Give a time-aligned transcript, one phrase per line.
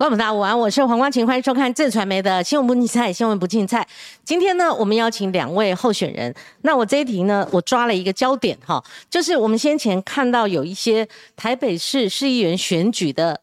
[0.00, 3.86] 观众大家午安，我是黄光琴，欢迎收看正传媒的新闻不竞赛，新闻不竞赛。
[4.24, 6.34] 今天呢，我们邀请两位候选人。
[6.62, 13.38] 那我这一题呢，我抓了一个焦点哈，就是我们先前看到有一些台北市市议员选举的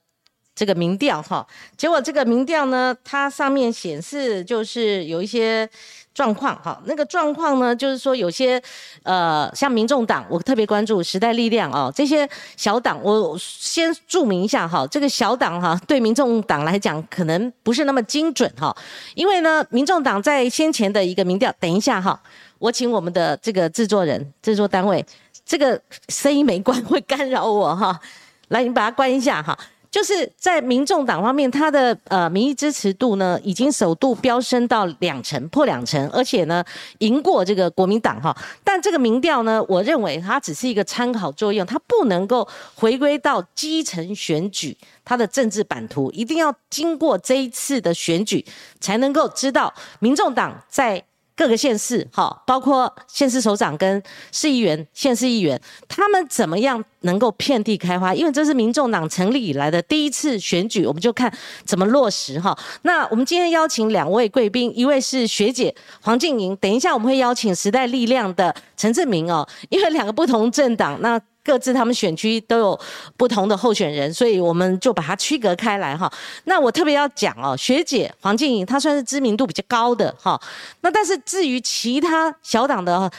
[0.55, 1.45] 这个民调哈，
[1.77, 5.69] 结果这个民调呢，它上面显示就是有一些。
[6.17, 8.59] 状况哈，那个状况呢，就是说有些
[9.03, 18.75] 呃，像民众党，我特别关注时代力量哦，这些小党，我先注明一下哈，这个小党哈，对民众党来讲可能不是那么精准哈，
[19.13, 22.19] 因为呢，民众党在先前的一个民调，等一下哈，
[22.57, 25.05] 我请我们的这个制作人、制作单位，
[25.45, 27.99] 这个声音没关会干扰我哈，
[28.47, 29.55] 来，你把它关一下哈。
[29.97, 36.63] 就是在民众党方面，他的呃民意支持度呢，已经首度飙升到两成，破两成，而且呢，
[36.99, 38.37] 赢过这个国民党哈。
[38.63, 48.45] 但这个民调呢，我认为它只是一个参考作用，它不能够回归到基层选举它的政治版图，一定要经过这一次的选举，
[48.79, 51.03] 才能够知道民众党在。
[51.37, 58.13] 各个县市，哈，包括县市首长跟市议员、县市议员，他们怎么样能够遍地开花？
[58.15, 61.31] 因为这是民众党成立以来的第一次选举，我们就看
[61.63, 62.57] 怎么落实哈。
[62.81, 71.21] 那我们今天邀请两位贵宾，一位是学姐黄静莹，等一下我们会邀请时代力量的陈志明哦，因为两个不同政党，那。
[71.47, 72.79] 各自他们选区都有
[73.15, 76.11] 不同的候选人，所以我们就把它区隔开来哈。
[76.43, 80.37] 那我特别要讲哦，学姐黄静莹她算是知名度比较高的哈。
[80.81, 83.09] 那但是至于其他小党的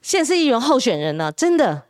[0.00, 1.82] 县市议员候选人呢，真的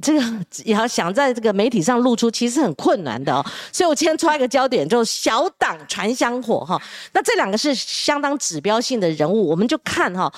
[0.00, 0.20] 这个
[0.64, 3.44] 也 要想在这个媒体上露出，其实很困难的哦。
[3.70, 6.80] 所以我今天抓一个焦点，就是小党传香火哈。
[7.12, 10.32] 那这两个是相当指标性的人物，我们就看哈，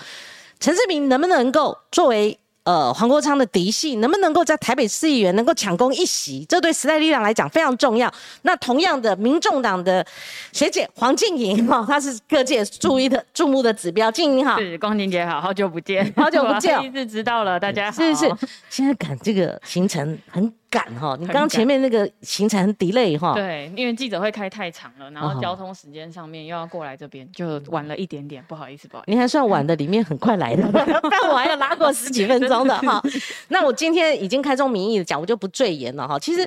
[0.59, 2.37] 陈志明能不能够作为。
[2.67, 6.45] 呃，黄国昌的嫡系能不能够在台北市议员能够抢攻一席？
[6.49, 8.13] 这对时代力量来讲非常重要。
[8.43, 10.05] 那同样的，民众党的
[10.53, 14.11] 学姐黄静莹哈， 她是各界注意的注目的指标。
[14.11, 18.03] 静莹好，是光晴姐好，好久不见，好久不见， 第一次知道了，大家好。
[18.03, 18.29] 是是，
[18.69, 20.53] 现在赶这个行程很。
[20.77, 29.11] 赶哈，你刚刚前面那个行程 delay 哈，对，因为记者会开太长了，然后交通时间上面又要过来这边，就晚了一点点，不好意思，不好意思。
[29.11, 33.03] 你还算晚的， 里面很快来的， 但我还要拉过十几分钟的哈。
[33.49, 36.19] 那我今天已经开宗明义的讲，我就不赘言了哈。
[36.19, 36.47] 其实，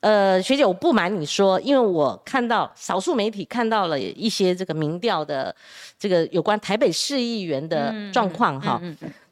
[0.00, 5.54] 呃，学姐，我不瞒你说，因为我看到少数媒体看到了一些这个民调的
[5.98, 8.78] 这个有关台北市议员的状况哈。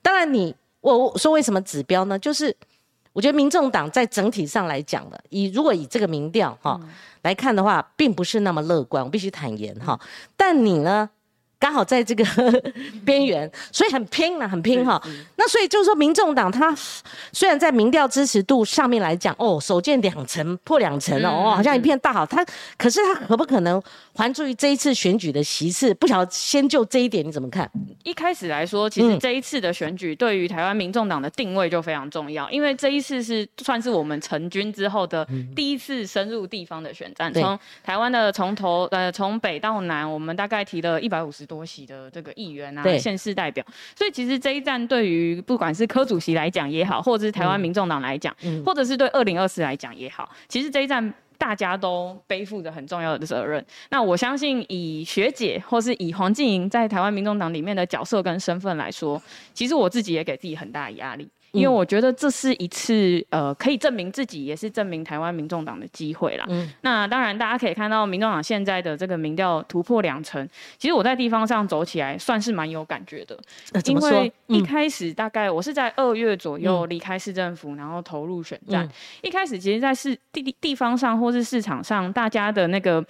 [0.01, 2.19] 当然，你我说为什么指标呢？
[2.19, 2.57] 就是。
[3.19, 6.81] 我觉得民众党在整体上来讲的，以如果以这个民调哈
[7.23, 9.99] 来看的话，并不是那么乐观，我必须坦言哈。
[10.37, 11.11] 但你呢？
[11.61, 12.25] 刚好在这个
[13.05, 15.03] 边缘，所以很拼啊，很拼哈。
[15.37, 16.73] 那所以就是说，民众党他
[17.33, 22.25] 虽然在民调支持度上面来讲，哦，首见两成破两成了，哦，好像一片大好。
[22.25, 22.47] 他
[22.77, 23.83] 可是他可不可能
[24.15, 25.93] 还注于这一次选举的席次？
[25.95, 27.69] 不晓得先就这一点你怎么看？
[28.05, 35.27] 一开始来说，其实这一次的选举对于台湾民众党的定位就非常重要，因为这一次是算是我们成军之后的
[35.57, 37.35] 第一次深入地方的选战。
[37.35, 41.48] 从台湾的从头呃从北到南，我们大概提了一百五十。
[41.49, 43.65] 多席的这个议员啊，县市代表，
[43.97, 48.33] 所以其实这一站对于不管是柯主席来讲也好，或者是台湾民众党来讲，
[48.65, 53.65] 或者是对二零二四来讲也好，其实这一站大家都背负着很重要的责任。
[53.91, 59.21] 那我相信以学姐或是以黄静莹在台湾民众党里面的角色跟身份来说，
[59.55, 61.29] 其实我自己也给自己很大的压力。
[61.53, 66.45] 因为我觉得这是一次呃可以证明自己，也是证明台湾民众党的机会啦。
[66.49, 73.39] 嗯，那当然大家可以看到民众党现在的这个民调突破两成，其实我在地方上走起来算是蛮有感觉的。
[73.87, 78.89] 因为一开始大概我是在二月左右离开市政府，然后投入选战。
[79.23, 83.05] 一开始其实，在市地地方上或是市场上，大家的那个。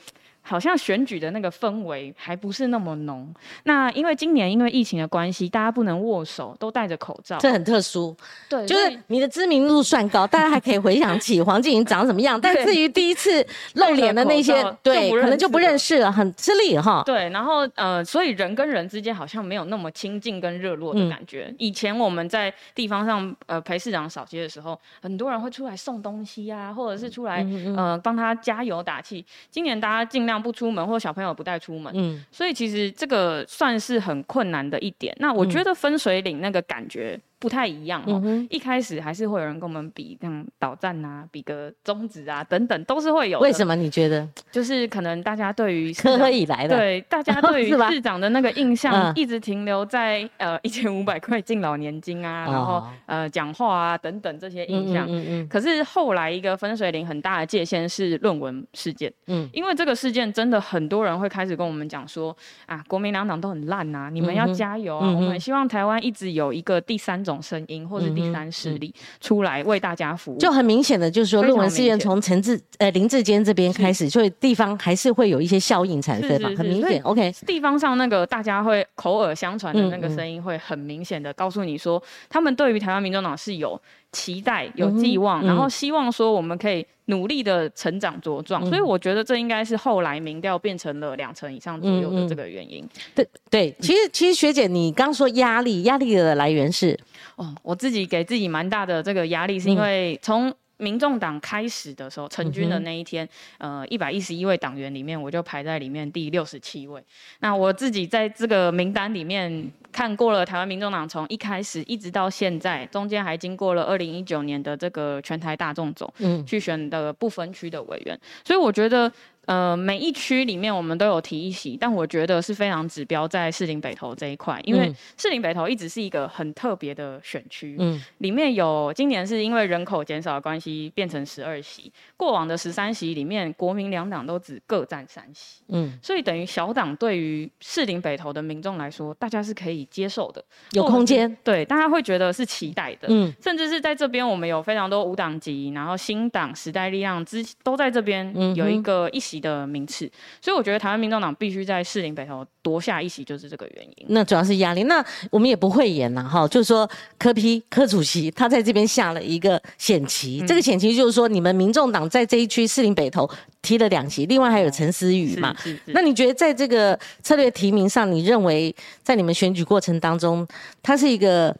[0.48, 3.32] 好像选举的那个氛围还不是那么浓。
[3.64, 8.16] 那因为今年因为疫情的关系，大家不能握手，都戴着口罩，这很特殊。
[8.48, 12.40] 对，就是你的知名度算高，大家还可以回想起黄静莹长什么样。
[12.40, 17.02] 但至于第一次露脸的那些，对，可能就不认识了，很吃力哈。
[17.04, 21.54] 对，然后呃，所以人跟人之间好像没有那么亲近跟热络的感觉。
[21.58, 27.46] 以前我们在地方上呃陪市长扫街的时候，很多人会出来送东西啊，或者是出来
[27.76, 29.22] 呃帮他加油打气。
[29.50, 30.37] 今年大家尽量。
[30.42, 35.14] 不出门，或小朋友不带出门，嗯，所以其实这个算是很困难的一点。
[35.18, 38.22] 那我觉得分水岭那个感觉不太一样哦。
[38.50, 43.38] 一开始还是会有人跟我们比，像导战啊，比个中指啊等等，都是会有。
[43.40, 44.28] 为什么你觉得？
[44.50, 55.06] 就是可能大家对于科科以来的，对大家对于 市长的那个印象，一直停留在呃 一千五百块敬老年金啊，然后呃讲话啊等等这些印象。
[55.08, 55.48] 嗯嗯。
[55.48, 59.12] 可是后来一个分水岭很大的界限是论文事件。
[59.26, 59.48] 嗯。
[59.52, 62.36] 因为这个事件真的很多人会开始跟我们讲说
[62.66, 65.08] 啊，国民两党都很烂呐，你们要加油啊！
[65.08, 70.38] 我们希望台湾一直有一个第三种声音或是第三势力出来为大家服务。
[70.38, 77.00] 就很明显的，就是说论文事件从陈志呃林志坚这边开始，所以地方还是会有一些效应产生嘛，很明显。
[77.02, 83.80] OK，地方上那个大家会口耳相传的那个声音会很明显的告诉你说，他们对于台湾民众党是有
[84.12, 86.86] 期待、有寄望，然后希望说我们可以。
[87.10, 92.86] 努力的成长茁壮，所以我觉得这应该是后来民调变成了两成以上左右的这个原因。
[93.14, 96.94] 对对，其实其实学姐，你刚说压力，压力的来源是
[97.36, 103.28] 哦，我自己给自己蛮大的这个压力，是因为从民众党开始的时候成军的那一天，
[103.58, 107.02] 呃，一百一十一位党员里面，我就排在里面第六十七位。
[107.40, 109.70] 那我自己在这个名单里面。
[109.90, 119.10] 看过了台湾民众党从一开始一直到现在，中间还经过了二零一九年的这个全台大众总，嗯，去选的不分区的委员，所以我觉得。
[119.48, 149.37] 呃，每一区里面我们都有提一席，但我觉得是非常指标在士林北投这一块，因为士林北投一直是一个很特别的选区，嗯，里面有今年是因为人口减少的关系变成十二席，过往的十三席里面国民两党都只各占三席，嗯，所以等于小党对于士林北投的民众来说，大家是可以接受的，有空间，对，大家会觉得是期待的，嗯，甚至是在这边我们有非常多无党籍，然后新党时代力量之都在这边有一个一席。
[149.40, 154.06] 的名次，所以我觉得台湾民众党必须在士林北投夺下一席，就是这个原因。
[154.08, 154.84] 那主要是压力。
[154.84, 156.88] 那我们也不会演了哈，就是说
[157.18, 163.28] 柯批柯主席他在这边下了一个险棋，这个险棋就是说你们民众党在这一区士林北投
[163.62, 165.54] 提了两席，另外还有陈思宇嘛。
[165.86, 170.46] 那你觉得在这个策略提名上，你认为在你们选举过程当中，
[170.82, 171.54] 他是一个？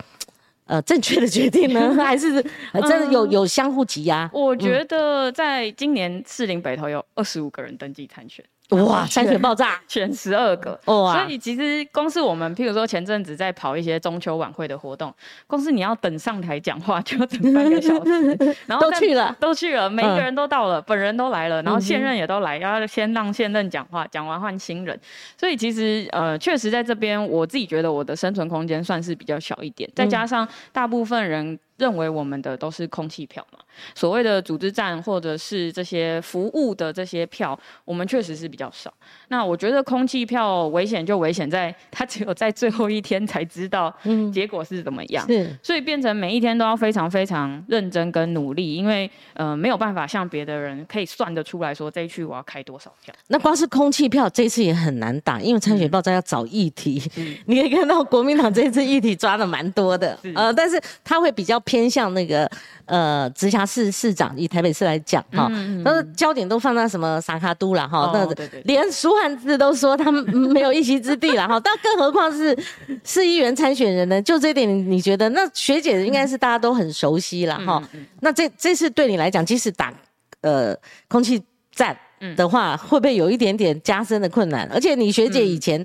[0.69, 2.43] 呃，正确的决定呢， 还是
[2.87, 4.31] 真的有有相互挤压？
[4.32, 8.44] 我觉得在今年士林北投有二十五个人登记参选。
[8.70, 9.06] 哇！
[9.06, 11.15] 筛选爆炸， 选十二个哇！
[11.15, 15.12] 所以其实光是我们，譬如说前阵子在跑一些中秋晚会的活动，
[15.47, 25.00] 光是你要等上台讲话就要等半个小时， 然后都去了，都去了，每一个人都到了，本人都来了，然后现任也都来，要先让现任讲话，讲完换新人。
[25.38, 31.59] 所以其实呃，确实在这边，我自己觉得我的生存空间算是比较小一点，再加上大部分人。
[31.78, 33.58] 认为我们的都是空气票嘛？
[33.94, 38.92] 所谓的组织战或者是这些服务的这些票，我们确实是比较少。
[39.28, 43.94] 那我觉得空气票危险就危险在，他只有在最后一天才知道
[44.34, 45.25] 结果是怎么样。
[45.28, 53.14] 是，所以变成每一天都要非常非常认真跟努力，因为呃没有办法像别的人可以算得出来说这一区我要开多少票。
[53.28, 57.00] 那光是空气票这次也很难打，因为参选报站要找议题。
[57.46, 61.62] 你可以看到国民党这次议题抓的蛮多的，呃，但是他会比较。
[61.69, 62.50] 偏向那个
[62.87, 65.47] 呃直辖市市长，以台北市来讲哈，
[65.85, 68.26] 都是焦点都放在什么萨卡都了哈，那
[68.65, 72.56] 连苏汉字都说他们没有一席之地了哈，但更何况是
[73.05, 74.23] 市议员参选人呢？
[74.23, 77.82] 就这点，你觉得那学姐应该是大家都很熟悉了哈？
[78.20, 79.93] 那这这次对你来讲，即使打
[80.41, 80.75] 呃
[81.09, 81.94] 空气战
[82.35, 84.67] 的话，会不会有一点点加深的困难？
[84.73, 85.85] 而且你学姐以前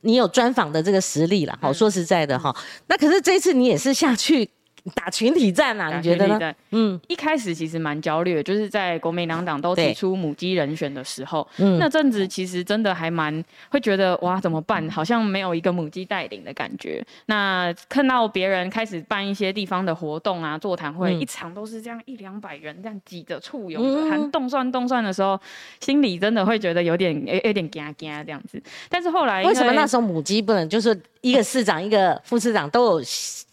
[0.00, 2.52] 你有专访的这个实力了，好说实在的哈，
[2.88, 4.50] 那可是这次你也是下去。
[4.94, 5.96] 打群体战啊？
[5.96, 6.54] 你觉得呢？
[6.70, 14.88] 嗯，一开始其实蛮焦虑，就是在国民两党都提出母鸡人选的时候，嗯，那阵子其实真的还蛮会觉得哇，怎么办？
[14.90, 17.04] 好像没有一个母鸡带领的感觉。
[17.26, 25.38] 那看到别人开始办一些地方的活动啊，座谈会，一场都是这样一两百人这样挤着簇拥着，还动算动算的时候，
[25.80, 28.62] 心里真的会觉得有点有有点惊惊这样子。
[28.88, 33.04] 但是后来为什么那时候母鸡不能就是一个市长一个副市长都有？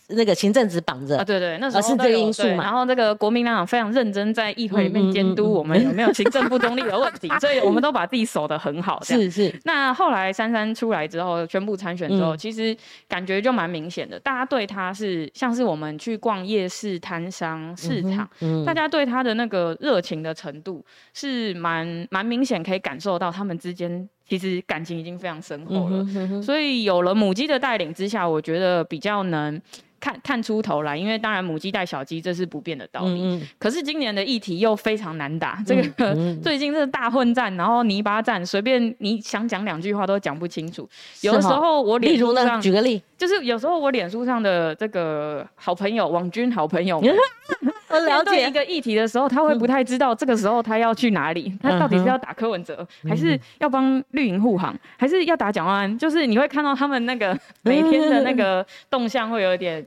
[0.10, 2.64] 那个行政职绑着啊，对对，那时候是这个因素嘛。
[2.64, 9.04] 然后这个国民党非常认真在议会里面监督我们有没有行政不中立的问题，所以我们都把自己守得很好。
[9.04, 9.54] 是是。
[9.66, 12.76] 那后来珊珊出来之后宣布参选之后，其实
[13.10, 18.30] 感觉就蛮明显的，大家对他是像是我们去逛夜市摊商市场，
[18.66, 24.08] 大家对他的那个热情的程度是蛮蛮明显，可以感受到他们之间。
[24.30, 26.06] 其实感情已经非常深厚了。
[26.42, 29.62] 所以有了母鸡的带领之下，我觉得比较能。
[30.00, 33.22] 看看出头来，因为当然母鸡带小鸡这是不变的道理。
[33.22, 33.48] 嗯嗯。
[33.58, 40.88] 可是今年的议题又非常难打，这个 最近这大混战，然后泥巴战，随便你想讲两句话都讲不清楚。
[41.22, 47.02] 有的时候我脸书上举个例，就是有时候我脸书上的这个好朋友王军好朋友。
[47.90, 55.98] 我了解一个议题的时候，他会不太知道这个时候他要去哪里，他到底是要打柯文哲，还是要帮绿营护航，还是要打蒋万安？
[55.98, 59.84] 就是你会看到他们那个每天的那个 动向，会有点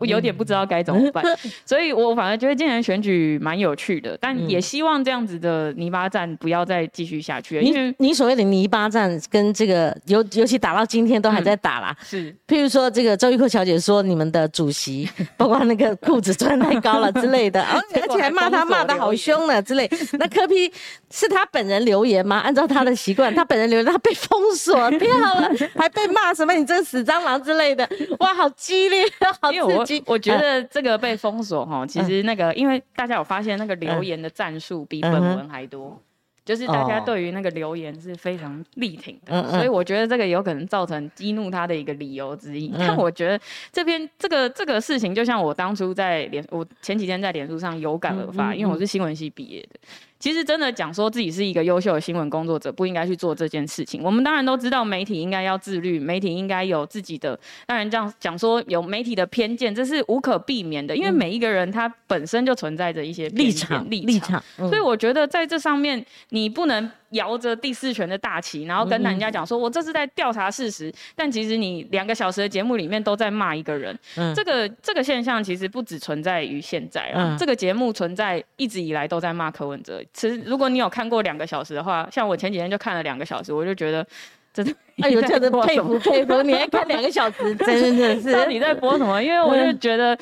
[0.00, 1.24] 我有点不知道该怎么办。
[1.64, 7.60] 所以我反而觉得今年选举蛮有趣的，但也希望这样子的泥巴战不要再继续下去。
[7.60, 11.96] 因为你所谓的泥巴战跟这个尤尤其打到今天都还在打啦。
[12.02, 17.48] 是，譬如说这个周玉蔻小姐说你们的主席 包括那个裤子穿太高了 之类。
[17.48, 19.88] 的，而且还骂他骂的好凶呢之类。
[20.18, 20.72] 那柯批
[21.10, 22.38] 是他本人留言吗？
[22.38, 27.88] 按照他的习惯，他本人留言，他被封锁掉了，还被骂什么你这死蟑螂之类的。
[28.18, 29.04] 哇，好激烈，
[29.40, 30.02] 好刺激。
[30.06, 35.96] 我觉得这个被封锁哈，其实那个因为大家有发现那个留言的战术比本文还多。
[36.44, 42.72] 就是大家对于那个留言是非常力挺的，所以我觉得这个有可能造成激怒他的一个理由之一。
[42.78, 43.40] 但我觉得
[43.72, 49.80] 这边这个这个事情，就像我当初在脸，我前几天在脸书上有感而发，因为我是新闻系毕业的。
[50.18, 54.02] 其实真的讲说自己是一个优秀的新闻工作者，不应该去做这件事情。
[54.02, 57.38] 我们当然都知道媒体应该要自律，媒体应该有自己的。
[57.66, 64.42] 当然这样讲说有媒体的偏见，这是无可避免的，因为每一个人他本身就存在着一些立场立场。
[64.56, 73.98] 所以我觉得在这上面，你不能摇着第四权的大旗，然后跟人家讲说我这是在调查事实，但其实你两个小时的节目里面都在骂一个人。
[74.34, 80.00] 这个这个现象其实不只存在于现在啊，这个节目存在一直以来都在骂柯文哲。
[80.12, 84.06] 其实，如果你有看过两个小时的话，像我前几天就看了两个小时，我就觉得
[84.52, 86.42] 真的，哎呦，真的佩服佩服！
[86.42, 89.22] 你还看两个小时， 真的是到底在播什么？
[89.22, 90.16] 因为我就觉得，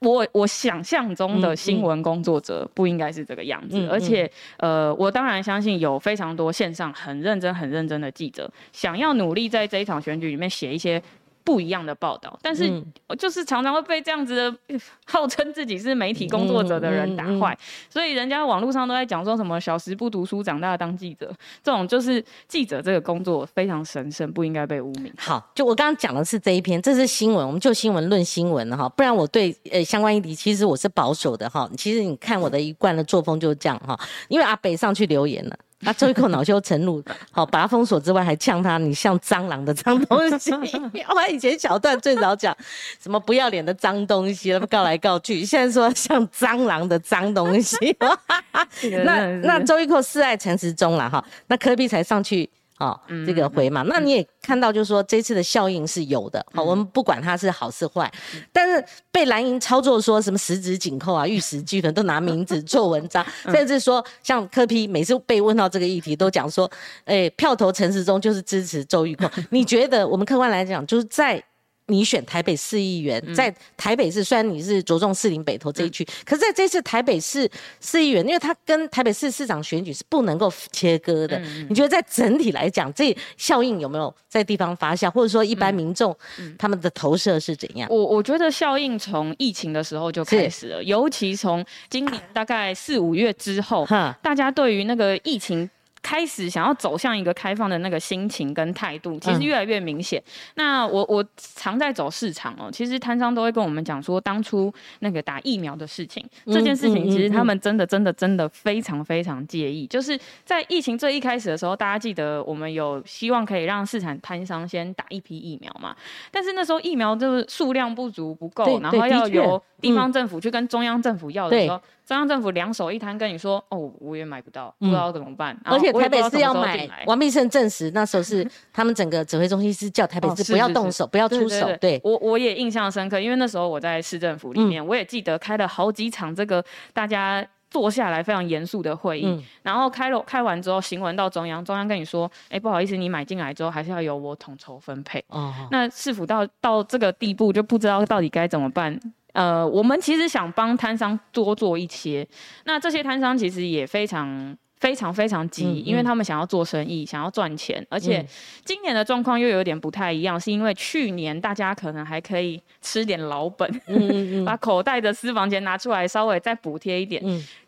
[0.00, 11.02] 我我想象中的新闻工作者不应该是这个样子，而且，呃，我当然相信有非常多线上很认真、很认真的记者，想要努力在这一场选举里面写一些。
[11.44, 12.82] 不一样的报道，但是
[13.18, 17.56] 就是常常会被这样子的 号称自己是媒体工作者的人打坏，
[17.90, 21.30] 所以人家网络上都在讲说什么小时不读书长大当记者，
[21.62, 25.12] 这种就是记者这个工作非常神圣，不应该被污名。
[25.18, 31.70] 好，就我刚刚讲的是这一篇，这是新闻，我们就新闻论新闻哈，不然我对呃相关议题其实我是保守的哈。
[31.76, 33.98] 其实你看我的一贯的作风就是这样哈，
[34.28, 35.58] 因为阿北上去留言了。
[35.84, 40.50] 他周一口恼羞成怒，好把他封锁之外，还呛他你像蟑螂的脏东西。
[41.14, 42.56] 我以前小段最早讲
[43.02, 47.76] 什么不要脸的脏东西，告来告去，现在说像蟑螂的脏东西。
[49.04, 52.48] 那那周一蔻示爱陈时中了哈，那科比才上去。
[52.84, 56.44] 哦，这个回嘛，那你也看到，就是说这次的效应是有的。
[56.52, 58.12] 好，我们不管它是好是坏，
[58.52, 66.70] 但是被蓝营操作说什么十指紧扣啊、玉石俱焚，都拿名字做文章， 甚至说像柯批每次被问到这个议题，都讲说，
[67.06, 69.30] 哎，票投陈时中就是支持周玉蔻。
[69.50, 71.42] 你觉得我们客观来讲，就是在。
[71.86, 77.50] 你选台北市议员，在台北市虽然你是着重士林北投这一区，可是在这次台北市
[77.80, 81.38] 市议员，因为他跟台北市市长选举是不能够切割的。
[81.68, 86.16] 你觉得在整体来讲，这效应有没有在地方发酵，或者说一般民众
[86.58, 87.86] 他们的投射是怎样？
[87.90, 93.86] 我我觉得效应从疫情的时候就开始了，尤其从今年大概四五月之后，
[94.22, 95.68] 大家对于那个疫情。
[96.04, 100.22] 开始想要走向一个开放的那个心情跟态度，其实越来越明显。
[100.56, 109.86] 那我我常在走市场哦，其实摊商都会跟我们讲说，当初那个打疫苗的事情，这件事情其实他们真的真的真的非常非常介意。
[109.86, 115.96] 就是在疫情最一开始的时候，大家记得我们有希望可以让市场摊商先打一批疫苗嘛？
[116.30, 121.80] 但是那时候疫苗就是数量不足不够，然后要由地方政府去跟中央政府要的时候。
[122.06, 131.74] 中央政府两手一摊，跟你说：“哦，我也买不到，不知道怎么办。”而且台北市要买，王必胜证实那时候是他们整个指挥中心是叫台北市不要动手，不要出手。
[131.80, 149.00] 对，我我也印象深刻，因为那时候我在市政府里面，我也记得开了好几场这个大家坐下来非常严肃的会议，然后开了开完之后，行文到中央，中央跟你说：“哎，不好意思，你买进来之后还是要由我统筹分配。”哦，那市府到到这个地步就不知道到底该怎么办。
[149.34, 152.26] 呃，我们其实想帮摊商多做一些，
[152.64, 158.24] 那这些摊商其实也非常非常非常急，因为他们想要做生意，想要赚钱，而且
[158.64, 163.68] 今年的状况又有点不太一样，是因为去年大家可能还可以吃点老本，
[164.46, 167.20] 把口袋的私房钱拿出来稍微再补贴一点，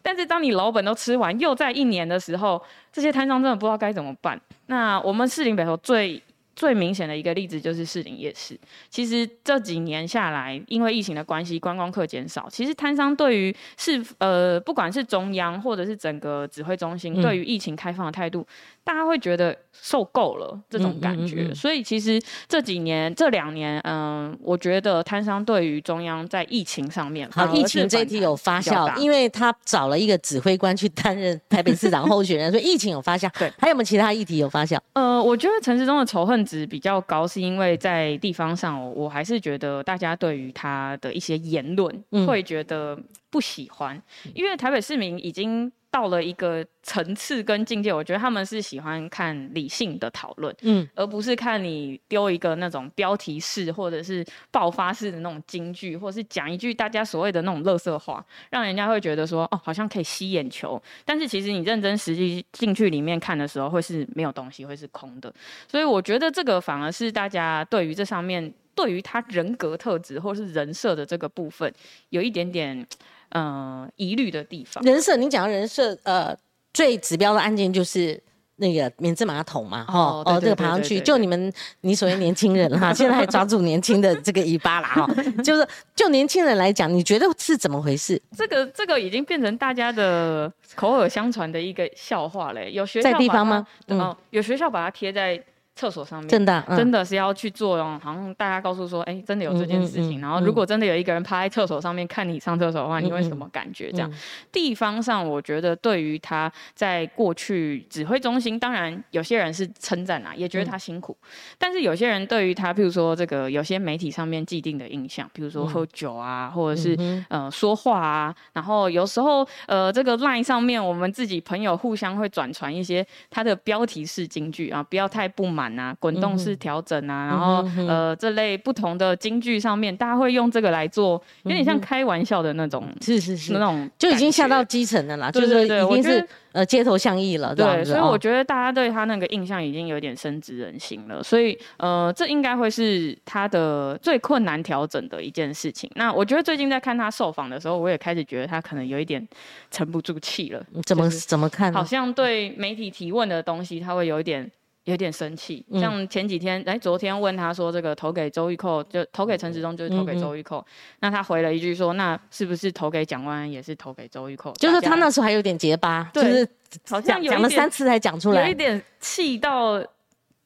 [0.02, 4.40] 但是当你老本都吃完，又在一年的时候，这些摊商真的不知道该怎么办。
[4.66, 6.23] 那我们士林北投最
[6.56, 8.58] 最明显的一个例子就是士林夜市。
[8.88, 12.48] 其实这几年下来，因为疫情的关系，观光客减少。
[12.50, 18.44] 其实摊商对于是呃，不管是中央或者是整个指挥中心，对于疫情开放的态度，
[18.87, 21.52] 大家会觉得受够了这种感觉。
[21.52, 33.28] 所以其实这几年这两年，嗯，我觉得摊商对于中央在疫情上面，好，疫情这一题有发酵，因为他找了一个指挥官去担任台北市长候选人， 所以疫情有发酵。
[33.37, 34.78] 对，还有没有其他议题有发酵？
[34.93, 42.97] 呃，我觉得陈时中的仇恨值比较高，是因为在地方上，我还是觉得大家对于他的一些言论会觉得
[43.31, 44.00] 不喜欢，
[44.33, 65.33] 因为台北市民已经到了一个层次跟境界，我觉得他们是喜欢看理性的讨论，嗯，而不是看你丢一个那种标题式或者是爆发式的那种金句，或者是讲一句大家所谓的那种乐色话，让人家会觉得说哦，好像可以吸眼球，但是其实你认真实际进去里面看的时候，会是没有东西，会是空的，
[65.66, 68.52] 所以我觉得这个反而是大家对于这上面。
[68.76, 71.73] 对于他人格特质或是人设的这个部分，
[72.11, 72.87] 有一点点
[73.30, 74.83] 嗯疑虑的地方。
[74.85, 76.37] 人设，你讲人设，呃，
[76.73, 78.23] 最指标的案件就是
[78.56, 85.06] 那个免治马桶嘛，哈，哦，这个爬上去，就你们你所谓年轻人哈， 现在还抓住年轻的这个尾巴了哈，
[85.42, 88.21] 就是就年轻人来讲，你觉得是怎么回事？
[88.37, 93.66] 这个这个已经变成大家的口耳相传的一个笑话嘞，有学校在地方吗？
[93.88, 95.42] 嗯，有学校把它贴在。
[95.76, 100.23] 厕所上面真的真的是要去做哦，好像大家告诉说，哎，真的有这件事情。
[100.23, 103.92] 然后如果真的有一个人趴在厕所上面看你上厕所的话，你会什么感觉？
[103.92, 104.11] 这样
[104.50, 111.14] 地方上，我觉得对于他在过去指挥中心，当然有些人是称赞啊，也觉得他辛苦。
[111.59, 116.97] 但是有些人对于他，譬如说这个有些媒体上面既定的印象，比如说喝酒啊，或者是
[117.28, 125.65] 呃说话啊，然后有时候呃这个 line 上面我们自己朋友互相会转传一些他的标题式金句啊，不要太不满。
[125.78, 145.90] 啊，滚动式调整啊，然后呃，这类不同的京剧上面，大家会用这个来做，有点像开玩笑的那种，是是是那种，就已经下到基层的啦，就是已经是呃街头巷议了，对，所以我觉得大家对他那个印象已经有点深植人心了，所以呃，这应该会是他的最困难调整的一件事情。
[145.94, 149.26] 那我觉得最近在看他受访的时候，我也开始觉得他可能有一点
[149.70, 150.62] 沉不住气了。
[150.85, 151.73] 怎么怎么看？
[151.73, 154.50] 好像对媒体提问的东西，他会有一点。
[154.87, 160.64] 有点生气，像前几天，哎，昨天问他说这个投给周玉蔻，就投给陈时中，就是投给周玉蔻。
[161.00, 164.52] 那他回了一句说，那是不是投给蒋万安也是投给周玉蔻？
[164.55, 166.49] 就是他那时候还有点结巴，就是
[166.88, 169.85] 好像讲了三次才讲出来，有一点气到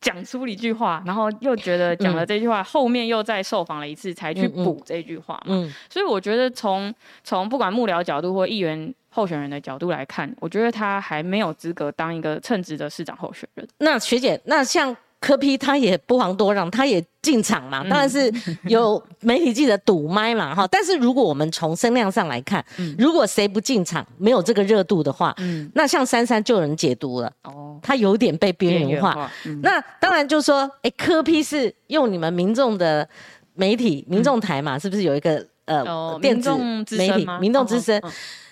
[0.00, 5.70] 讲出一句话，然后又觉得讲了这句话，后面又再受访了一次才去补这句话嘛。
[5.90, 8.94] 所以我觉得从从不管幕僚角度或议员。
[9.10, 13.68] 候选人的角度来看，我觉得他还没有资格当一个称职的市长候选人。
[13.78, 18.32] 那学姐，那像柯批，他也不遑多让，他也进场嘛，当然是
[18.64, 20.66] 有媒体记者堵麦嘛， 哈。
[20.68, 22.64] 但是如果我们从声量上来看，
[22.96, 29.30] 如果谁不进场，没有这个热度的话，嗯那像珊珊就有人解读了，哦，他有点被边缘化。
[29.62, 33.06] 那当然就说，哎，柯批是用你们民众的
[33.52, 36.50] 媒体、民众台嘛，是不是有一个呃电子
[36.96, 38.00] 媒体、民众之声？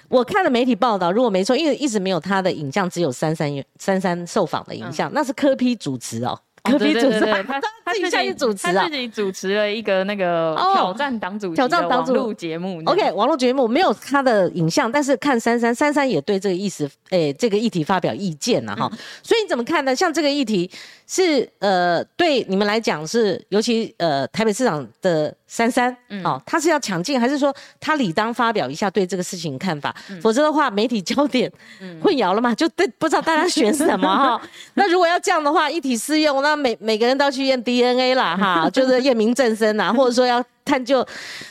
[0.09, 6.39] 我看了媒体报道，如果没错，因为一直没有他的影像，只有珊珊、珊珊受访的影像，那是科批主持哦。
[6.65, 12.83] 科比主持，他他自己主持啊，自己主持了一个那个挑战党主挑战党主节目。
[12.85, 18.91] OK，网络节目没有他的影像，但是看珊珊，珊珊也对这个意思，诶，这个议题发表意见了哈。
[19.23, 19.97] 所以你怎么看呢？
[19.97, 20.71] 像这个议题
[21.07, 29.93] 是呃，对你们来讲是，尤其呃，台北市长的珊珊，哦，他是要抢镜，还是说他理当发表一下对这个事情看法？
[30.23, 31.51] 否则的话，媒体焦点
[32.01, 34.41] 混淆了嘛，就对不知道大家选什么哈。
[34.75, 36.59] 那如果要这样的话，一体适用那。
[36.59, 41.07] 每每个人都要去验 DNA 啦，哈， 就是验明正身呐，或者说要探究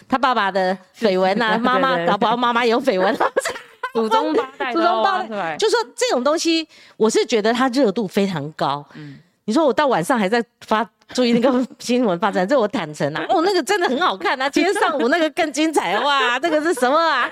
[0.08, 3.18] 他爸爸的绯闻呐，妈妈搞不好妈妈有绯闻，
[3.94, 8.86] 祖宗八代，祖宗八代，就说这种东西，我是觉得它热度非常高。
[8.96, 10.88] 嗯，你说我到晚上还在发。
[11.16, 14.50] 注意那个新闻发展，这我坦诚啊，哦，那个真的很好看啊！
[14.50, 17.30] 今天上午那个更精彩哇，那个是什么啊？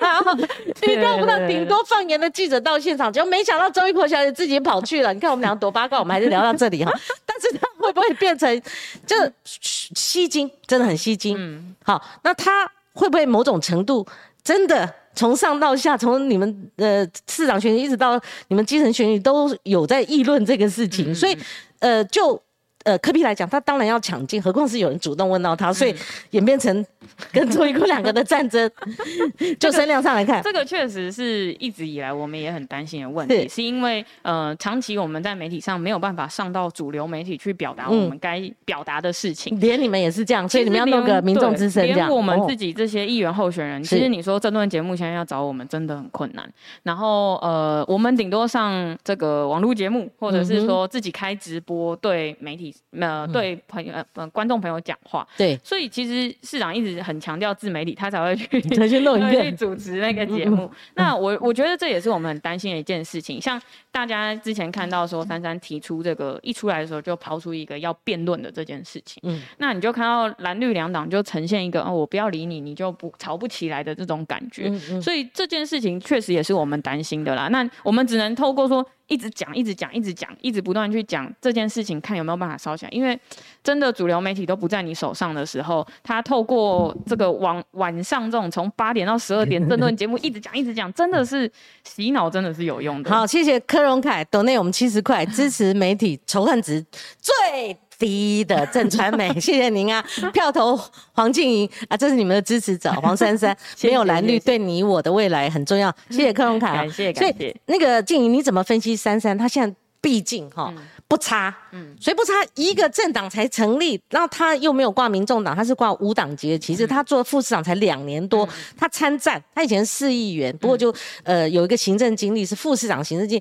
[0.80, 5.12] 你料不到顶多放言的记者到现场，就没想到周一婆小姐自己跑去了。
[5.12, 6.90] 你看我们两个多八卦，我们还是聊到这里哈。
[7.26, 8.62] 但是他会不会变成
[9.04, 10.50] 就吸睛？
[10.66, 11.36] 真的很吸睛。
[11.38, 14.06] 嗯，好，那他会不会某种程度
[14.42, 21.14] 真的从上到下，从你们呃市长选举一直到你们基层选举都有在议论这个事情？
[21.14, 21.36] 所以
[21.80, 22.40] 呃就。
[22.84, 25.92] 呃科比来讲，他当然要抢镜，何况是有人主动问到他，所以
[26.30, 26.86] 演变成
[27.32, 28.70] 跟周一坤两个的战争。
[29.58, 42.08] 就声量上来看，这个确实是一直以来我们也很担心的问题，是因为呃长期我们在媒体上没有办法上到主流媒体去表达我们该表达的事情，连你们也是这样，所以你们要弄个民众之声这样。
[42.08, 46.48] 连我们自己这些议员候选人，其实你说这段节目现在要找我们真的很困难。
[46.82, 55.26] 然后呃，我们顶多上这个网络节目，或者是说自己开直播对媒体呃对朋友呃观众朋友讲话。
[55.36, 60.70] 对，所以其实市长一直很强调自媒体，他才会去 才去弄一 个主持那个节目。
[60.94, 63.40] 那我我觉得这也是我们很担心的一件事情。
[63.40, 74.70] 像大家之前看到说珊珊提出这个一出来的时候就抛出一个要辩论的这件事情，嗯，那你就看到蓝绿两党就呈现一个哦我不要理你，你就不吵不起来的这种感觉。
[75.00, 77.48] 所以这件事情确实也是我们担心的啦。
[77.48, 78.86] 那我们只能透过说。
[79.08, 82.90] 一直讲，一直讲，一直讲，一直不断去讲这件事情，看有没有办法烧起来。
[82.90, 83.18] 因为
[83.62, 91.50] 真的主流媒体都不在你手上的时候，他透过这个晚晚上这种从八点到十二点这段节目一直讲，一直讲，真的是
[91.84, 93.10] 洗脑，真的是有用的。
[93.10, 96.84] 好，谢谢柯荣凯，等内我们七十块支持媒体仇恨值
[97.20, 97.76] 最。
[97.98, 100.04] 第一的正传美， 谢谢您啊！
[100.32, 100.78] 票投
[101.12, 105.94] 黄静怡啊，这是你们的支持者 黄珊珊，没有蓝绿对你我的未来很重要。
[106.10, 107.56] 谢谢柯荣凯，感谢感谢。
[107.66, 109.36] 那个静怡，你怎么分析珊珊？
[109.36, 110.72] 她现在毕竟哈
[111.08, 116.86] 不差，嗯，所以不差一个政党才成立，然后她又没有挂民众党，她是挂无党籍的旗帜。
[116.86, 123.40] 他做副市长才两年多，他参战，她以前四亿元，不过就呃有一个行政经历是副市长行政经。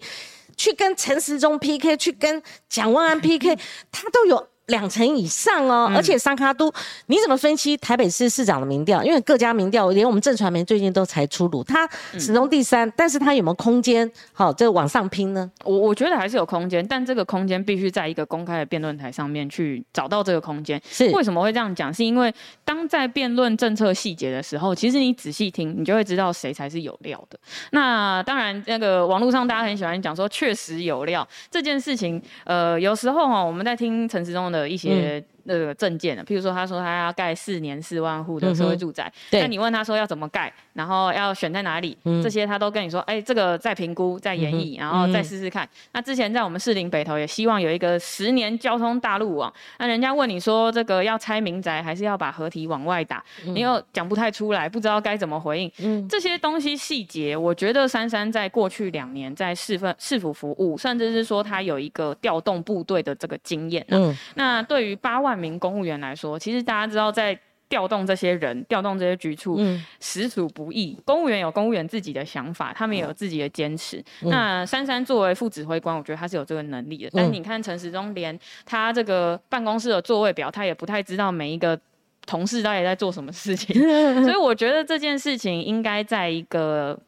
[0.56, 3.58] 去跟陈时中 PK，去跟蒋万安 PK，
[3.92, 4.50] 他都有。
[4.68, 6.74] 两成以上哦，而且三卡都，
[7.06, 9.04] 你怎么分析台北市市长的民调？
[9.04, 14.10] 因为各家民调，连我们正传媒最近都才出炉，他始终第三，但是他有没有空间？
[14.34, 15.52] 好，这往上拼呢？
[15.64, 20.82] 我我觉得还是有空间，但这个空间必须在一个公开的辩论台上面去找到这个空间。
[20.90, 21.94] 是为什么会这样讲？
[21.94, 27.38] 是因为当在辩论政策细节的时候，其实你仔细听，你就会知道谁才是有料的。
[27.70, 34.46] 那当然，那个网络上大家很喜欢讲说确实有料这件事情，呃，有时候哈，我们在听陈时中。
[34.46, 35.24] 的的一些。
[35.46, 45.68] 那个证件的，譬如说他说他要盖四年四万户的社会住宅，那你问他说要怎么盖，然后要选在哪里，这些他都跟你说，哎，这个再评估、再演绎，然后再试试看。
[45.94, 55.72] 那之前在我们士林北投也希望有一个十年交通大路网，那人家问你说这个要拆民宅还是要把合体往外打，你又讲不太出来，不知道该怎么回应。
[55.78, 63.86] 嗯，这些东西细节，我觉得珊珊在过去两年在市份市府服务，甚至是说他有一个调动部队的这个经验。
[63.90, 65.35] 嗯，那对于八万。
[65.36, 69.60] 名公务员来说，其实大家知道，在调动这些人、调动这些局处，
[70.00, 70.96] 实属不易。
[71.04, 74.04] 公务员有公务员自己的想法，他们也有自己的坚持。
[74.22, 77.10] 那珊珊作为副指挥官，我觉得他是有这个能力的。
[77.12, 81.78] 但你看陈时中，连他这个办公室的座位表，他也不太知道每一个
[82.28, 83.76] 同事到底在做什么事情。
[84.24, 87.00] 所以我觉得这件事情应该在一个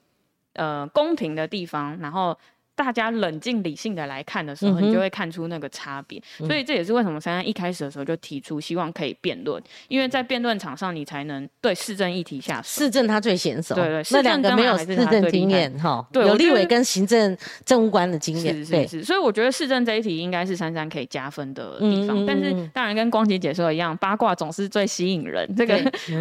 [0.53, 2.37] 呃公平的地方，然后。
[2.77, 6.21] 大家冷静理性的来看的时候，你就会看出那个差别。
[6.37, 12.67] 所以这也是为什么珊珊一开始的时候就提出希望可以辩论，因为在辩论场上你才能对市政议题下手。
[12.67, 17.35] 市政他最娴熟，对对，那两个没有市政经验哈，有立委跟行政
[17.65, 19.03] 政务官的经验，是是是。
[19.03, 22.23] 所以我觉得市政这一题应该是珊珊可以加分的地方。
[22.27, 25.49] 但是当然跟光杰姐说的一样，八卦总是最吸引人。
[25.57, 25.75] 这个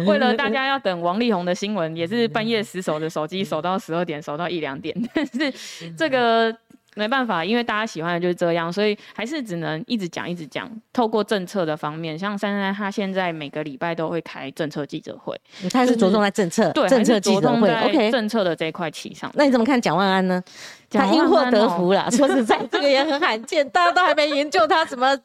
[0.07, 4.95] 为了大家要等王力宏的新闻，也是半夜死守着手机，守到十二点，守到一两点。
[5.13, 6.46] 但是这个。
[6.95, 10.67] 没办法，因为大家喜欢的就是这样，所以还是只能一直讲，一直讲。
[10.91, 15.39] 透过政策的方面，像珊珊她现在每个礼拜都会开政策记者会，
[15.71, 19.31] 他是着重在政策，对，政策记者会，OK，政策的这一块起上。
[19.35, 20.43] 那你怎么看蒋万安呢？
[20.89, 25.15] 他因祸得福了，说实在，这个也很罕见，大家都还没研究他什么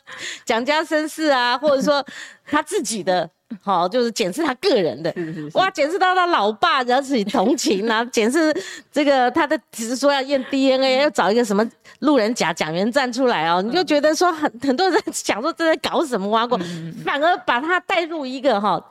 [0.44, 2.04] 蒋家身世啊，或者说
[2.44, 3.30] 他自己的。
[3.62, 5.14] 好，就是检视他个人的，
[5.54, 8.54] 哇，检视到他老爸然后自己同情啊，检视
[8.90, 11.68] 这个他的只是说要验 DNA，要找一个什么
[12.00, 16.58] 路人甲蒋元站出来哦，你就觉得说很很多人想说这在搞什么挖过，
[17.04, 18.82] 反而把他带入一个哈，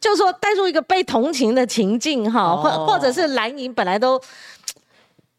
[0.00, 4.20] 就说带入一个被同情的情境哈，或或者是蓝营本来都。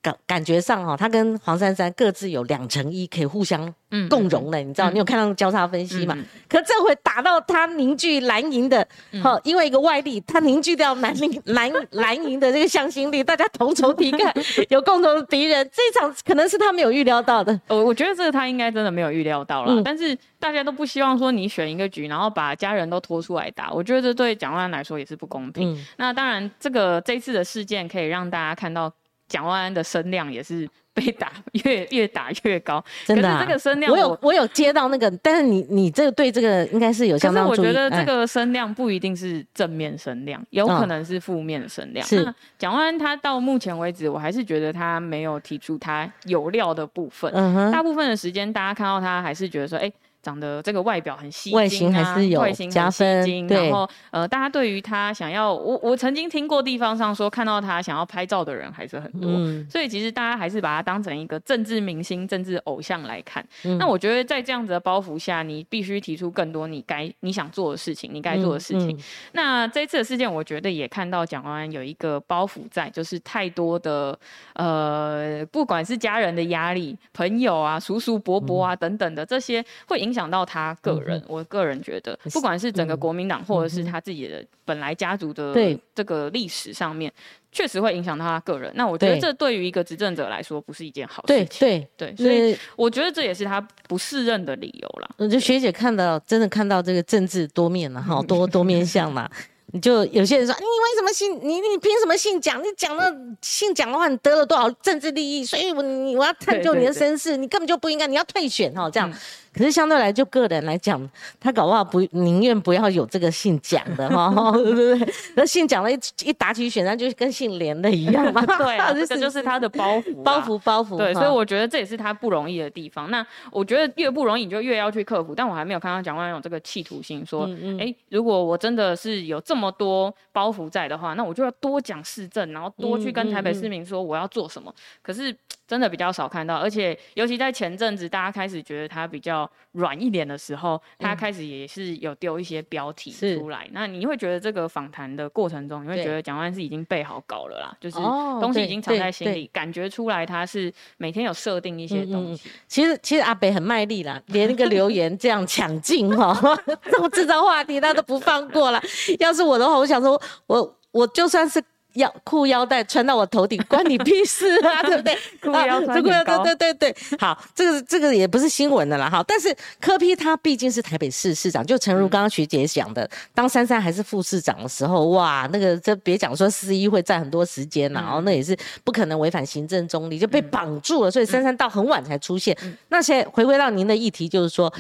[0.04, 3.74] 感感觉上哈，他跟黄珊珊各自有两成一可以互相
[4.10, 4.90] 共融的，你知道？
[4.92, 6.14] 你有看到交叉分析嘛？
[6.50, 8.86] 可这回打到他凝聚蓝营的，
[9.24, 14.30] 哈，因为一个外力，他凝聚掉蓝营蓝 蓝营的这个向心力，大家同仇敌忾，
[14.70, 15.68] 有共同的敌人。
[15.72, 17.58] 这一场可能是他没有预料到的。
[17.70, 19.82] 我我觉得这个他应该真的没有预料到了。
[19.86, 23.72] 但是大家都不希望说你选一个局，然后把家人都拖出来打。
[23.72, 25.78] 我觉得这对蒋万安来说也是不公平。
[25.96, 28.92] 那当然，这个这次的事件可以让大家看到。
[29.34, 30.70] 蒋万安的声量也是。
[30.96, 31.32] 被打
[31.66, 33.40] 越越打越高，真的。
[33.40, 37.58] 这个声量，我有我有接到那个，但是你你这个对这个应该是有相当注意。
[37.58, 42.06] 我觉得这个声量不一定是正面声量，有可能是负面声量。
[42.06, 47.32] 是蒋万安他到目前为止，我还是觉得他没有提出他有料的部分。
[47.34, 49.92] 嗯哼，大部分的时间大家看到他还是觉得说，哎。
[50.24, 53.48] 长得这个外表很吸睛啊，外形还是有加分。
[53.48, 59.30] 然后呃，大家对于他想要，我我曾经听过地方上说，看到他想要拍照的人还是很多。
[59.70, 63.46] 所以其实大家还是把他当成一个政治明星、政治偶像来看。
[63.78, 68.98] 那我觉得在这样子的包袱下，你必须提出更多你该你想做的事情，你该做的事情。
[69.34, 74.18] 那这次的事件，我觉得也看到蒋万安有一个包袱在，就是太多的
[74.54, 80.13] 呃，不管是家人的压力、朋友啊、叔叔伯伯啊等等的这些，会影。
[80.14, 85.52] 影响到他个人，我个人觉得，不管是整个国民党，或者是他自己的本来家族的
[85.96, 87.12] 这个历史上面，
[87.52, 88.72] 确实会影响到他个人。
[88.76, 91.48] 那我觉得这对于一个执政者来说，不是一件好事情。
[91.60, 95.10] 对对对，所以我觉得这也是他不适任的理由了。
[95.18, 99.28] 我觉得学姐看到真的看到这个政治多面了哈， 多多面相嘛。
[99.76, 101.56] 你就有些人说，你为什么姓你？
[101.56, 102.62] 你凭什么姓蒋？
[102.62, 105.44] 你讲了姓蒋的话，你得了多少政治利益？
[105.44, 109.12] 所以我你我要探究你的身世，你根本就不应该，你要退选哈，这样。
[109.54, 111.00] 可是相对来，就个人来讲，
[111.40, 115.14] 他搞不好不宁愿不要有这个姓蒋的哈， 对不对？
[115.36, 118.44] 那姓蒋的一一打起选战，就跟姓连的一样嘛。
[118.58, 120.98] 对，这就是他的包袱，包袱，包袱。
[120.98, 123.12] 对，所以我觉得这也是他不容易的地方。
[123.12, 125.36] 那我觉得越不容易，你就越要去克服。
[125.36, 127.48] 但我还没有看到蒋万安有这个企图心，说，
[127.80, 134.74] 哎，如果我真的是有这么多包袱在的话，那我就要多讲市政，然后多去跟台北市民说我要做什么。
[135.02, 135.36] 可是
[135.68, 139.50] 真的比较少看到，而且尤其在前阵子，大家开始觉得他比较。
[139.74, 143.68] 软一点的时候，他开始也是有丢一些标题出来。
[143.72, 147.98] 那你会觉得这个访谈的过程中，你会觉得蒋万是已经备好稿了啦，就是
[148.40, 152.52] 东西已经藏在心里，感觉出来他是每天有设定一些东西。
[152.68, 156.40] 其实其实阿北很卖力啦，连一个留言这样抢镜哈，
[156.92, 158.80] 这么制造话题他都不放过了。
[159.18, 161.60] 要是我的话，我想说，我我就算是。
[161.94, 165.16] 腰裤腰带穿到我头顶，关你屁事啊， 对不对？
[165.42, 169.24] 裤腰穿对对对对，好，这个这个也不是新闻的啦，哈。
[169.28, 182.58] 但是柯批他毕竟是台北市市长，就诚如刚刚学姐讲的，当珊珊还是副市长的时候，哇，那个这别讲说司议会占很多时间了，然后那也是不可能违反行政中立，就被绑住了，所以珊珊到很晚才出现。
[182.90, 184.74] 那现在回归到您的议题，就是说，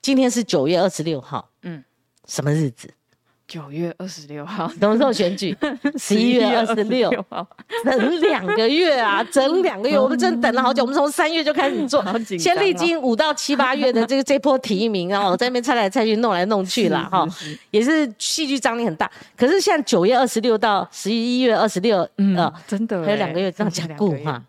[0.00, 1.82] 今天是九月二十六号，嗯，
[2.26, 2.88] 什么日子？
[3.48, 5.56] 九月二十六号，什么时候选举？
[5.96, 7.48] 十一月二十六号，
[7.82, 10.82] 等两个月啊，整两个月，我们真等了好久。
[10.82, 12.04] 我们从三月就开始做，
[12.38, 17.26] 先历经五到七八月的这个 这波提名，然后在那边猜来猜去，弄来弄去了哈，
[17.70, 19.10] 也是戏剧张力很大。
[19.34, 24.42] 可是现在九月二十六到十一月二十六，嗯，真的还有两个月这样讲过哈。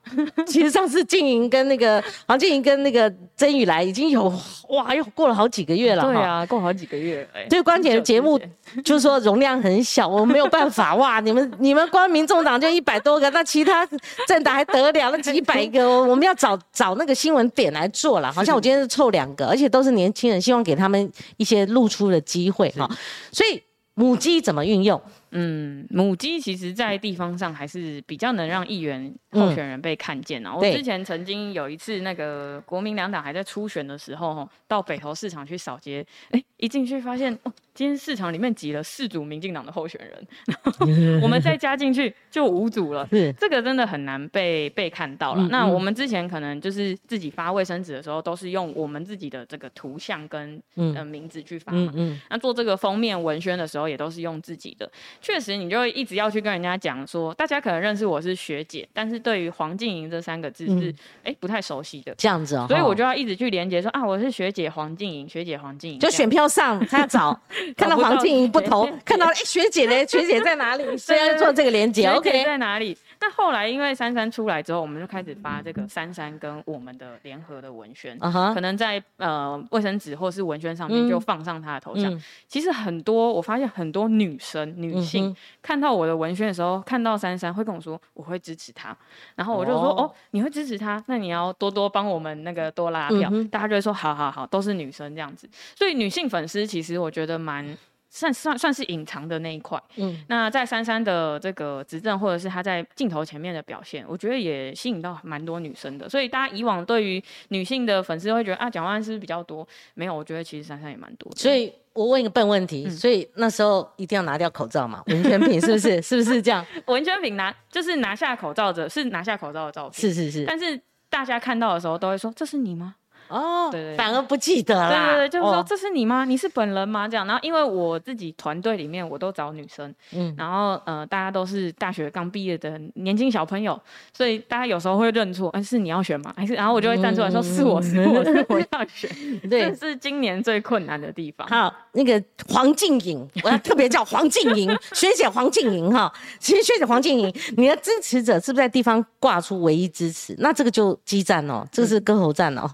[0.45, 4.29] 其实上次静莹跟那个黄静莹跟那个曾宇来已经有
[4.69, 6.03] 哇，又过了好几个月了。
[6.03, 7.27] 对啊，过好几个月。
[7.49, 8.39] 对关姐的节目。
[8.85, 11.19] 就是说容量很小，我没有办法哇！
[11.25, 13.83] 你们你们光民众党就一百多个，那其他
[14.27, 15.89] 政党还得了那几百个？
[16.03, 18.31] 我们要找找那个新闻点来做了。
[18.31, 22.87] 好像我今天是凑两个，而且都是年轻人，希望给他们一些露出的机会哈。
[23.31, 23.59] 所以
[23.95, 25.01] 母鸡怎么运用？
[25.31, 30.55] 嗯，母鸡其实，在地方上还是比较能让议员候选人被看见啊。
[30.55, 37.37] 我之前曾经有一次，那个国民两党还在初选的时候，到北投市场去扫街，哎，一进去发现。
[37.75, 43.07] 今天市场里面挤了四组民进党的候选人， 我们再加进去就五组了。
[43.09, 45.47] 是这个真的很难被被看到了。
[45.47, 51.93] 那我们之前可能就是自己发卫生纸的时候，都是用我们自己的这个图像跟呃名字去发嘛。
[51.95, 54.91] 嗯那做这个封面文宣的时候，也都是用自己的。
[55.21, 60.93] 确实，你就一直要去跟人家讲说，大家可能认识我是学姐，但是对于黄静莹这三个字是
[61.23, 62.13] 哎不太熟悉的。
[62.17, 65.97] 这样子哦，所以我就要一直去连接说啊，我是学姐黄静莹，学姐黄静莹。
[65.97, 67.39] 就选票上 他要找。
[67.77, 70.97] 看到黄静怡不投， 看到哎学姐嘞，学姐在哪里？
[70.97, 72.07] 所以要做这个连接。
[72.07, 72.97] OK，在哪里？
[73.21, 78.17] 那后来因为珊珊出来之后，我们就开始发这个珊珊跟我们的联合的文宣，
[78.53, 82.17] 可能在呃卫生纸或是文宣上面就放上她的头像。
[82.47, 88.95] 其实很多我发现很多女生女性看到我的文宣的时候，看到珊珊会跟我说我会支持她，
[89.35, 93.29] 然后我就说哦你会支持她，那你要多多帮我们那个多拉票。
[93.51, 95.49] 大家就会说好好好，都是女生这样子。
[95.75, 97.77] 所以女性粉丝其实我觉得蛮。
[98.11, 99.79] 算算算是隐藏的那一块。
[99.97, 106.09] 嗯，那在珊珊的这个执政，或者是她在镜头前面的表现，我觉得也吸引到蛮多女生的。
[106.09, 109.63] 所以大家以往对于女性的粉丝会觉得啊，蒋万安是不是比较多？
[109.93, 111.31] 没有，我觉得其实珊珊也蛮多。
[111.35, 115.03] 所以我问一个笨问题，所以那时候一定要拿掉口罩嘛？
[115.05, 116.01] 文宣品是不是？
[116.01, 116.65] 是不是这样？
[116.87, 120.01] 文宣品拿就是拿下口罩的，是拿下口罩的照片。
[120.01, 120.45] 是是是。
[120.45, 122.95] 但是大家看到的时候都会说：“这是你吗？”
[123.29, 124.89] 哦，对对，反而不记得了。
[124.89, 126.25] 对对对，就是说这是你吗？
[126.25, 127.07] 你是本人吗？
[127.07, 133.79] 这样，然后因为我自己团队里面我都找女生，嗯，然后呃大家都是大学刚毕业的年轻小朋友，
[134.11, 136.33] 所以大家有时候会认错，哎，是你要选吗？
[136.35, 139.09] 还是然后我就会站出来说是我是我是我 要选，
[139.49, 141.47] 对，是今年最困难的地方。
[141.47, 150.35] 好，那个黄静莹，我要特别叫黄静莹 学姐黄静莹哈，其实学姐黄静莹，你的支持者是不是在地方挂出唯一支持？
[150.39, 152.69] 那这个就激战哦，这个是割喉战哦。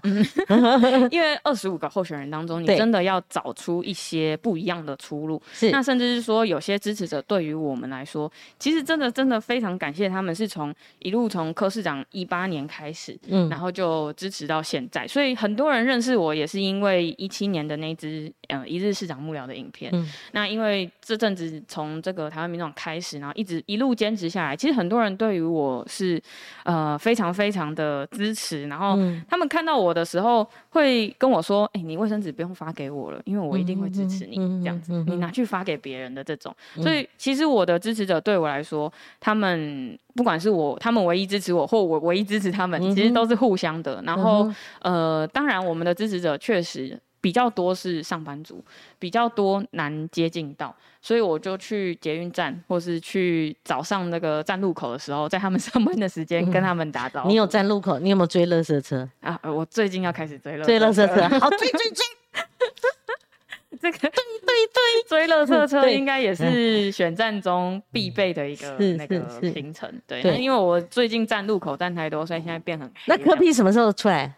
[1.10, 5.40] 因为二十五个候选人当中，你真的要找出一些不一样的出路。
[5.52, 15.06] 是，那甚至是说，有些支持者对于我们来说，其实真的真的非常感谢他们，是从一路从柯市长一八年开始，嗯，然后就支持到现在。
[15.06, 19.90] 所以很多人认识我，也是因为一七年的那支呃一日市长幕僚的影片。
[19.94, 26.22] 嗯，那因为这阵子从这个台湾民众开始，然后一直一路坚持下来，其实很多人对于我是
[26.64, 30.35] 呃非常非常的支持，然后他们看到我的时候。
[30.70, 34.92] 会跟我说：“哎，你卫生纸不用发给我了，因为我一定会支持你这样子。
[35.06, 44.02] 你拿去发给别人的这种，所以其实我的支持者对我来说，他们不管是我，他们唯一支持我，或我唯一支持他们，其实都是互相的。
[44.02, 48.64] 然后，呃，当然我们的支持者确实。”比较多是上班族，
[49.00, 57.28] 比较多难接近到，所以我就去捷运站，或是去早上那个站路口的时候，在他们 上班的时间跟他们打招呼。
[57.28, 57.98] 你有站路口？
[57.98, 59.36] 你有没有追乐色车啊？
[59.42, 62.04] 我最近要开始追乐追乐色车，好追追追！
[63.80, 64.12] 这个对对
[64.72, 69.92] 对，追乐色车应该也是选战中必备的一个那个行程。
[70.06, 72.88] 对，因为我最近站路口站太多，所以现在变很。
[73.06, 74.32] 那科比什么时候出来？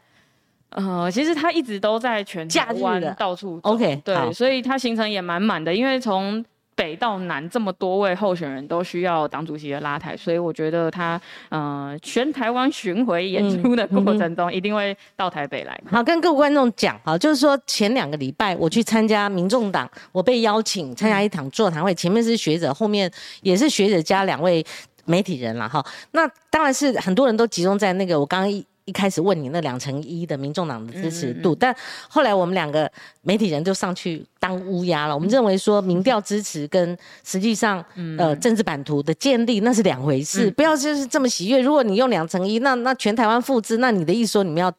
[0.70, 15.76] 呃，其实他一直都在全台湾到处 OK，对，所以他行程也满满的，因为从北到南这么多位候选人都需要党主席的拉台，所以我觉得他呃全台湾巡回演出的过程中一定会到台北来。
[15.90, 23.10] 好，跟各位观众讲啊，就是说前两个礼拜我去参加民众党，我被邀请参加一场座谈会，前面是学者，后面
[23.42, 24.64] 也是学者加两位
[25.04, 25.84] 媒体人了哈。
[26.12, 28.98] 那当然是很多人都集中在那个我刚刚一。
[28.98, 31.76] 一开始问你那两成一的民众党的支持度，但
[32.08, 35.14] 后来我们两个媒体人就上去当乌鸦了。
[35.14, 37.84] 我们认为说民调支持跟实际上
[38.16, 41.60] 呃政治版图的建立那是两回事，不要就是这么喜悦。
[41.60, 44.72] 如果你用两成一，那那全台湾复制，那你的意思说你们要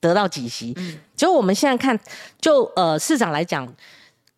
[0.00, 0.76] 得到几席？
[1.16, 1.98] 就我们现在看，
[2.38, 3.66] 就呃市长来讲，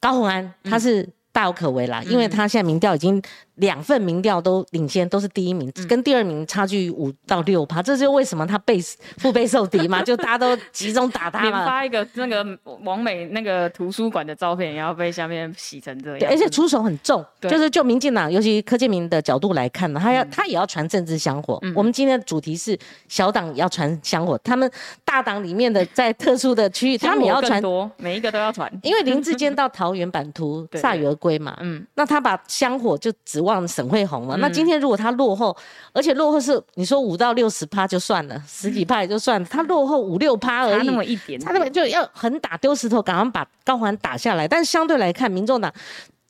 [0.01, 3.21] 高鸿安他是大有可为啦，因为他现在民调已经。
[3.59, 8.79] 两份民调都领先，都是第一名，跟第二名差距五到六趴，这就为什么他被
[9.19, 11.67] 腹背受敌嘛， 就大家都集中打他嘛。
[11.67, 12.47] 发一个那个
[12.85, 16.31] 王美那个图书馆的照片，然后被下面洗成这样。
[16.31, 21.61] 而且出手很重，就是就民进党，尤其柯建明的角度来看呢，他要他也要传政治香火。
[21.75, 24.71] 我们今天的主题是小党要传香火，他们
[25.05, 28.73] 大党里面的在特殊的区域， 他们也要传多，每一个都要传。
[28.85, 33.48] 因为林志坚到 桃园版图铩羽而归嘛，嗯，那他把香火就指。
[33.49, 34.37] 望沈惠红了。
[34.37, 35.57] 那今天如果他落后，
[35.93, 44.47] 而且落后是你说五到六十趴就算了，十几趴也就算了，他落后五六趴而已，那么一点，他那么就要狠打丢石头，赶快把高环打下来。
[44.47, 45.73] 但是相对来看，民众党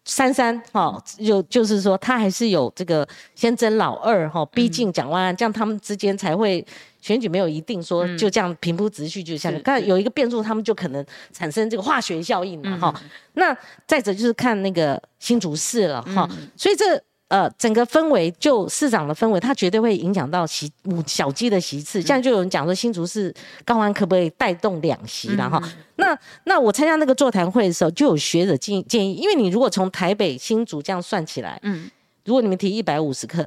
[0.05, 6.65] 三三哈，就就是说他还是有这个先争老二哈，逼近蒋万安，这样他们之间才会
[7.01, 12.95] 选举没有一定说就这样平铺直叙，就像刚有一个变数，他们就可能产生这个化学效应嘛哈。
[13.35, 13.55] 那
[13.87, 17.03] 再者就是看那个新竹市了哈，所以这。
[17.29, 22.01] 呃，整个氛围就市长的氛围，它绝对会影响到席五小鸡的席次。
[22.01, 23.33] 现在就有人讲说，新竹市
[23.67, 25.63] 高安可不可以带动两席了哈？
[25.97, 31.91] 那那我参加那个座谈会的时候，就有学者建建议，因为你如果从台北新竹这样算起来，嗯，
[32.25, 33.47] 如果你们提一百五十克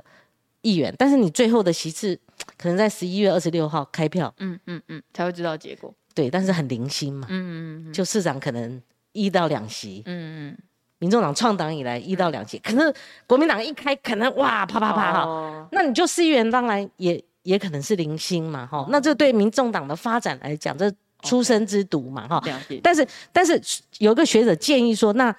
[0.62, 2.16] 议员，但是你最后的席次
[2.58, 5.92] 可能在十一月二十六号开票，嗯嗯嗯，才会知道结果。
[6.14, 8.80] 对，但是很零星嘛，嗯嗯嗯，就市长可能
[9.14, 10.58] 一到两席，嗯嗯。
[11.02, 12.94] 民众党创党以来一到两届，可是
[13.26, 22.40] 国民党一开，可能哇啪啪啪哈，那你就议员当然也也可能是零星嘛哈，那这对民众党的发展来讲，这出生之毒嘛哈。
[22.84, 23.60] 但是但是
[23.98, 25.36] 有个学者建议说，那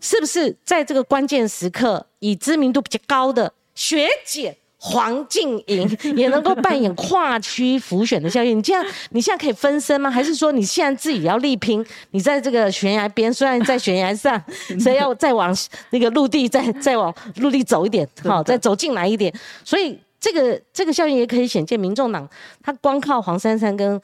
[0.00, 8.58] 是不是在这个关键时刻，以知名度比较高的学姐黄静莹 也能够扮演跨区浮选的效应。
[8.58, 10.08] 你这样，你现在可以分身吗？
[10.08, 11.84] 还是说你现在自己要力拼？
[12.12, 14.40] 你在这个悬崖边，虽然在悬崖上，
[14.78, 15.52] 所以要再往
[15.90, 19.32] 那个陆地再再往陆地走一点，好，再走进来一点。
[19.64, 22.28] 所以这个这个效应也可以显见，民众党
[22.62, 24.00] 他光靠黄珊珊跟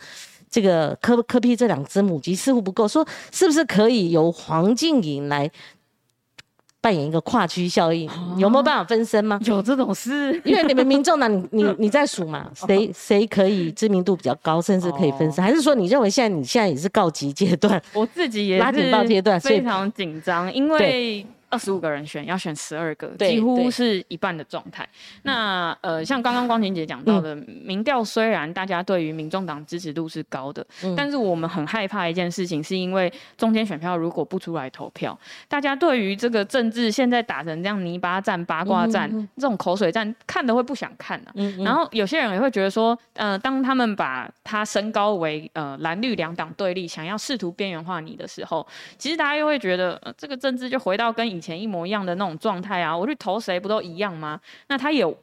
[0.50, 5.48] 这个柯柯批这两只母鸡似乎不够，说是不是可以由黄静莹来？
[6.84, 9.40] 扮演一个跨区效应，有没有办法分身吗？
[9.46, 15.42] 有这种事，因为你们民众党，你你你在数嘛， 谁谁可以知名度比较高，甚至可以分身？
[15.42, 17.82] 还是说你认为现在你现在也是告急阶段？
[17.94, 21.24] 我自己也拉警报阶段，非常紧张，因为。
[21.54, 24.86] 二十五个人选，要选十二个，几乎是一半的状态。
[25.22, 41.32] 那呃，像刚刚光晴姐讲到的，民调虽然大家对于民众党支持度是高的，但是我们很害怕一件事情，是因为中间选票如果不出来投票，大家对于这个政治现在打成这样泥巴战、八卦战、这种口水战，看的会不想看啊。
[41.64, 48.66] 然后有些人也会觉得说，呃，当他们把它升高为呃蓝绿两党对立，想要试图边缘化你的时候，
[48.98, 54.40] 其实大家又会觉得，呃，这个政治就回到跟以前一模一样的那种状态啊，我去投谁不都一样吗？
[54.68, 55.14] 那他有。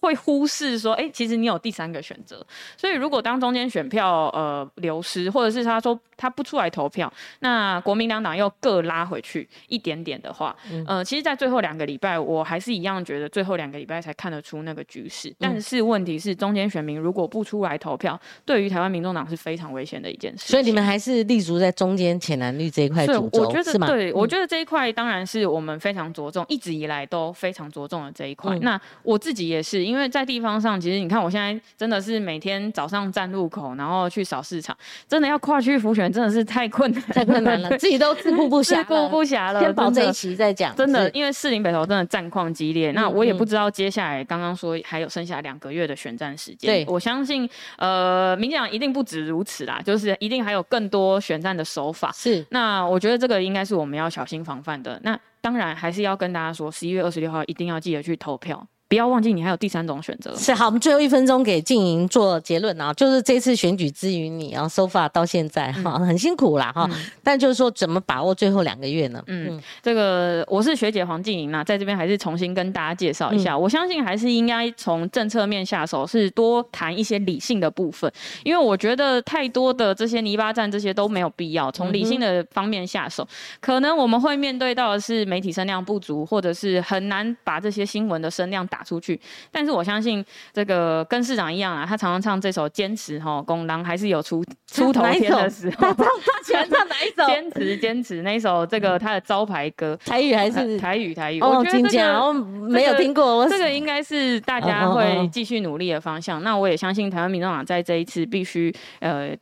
[0.00, 2.44] 会忽视说，哎，其实你有第三个选择。
[2.76, 15.34] 所以如果当中间选票呃流失，或者是他说他不出来投票，那国民两党又各拉回去一点点的话，呃，其实，在最后两个礼拜，我还是一样觉得最后两个礼拜才看得出那个局势。
[15.38, 20.46] 但是问题是，中间选民如果不出来投票，对于台湾民众党是非常危险的一件事。
[20.46, 23.86] 所以你们还是立足在中间浅蓝绿这一块主轴，是吗？
[23.86, 28.58] 对，我觉得这一块当然是我们非常着重，一直以来都非常着重的这一块。
[28.60, 29.89] 那我自己也是。
[29.90, 34.76] 因为在地方上，其实你看，我现在真的是每天早上站路口，然后去扫市场，
[35.08, 39.60] 真的要跨区浮选，真的是太困难，太困难了，自己都自顾不暇，自顾不暇了。
[39.60, 40.74] 先保这一期再讲。
[40.76, 46.70] 真的，因为士林北投真的战况激烈，那我也不知道接下来刚刚说还有剩下两个月的选战时间。
[46.70, 52.12] 对，我相信，呃，民进党一定不止如此啦，就是一定还有更多选战的手法。
[52.14, 55.00] 是，那我觉得这个应该是我们要小心防范的。
[55.02, 58.66] 那当然还是要跟大家说，十一月二十六号一定要记得去投票。
[58.90, 60.34] 不要忘记，你还有第三种选择。
[60.34, 66.90] 是好，我们最后一分钟给静莹做结论啊，就是这次选举之于你啊，so far 到现在哈，很辛苦啦哈，
[67.22, 69.22] 但就是说怎么把握最后两个月呢？
[69.28, 73.56] 嗯，这个我是学姐黄静莹啊，在这边还是重新跟大家介绍一下。
[73.56, 78.12] 我相信还是应该从政策面下手，是多谈一些理性的部分，
[78.42, 81.70] 因为我觉得太多的这些泥巴战这些都没有必要。
[81.70, 83.24] 从理性的方面下手，
[83.60, 88.79] 可能我们会面对到的是媒体声量不足，或者是很难把这些新闻的声量打。
[88.80, 89.20] 打出去，
[89.52, 90.24] 但是我相信
[90.54, 95.92] 这个跟市长一样啊，他常常唱这首《坚持》哈，公狼还是有出 出头天的时候。
[95.92, 96.06] 他
[96.42, 97.26] 喜欢唱哪一首？
[97.26, 101.12] 坚持，坚持那一首，这个他的招牌歌，台语还是台语？
[101.12, 101.42] 台语。
[101.42, 103.46] 我听见，然后没有听过。
[103.46, 106.42] 这个应该是大家会继续努力的方向。
[106.42, 109.36] 那我也相信台湾民众党在这一次必须呃。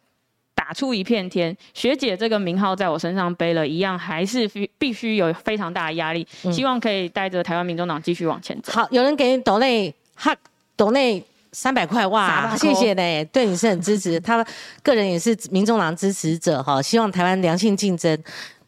[0.59, 6.27] 打出一片天，学姐这个名号在我身上背了一样，还是必必须有非常大的压力。
[6.53, 8.73] 希望可以带着台湾民众党继续往前走。
[8.73, 10.35] 好，有人给抖内哈
[10.75, 14.19] 抖内三百块哇，谢谢呢，对你是很支持。
[14.19, 14.45] 他
[14.83, 18.21] 个人也是民众党支持者哈，希望台湾良性竞争。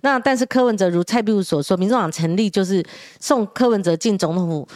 [0.02, 2.82] 那但是柯文哲如蔡壁如所说，民众党成立就是
[3.18, 4.68] 送柯文哲进总统府。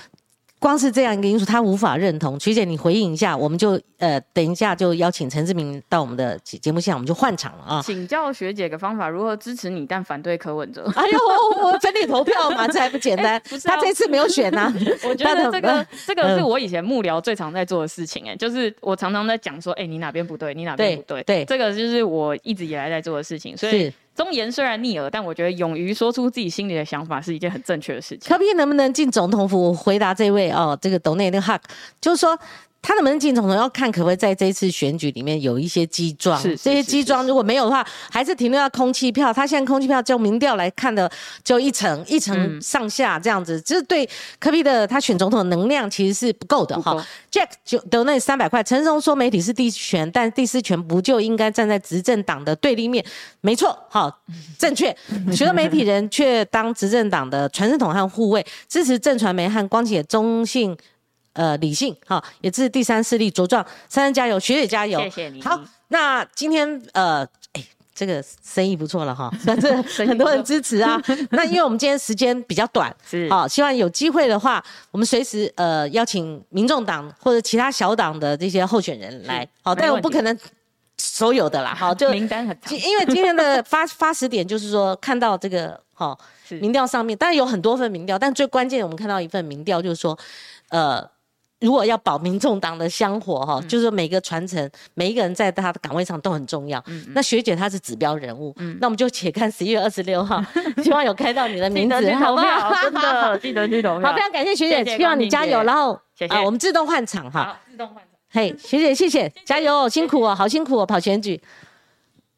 [0.65, 2.39] 光是这样一个因素，他无法认同。
[2.39, 7.83] 曲姐，你回应一下，我们就呃，等一下就邀请陈志明到我们的节目现场，我们就换场了啊。
[7.85, 10.91] 请教学姐个方法，如何支持你但反对柯文哲？
[10.97, 11.19] 哎呦，
[11.62, 13.39] 我分你投票嘛，这还不简单？
[13.62, 14.73] 他这次没有选呐。
[15.07, 23.93] 我觉得这个这个是我以前幕僚最常在做的事情，哎，就是我常常在讲说，哎，你哪边不对，你哪边不对，对，这个就是我一直以来在做的事情，所以。
[24.15, 28.29] 忠言虽然逆耳，但我觉得勇于说出自己心里的想法是一件很正确的事情。
[28.29, 29.75] 柯比能不能进总统府？
[29.75, 31.61] 回答这位哦，这个董内那个 Huck，
[32.01, 32.39] 就是说。
[32.87, 39.32] 他能不能进总统要看可不可以在这一次选举里面有一些基桩，这些基桩如果没有的话，还是停留在空气票。
[39.32, 41.11] 他现在空气票就民调来看的，
[41.43, 44.07] 就一层一层上下这样子，就是对
[44.39, 46.95] 科比的他选总统的能量其实是不够的哈。
[47.32, 53.03] Jack 就得那三百块，陈松说媒体是第四权，但第四权不就应该站在执政党的对立面？
[53.41, 54.20] 没错，好，
[54.59, 54.95] 正确。
[55.32, 60.76] 许多媒体人却当执政党的传声筒和护卫，支持正传媒和光姐中性。
[61.35, 65.43] 呃，理性哈，也是第三势力茁壮，三人加油，学姐加油，谢谢你。
[65.43, 71.01] 好，那今天呃，哎，这个生意不错了哈， 反正很多人支持啊。
[71.30, 80.39] 那因为我们今天时间比较短，是好，希望有机会的话，我们随时呃邀请民众党或者其他小党的这些候选人来，好，但我不可能
[80.99, 86.16] 所有的啦， 好，就名单很长，因为今天的发发时点就是说看到这个哈
[86.61, 90.16] 民调上面，当然有很多份民调，但最关键我们看到一份民调就是说，
[90.68, 91.12] 呃。
[91.61, 96.82] 如果要保民众党的香火哈，就是每个传承，每一个人在他的岗位上都很重要。
[97.14, 100.44] 那学姐她是指标人物，那我们就且看十一月二十六号，
[100.84, 102.70] 希望有开到你的名字，好不好？
[102.82, 104.11] 真的记得去投票。
[104.11, 105.62] 好，非常感谢学姐，希望你加油。
[105.62, 105.98] 然后
[106.28, 108.05] 啊，我们自动换场哈，自动换场。
[108.30, 111.40] 嘿，学姐谢谢，加油，辛苦哦，好辛苦哦，跑选举。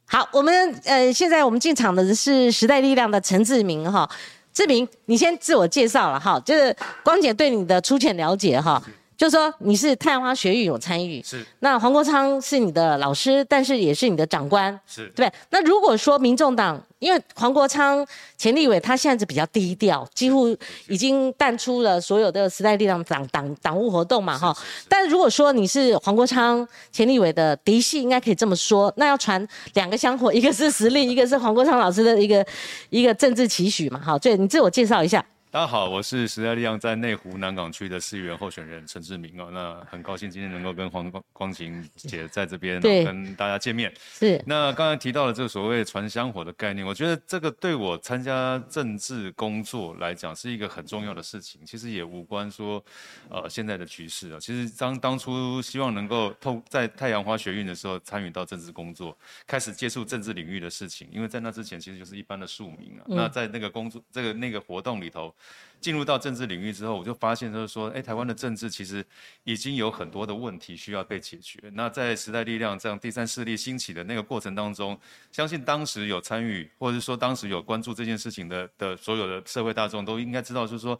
[0.06, 4.08] 好，我们呃，现在我们进场的是时代力量的陈志明哈，
[4.52, 8.80] 志明，你先自我介绍了哈，就是光姐对你的粗浅了解哈。
[9.16, 15.30] 就说你是太阳花学运有参与，是那黄国昌是你的老师，但是也是你的长官，是对。
[15.50, 18.06] 那如果说民众党，因为黄国昌
[18.36, 20.54] 前立委他现在是比较低调，几乎
[20.88, 24.54] 已经淡出了所有的时代力量党党党务活动嘛，哈。
[24.88, 32.46] 但如果说你是黄国昌前立委的嫡系，应该可以这么说，那要传两个香火，一个是实力，一个是黄国昌老师的一个
[32.90, 34.18] 一个政治期许嘛，哈。
[34.18, 35.24] 对你自我介绍一下。
[35.56, 39.48] 大家好，我是时代力量在内湖南港区的市议员候选人陈志明哦。
[39.50, 43.90] 那很高兴今天能够跟黄光光晴姐在这边跟大家见面。
[43.96, 44.38] 是。
[44.46, 51.64] 那刚才提到了这个所谓传香火的概念，我觉得这个对我参加政治工作来讲是一个很重要的事情。
[51.64, 52.84] 其实也无关说，
[53.30, 54.38] 呃，现在的局势啊。
[54.38, 61.08] 其实当当初希望能够透在太阳花学运的时候参与到政治工作，开始接触政治领域的事情。
[61.10, 63.04] 因为在那之前其实就是一般的庶民啊。
[63.08, 65.34] 那在那个工作这个那个活动里头。
[65.80, 69.04] 进入到政治领域之后，我就发现就是说，哎，台湾的政治其实
[69.44, 71.60] 已经有很多的问题需要被解决。
[71.74, 74.98] 那在时代力量这样第三势力兴起的那个过程当中，
[75.30, 80.98] 相信当时有参与或者说当时有关注这件事情的的所有的社会大众都应该知道，就是说，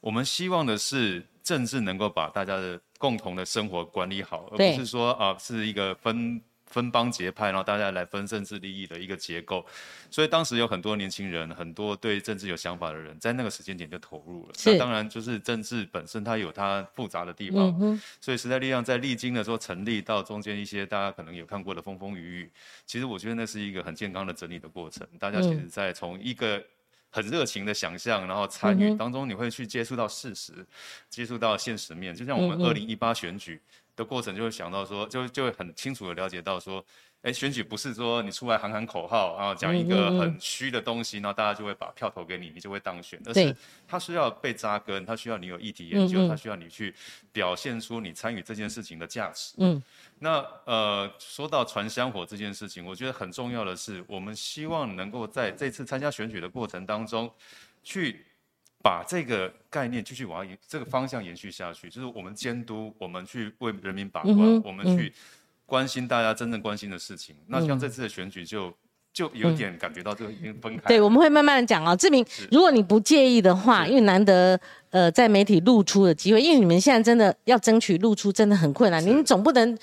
[0.00, 6.40] 我们希望的是政治能够把大家的共同的生活管理好，而不是说啊是一个分。
[6.68, 9.64] 分帮结派，然后大家来分政治利益的一个结构，
[10.10, 14.54] 所以当时有很多年轻人，很多对政治有想法的人，在那个时间点就投入了。
[14.64, 22.52] 那当然就是政治本身它有它复杂的地方，所以时代力量在历经的时候成立到中间一些大家可能有看过的风风雨雨，
[22.86, 25.06] 其实我觉得那是一个很健康的整理的过程。
[25.18, 26.62] 大家其实在从一个
[27.10, 30.52] 很热情的想象，然后参与当中，你会去接触到事实，
[31.08, 33.60] 接触到现实面，就像我们二零一八选举。
[33.98, 36.82] 的过程就会想到说，就就会很清楚的了解到说，
[37.22, 43.20] 哎，选举不是说你出来喊喊口号，然后讲一个很虚的东西，然后大家就会把票投给你，你就会当选。
[43.26, 43.54] 而是
[43.88, 46.94] 它需要被扎根，它需要你有议题研究，它需要你去
[47.32, 49.54] 表现出你参与这件事情的价值。
[49.58, 49.82] 嗯，
[50.20, 57.28] 那呃，说到传香火这件事情，我觉得很重要的是，我们希望能够在这次参加选举的过程当中，
[57.82, 58.24] 去。
[58.80, 65.12] 把这个概念继续往这个方向延续下去，就是我们监督，我们去为人民把关，我们去
[65.66, 67.34] 关心大家真正关心的事情。
[67.48, 68.72] 那像这次的选举，就
[69.12, 70.82] 就有点感觉到这个已经分开。
[70.86, 71.96] 对，我们会慢慢的讲哦。
[71.96, 74.58] 志明，如果你不介意的话，因为难得
[74.90, 79.76] 呃在媒体露出的机会，因为你们现在真的要争取露出真的很困难，您总不能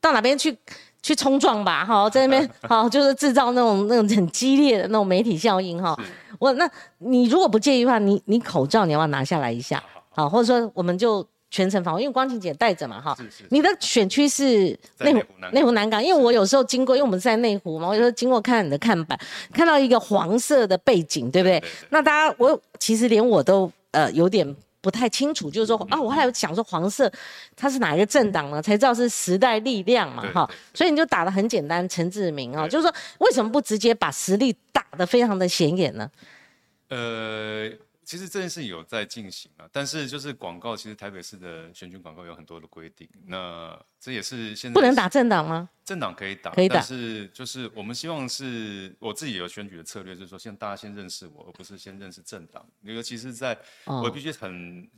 [0.00, 0.56] 到哪边去。
[1.02, 5.98] 去冲撞吧，哈，在那边 好，就是制造那种那种很激烈的那种媒体效应，哈。
[6.38, 9.82] 我那你如果不介意的话，你你口罩你要不要拿下来一下？
[10.10, 13.16] 好，或者说我们就全程防，因为光晴姐戴着嘛，哈。
[13.50, 15.20] 你的选区是内湖
[15.52, 19.18] 内湖南港，因为我有时候经过，因为我们在内湖嘛，我有时候经过看你的看板，
[19.52, 21.62] 看到一个黄色的背景，对不对？
[21.90, 24.56] 那大家我其实连我都呃有点。
[24.80, 27.10] 不太清楚，就是说啊，我还有想说黄色，
[27.56, 28.62] 它是哪一个政党呢？
[28.62, 36.10] 才知道是时代力量嘛，哈，所以你就打的很简单，陈志明啊，就是说为什么不直接把实力打得非常的显眼呢？
[36.88, 37.70] 呃。
[38.10, 43.08] 其实这件事有在进行啊，但是就是广告，其实台北市的选举广告有很多的规定。
[43.24, 45.70] 那这也是现在不能打政党吗？
[45.84, 46.74] 政党可以打，可以打。
[46.74, 52.68] 但是就是我们希望是我自己有选举的策略，就是说，先大家先认识我，而不是先认识政党。
[52.80, 54.90] 尤其是在我必须很。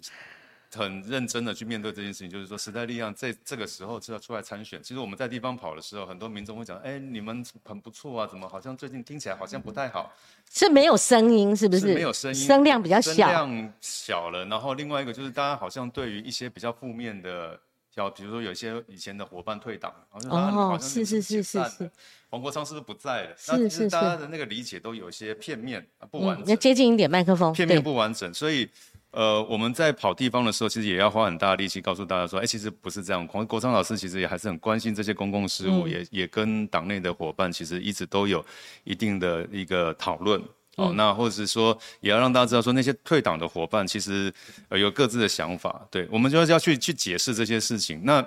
[0.75, 4.83] 很认真的去面对这件事情，就是说时代力量在这个时候是要出来参选。
[4.83, 10.11] 其实我们在地方跑的时候，很多民众会讲：“哎，你们很不错啊，怎么好像最近听起来好像不太好？”
[10.51, 11.95] 是没有声音，是不是？
[11.95, 13.13] 没有声音，声量比较小。
[13.13, 17.61] 声量小了，然后另外一个就是大家好像对于一些比较负面的，
[17.95, 21.91] 叫比如说有一些以前的伙伴退党，好像好像是是是是是，
[22.31, 23.35] 黄国昌是不是不在了？
[23.37, 26.47] 是是是，大家的那个理解都有一些片面不完整。
[26.47, 28.67] 要接近一点麦克风，片面不完整，所以。
[29.13, 33.27] 呃，我们在跑地方的时候，其实也要花很大的力气告诉大家说，哎，其实不是这样。
[33.29, 38.45] 黄国昌老师其实也还是很关心这些公共事务，也也跟党内的伙伴其实一直都有
[38.85, 40.43] 一定的一个讨论。
[40.77, 44.33] 哦，那或者是说，也要让大家知道说，那些退党的伙伴其实
[44.71, 45.87] 呃有各自的想法。
[45.91, 48.01] 对，我们就要去去解释这些事情。
[48.05, 48.27] 那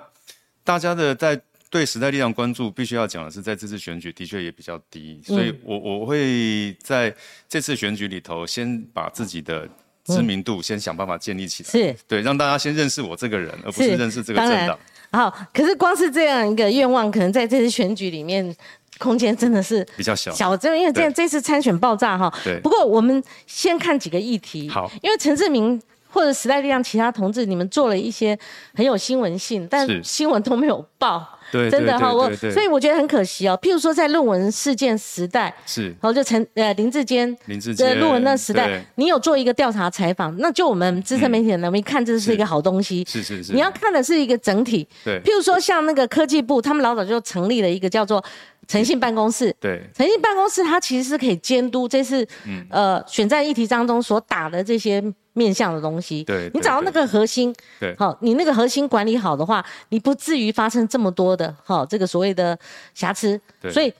[0.62, 7.12] 大家的在对时代力量关注，必须要讲的是，在这次选举的确也比较低，所以我我会在
[7.48, 9.68] 这次选举里头先把自己的。
[10.06, 11.68] 知名度先想办法建立起来。
[11.68, 14.78] 是，对，让大家先认识我这个人，而不是认识这个政党。
[15.12, 18.54] 好，可是光是这样一个愿望，可能在这次选举里面，
[18.98, 20.32] 空间真的是比较小。
[20.32, 22.32] 小，就因为这这次参选爆炸哈。
[22.44, 22.58] 对。
[22.60, 24.68] 不过我们先看几个议题。
[24.68, 24.90] 好。
[25.02, 25.80] 因为陈志明
[26.16, 28.36] 或者时代力量其他同志，你们做了一些
[28.74, 31.22] 很有新闻性，但新闻都没有报。
[31.52, 33.56] 对，真的哈，我所以我觉得很可惜哦。
[33.60, 43.52] 譬如说，在论文事件时代，是，然后就陈呃林志坚，林志坚论文那时代，你有做一个调查采访，那就我们资深媒体人，我们一看这是一个好东西，是是是。
[43.52, 45.20] 你要看的是一个整体，对。
[45.20, 48.24] 譬如说，像那个科技部，他们老早就成立了一个叫做
[48.66, 49.82] 诚信办公室，对。
[49.94, 52.26] 诚信办公室它其实是可以监督这次
[52.70, 55.04] 呃选战议题当中所打的这些。
[55.36, 62.58] 面向的东西，对，你找到那个核心，对，好，你那个核心管理好的话，你不至于发生这么多的哈这个所谓的
[62.94, 63.38] 瑕疵。
[63.70, 63.92] 所以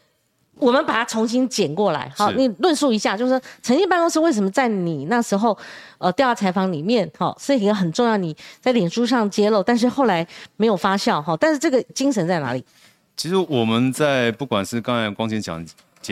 [0.54, 5.56] 我们把它重新捡过来，好，你论述一下，就是说诚信办公室为什么在你那时候
[5.98, 10.26] 呃调查采访里面，哈，是一个很重要，你在脸书上揭露，但是后来
[10.56, 12.64] 没有发酵，哈，但是这个精神在哪里？
[13.14, 15.62] 其实我们在不管是刚才光前讲。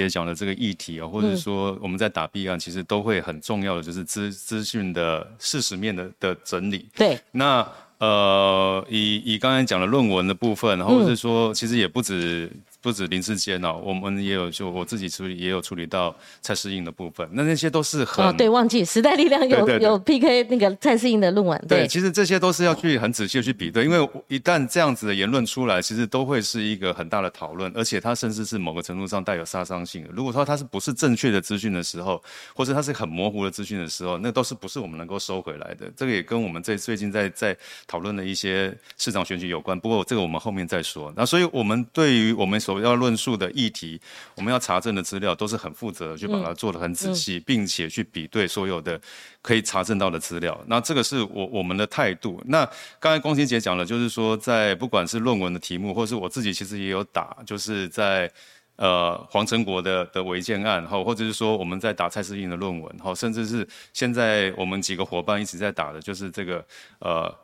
[0.01, 6.89] 接讲的这个议题啊，或者说我们在打弊案，其实都会很重要的，就是资资讯的事实面的的整理。
[6.95, 7.67] 对，那
[7.99, 12.51] 呃，以以刚才讲的论文的部分，然后是说，其实也不止。
[12.85, 30.11] 不止林志坚哦，我们也有就我自己处理也有处理到蔡适应的部分，那那些都是很哦对，忘记时代力量有有 PK 那个蔡适应的论文，对，其实这些都是要去很仔细的去比对，因为一旦这样子的言论出来，其实都会是一个很大的讨论，而且它甚至是某个程度上带有杀伤性的。
[30.13, 32.23] 如果说它是不是正确的资讯的时候，
[32.55, 35.91] 或者它是很模糊的资讯的时候，那都是不是我们能够收回来的。
[35.97, 37.57] 这个也跟我们这最近在在
[37.87, 41.11] 讨论的一些市长选举有关，不过这个我们后面再说。
[41.17, 44.01] 那所以我们对于我们所要论述的议题，
[44.35, 49.01] 我们要查证的资料都是很负责的，去把它做的很仔细，并且去比对所有的
[49.43, 50.59] 可以查证到的资料。
[50.67, 52.43] 那这个是我我们的态度。
[52.47, 52.65] 那
[52.99, 58.31] 刚才龚欣姐讲了，就是说在不管是论文的题目，或是我自己其实也有打，就是在
[58.77, 66.65] 呃黄成国的的违建案，哈，或者是说我们在打蔡世英的论文，哈，甚至是现在我们几个伙伴一直在打的，就是这个
[66.99, 67.35] 呃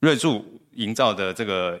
[0.00, 0.44] 瑞筑
[0.74, 1.80] 营造的这个。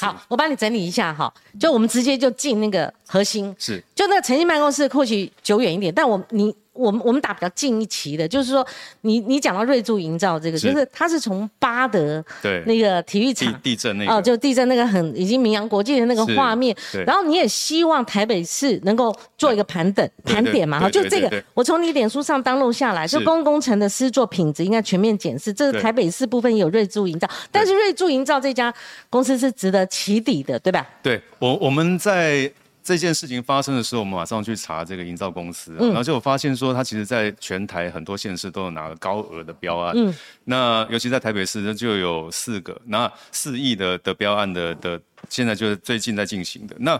[0.00, 6.54] 好，我帮你整理一下哈，就我们直接就进那个核心，是，就那个诚信办公室或许久远一点，但我你。
[6.76, 8.66] 我们我们打比较近一期的，就是说，
[9.00, 28.72] 你你讲到瑞筑营造这个，就是它是从巴德对那个体育场地震那个哦，就地震那个很已经名扬国际的那个画面，然后你也希望台北市能够做一个盘等盘点嘛哈，就这个我从你脸书上登录下来，就公工程的施作品质应该全面检视，这是台北市部分有瑞筑营造，但是瑞筑营造这家
[29.08, 30.86] 公司是值得起底的，对吧？
[31.02, 32.52] 对我我们在。
[32.86, 39.92] 这件事情发生的时候，我们马上去查这个营造公司，然后就发现说，他其实在全台很多县市都有拿了高额的标案。
[39.96, 40.14] 嗯，
[40.44, 46.76] 那尤其在台北市，呢，就有四个，那四亿的的标案的的，现在就是最近在进行的。
[46.78, 46.96] 那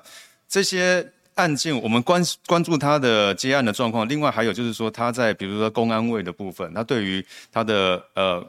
[0.48, 4.08] 这些案件，我们关关注他的接案的状况。
[4.08, 8.44] 另外还有就是说，他在比如说公安位的部分，他对于他的呃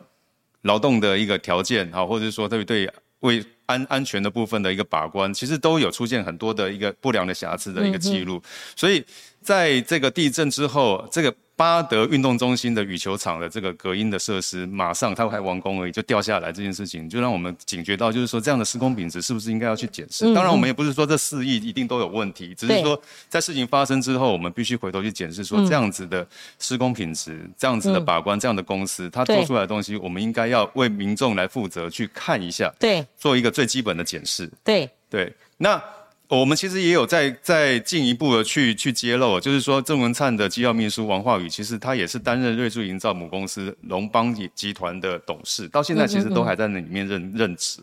[0.63, 2.89] 劳动的一个条件，好，或者是说对于对
[3.21, 8.41] 为安安全的部分的一个把关，其实都有出现很多的一个不良的瑕疵的一个记录，
[8.75, 9.03] 所以
[9.41, 11.33] 在这个地震之后，这个。
[11.57, 20.31] 巴德运动中心的羽球场的这个隔音的设施，马上它还完工而已就掉下来，这件事情就让我们警觉到，就是说这样的施工品质是不是应该要去检视？
[20.35, 26.25] 当然，我们也不是说这四亿一定都有问题，只是说在事情发生之后，我们必须回头去检视，说这样子的
[26.59, 34.47] 施工品质、这样子的把关、这样的公司，它做出来的东西，我们应该要为民众来负责去看一下，对，做一个最基本的检视。
[34.63, 35.81] 对对，那。
[36.29, 47.79] 我们其实也有在在进一步的去去揭露，就是说郑文灿的机要秘书王化宇，其实他也是担任瑞筑营造母公司龙邦集团的董事，到现在其实都还在那里面任任职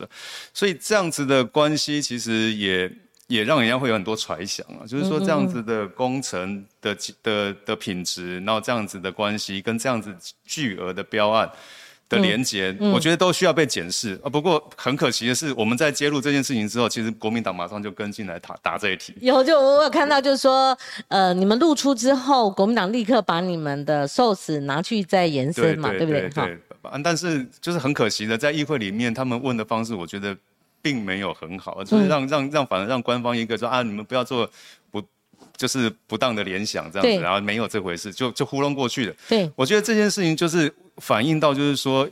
[0.52, 2.92] 所以这样子的关系其实也
[3.28, 10.14] 也让人家会有很多揣想啊，就是说这样子的工程的的的品质，然后这样子的关系跟这样子
[10.44, 11.50] 巨额的标案。
[12.08, 14.28] 的连接，我觉得都需要被检视啊。
[14.28, 19.14] 不过很可惜的是，我们在揭露这件事情之后，其实国民党马上就跟进来打打这一题。
[19.20, 20.76] 有，就我有看到，就是说，
[21.08, 26.28] 呃，你们露出之后，国民党立刻把你们的 source 拿去再延伸嘛，对不对？
[26.28, 26.58] 对。
[27.02, 30.36] 但是就是很可惜的，在议会里面，他们问的方式，我觉得
[30.82, 34.48] 并没有很好，就是让让让，反而让官方一个说啊，你们不要做
[34.90, 35.02] 不
[35.56, 39.14] 就是不当的联想这样子，然后没有这回事，就就糊弄过去了。
[39.28, 40.72] 对，我觉得这件事情就是。
[40.98, 42.08] 反映到就是说，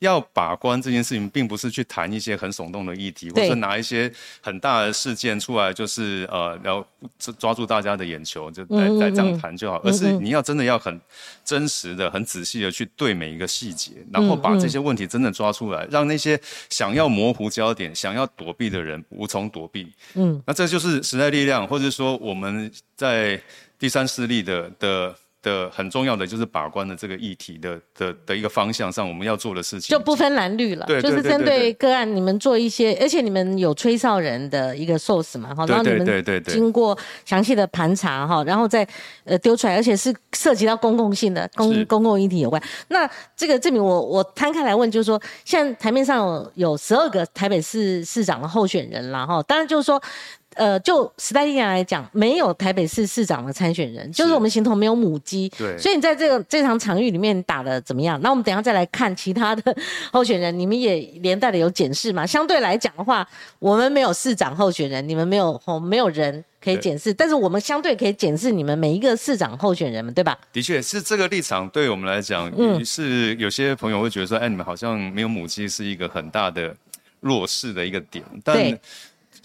[0.00, 6.86] 要把关这件事情，并不是去谈一些很耸动的议题，或者拿一些很大的事件出来，就是呃，然后
[7.38, 9.80] 抓住大家的眼球，就来来这样谈就好。
[9.84, 11.00] 而是你要真的要很
[11.44, 16.38] 真实的、很仔细的去对每一个细节，然后把这些问题真的抓出来，让那些
[16.68, 19.90] 想要模糊焦点、想要躲避的人无从躲避。
[20.14, 23.40] 嗯，那这就是时代力量，或者说我们在
[23.78, 25.16] 第三势力的的。
[25.42, 38.86] 的很重要的就是把关的这个议题的的的一个方向上，我们要做的事情就不分蓝绿了，对，就是针对个案，你们做一些，而且你们有吹哨人的一个 source 嘛，哈，然后你们经过详细的盘查哈，然后再
[39.24, 42.60] 呃丢出来，而且是涉及到公共性的公公共议题有关。
[42.88, 50.02] 那这个证明我我摊开来问，就是说，现在台面上有十二个台北市市长的候选人了哈，当然就是说。
[50.56, 55.48] 呃，就时代力量来讲，没有台北市市长的参选人，就是我们形同没有母鸡。
[55.50, 58.20] 对，所以你在这个这场场域里面打的怎么样？
[58.22, 59.76] 那我们等下再来看其他的
[60.10, 62.26] 候选人，你们也连带的有检视嘛？
[62.26, 63.26] 相对来讲的话，
[63.58, 70.38] 我们没有市长候选人，你们没有哦，没有人可以检视，但是我们相对可以检视你们每一个市长候选人们，对吧？
[70.52, 76.74] 的确是这个立场，对我们来讲，嗯，是有些朋友会觉得说，哎，你们好像没有母鸡是一个很大的
[77.20, 78.78] 弱势的一个点，但。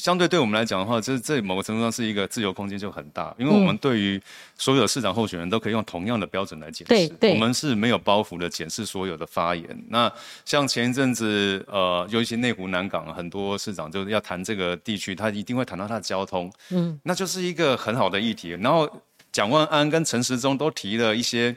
[0.01, 4.19] 相对对我们来讲的话，这这某个程度上是一个自由空间就很大，因为我们对于
[4.57, 9.63] 所有的市长候选人都可以用同样的标准来检视，我们是没有包袱的检视所有的发言。
[9.89, 10.11] 那
[10.43, 18.57] 像前一阵子，呃，尤其内湖南港很多市长就是要谈这个地区，他一定会谈到他的交通，嗯，那就是一个很好的议题。
[18.59, 18.89] 然后
[19.31, 21.55] 蒋万安跟陈时中都提了一些。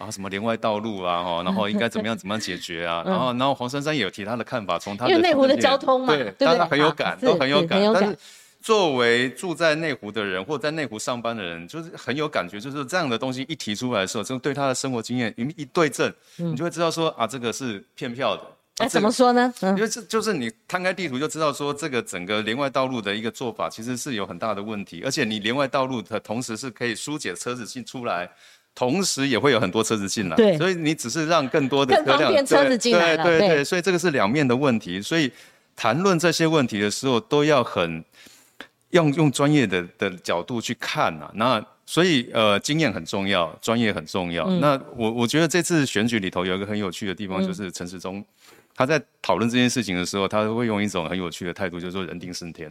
[0.00, 3.02] 啊，什么连外道路啊，哈，然后应该怎么样 怎么样解决啊？
[3.06, 7.78] 然后，然后黄珊珊也有提他的看法，从他因为内湖的交通嘛，对，大家很有感，都很有感。
[7.92, 8.16] 但是，
[8.62, 18.42] 作为住在内湖的人，或在内湖上班的人，就是很有感觉，就是这样的东西一提出来的时候，就对他的生活经验一一对证，你就会知道说啊，这个是骗票的。
[18.78, 19.52] 哎，怎么说呢？
[19.60, 28.30] 因为这就是你摊开地图就知道说，这个整个连外道路的一个做法其实是有很大的问题，而且你连外道路的同时是可以疏解车子进出来。
[28.74, 35.02] 同时也会有很多车子进来，对，所以你只是让更多的车辆车子进来对对对，所以这个是两面的问题。
[35.02, 35.30] 所以
[35.76, 38.02] 谈论这些问题的时候，都要很
[38.90, 41.30] 用用专业的的角度去看呐。
[41.34, 44.48] 那所以呃，经验很重要，专业很重要。
[44.60, 48.24] 那我我觉得这次选举里头有一个很有趣的地方，就是陈时中
[48.74, 52.70] 他在讨论这件事情的时候，他会用一种很有趣的态度，就是说人定胜天。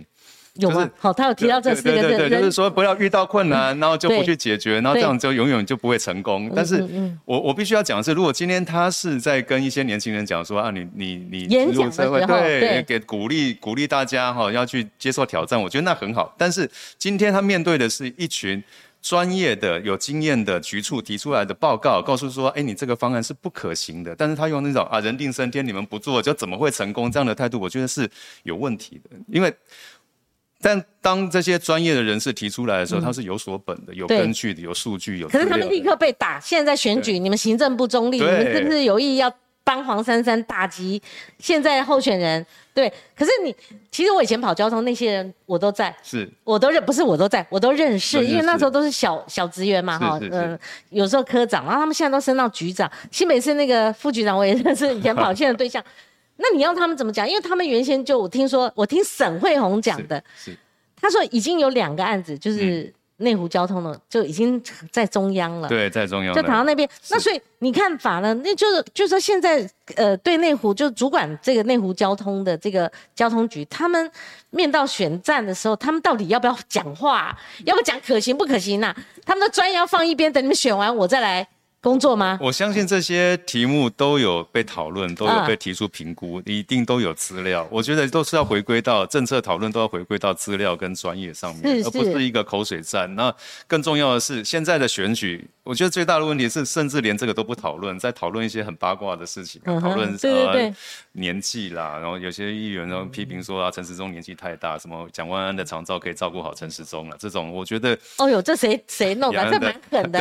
[0.59, 0.89] 有吗？
[0.97, 6.51] 好，他有提到这四个字，对就是说不要遇到困难，然后就不去解决，然后这样就永远就不会成功。
[6.55, 6.85] 但是，
[7.25, 16.33] 我我必须要讲的是，如果今天他是在跟一些年轻人讲说啊，你你你演讲社会，对，给鼓励鼓励大家哈，要去接受挑战，我觉得那很好。
[16.37, 18.63] 但是今天他面对的是一群
[19.01, 24.13] 专业的、有经验的局处提出来的报告，告诉说，哎，你这个方案是不可行的。
[24.15, 28.09] 但是他用那种啊，人定胜天，你们不做就怎么会成功这样的态度，我觉得是
[28.43, 29.53] 有问题的，因为。
[30.61, 35.27] 但当这些专业的人士提出来的时候，他是有所本的、有根据的、有数据、有。
[35.29, 36.37] 可是他们立刻被打。
[36.39, 39.33] 现在在选举，你们行政不中立，你们是不是有意要
[39.63, 41.01] 帮黄珊珊打击
[41.37, 42.45] 现在候选人？
[42.73, 42.91] 对。
[43.15, 43.55] 可是你，
[43.89, 55.81] 其实我以前跑交通那些人，我都在，是，我都认，不是我都在，我都认识，因为那时候都是小小职员嘛，哈，嗯，有时候科长，然后他们现在都升到局长，新北市那个副局长我也认识，以前 跑线的对象。
[56.41, 57.27] 那你要他们怎么讲？
[57.27, 60.57] 因为他们原先就我听说，我听沈慧红讲的，是，
[60.95, 66.87] 他说已经有两个案子，就是内湖交通的就已经在中央了，对，在中央，就躺到那边。
[67.09, 68.33] 那所以你看法呢？
[68.35, 74.09] 那就是就是说现在呃，对内湖就主管这个内湖交通的这个交通局，他们
[74.49, 77.37] 面到选战的时候，他们到底要不要讲话？
[77.65, 78.95] 要不讲可行不可行呐？
[79.25, 81.45] 他们的专业要放一边，等你们选完我再来。
[81.81, 82.37] 工作吗？
[82.41, 87.65] 我相信这些题目都有被讨论，都有被提出评估，一定都有资料。
[87.71, 93.13] 我觉得都是要回归到政策讨论，都要回归到资料跟专业上面，而不是一个口水战。
[93.15, 93.33] 那
[93.65, 100.73] 更重要的是，现在的选举，我觉得最大的问题是，甚至连这个都不讨论，在讨论一些很八卦的事情，讨论呃
[101.13, 109.39] 年纪啦，然后有些议员呢批评说啊，陈时中年纪太大，什么蒋万安的长照可以照顾好陈时中了，这种我觉得，哦哟，这谁谁弄的？
[109.49, 110.19] 这蛮狠的，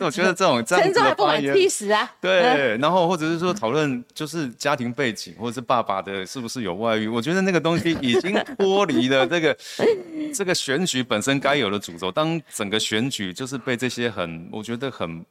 [0.00, 0.92] 我觉得这种这样。
[0.92, 2.12] 陈总还不满七十啊？
[2.20, 7.08] 对，然后或者是说讨论就是家庭背景，或者是爸爸的是不是有外遇？
[7.08, 9.56] 我觉得那个东西已经脱离了这个
[10.34, 12.10] 这个选举本身该有的诅咒。
[12.10, 15.24] 当整个选举就是被这些很，我觉得很。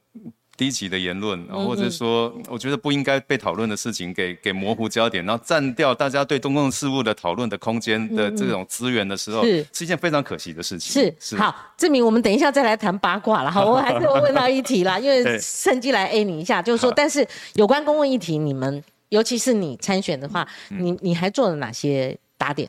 [0.56, 10.92] 低级的言论，或者说我觉得不应该被讨论的事情，给给模糊焦点，然后占掉大家对公共事务的讨论的空间的这种资源的时候，是是一件非常可惜的事情。
[10.92, 13.62] 是是好，志明，我们等一下再来谈八卦了哈。
[13.66, 18.82] 我还是问到一题啦，因为趁机来 A 你一下，就是说，但是有关公共议题，你们。
[19.10, 22.68] 尤其是你参选的话，你你还做了哪些打点？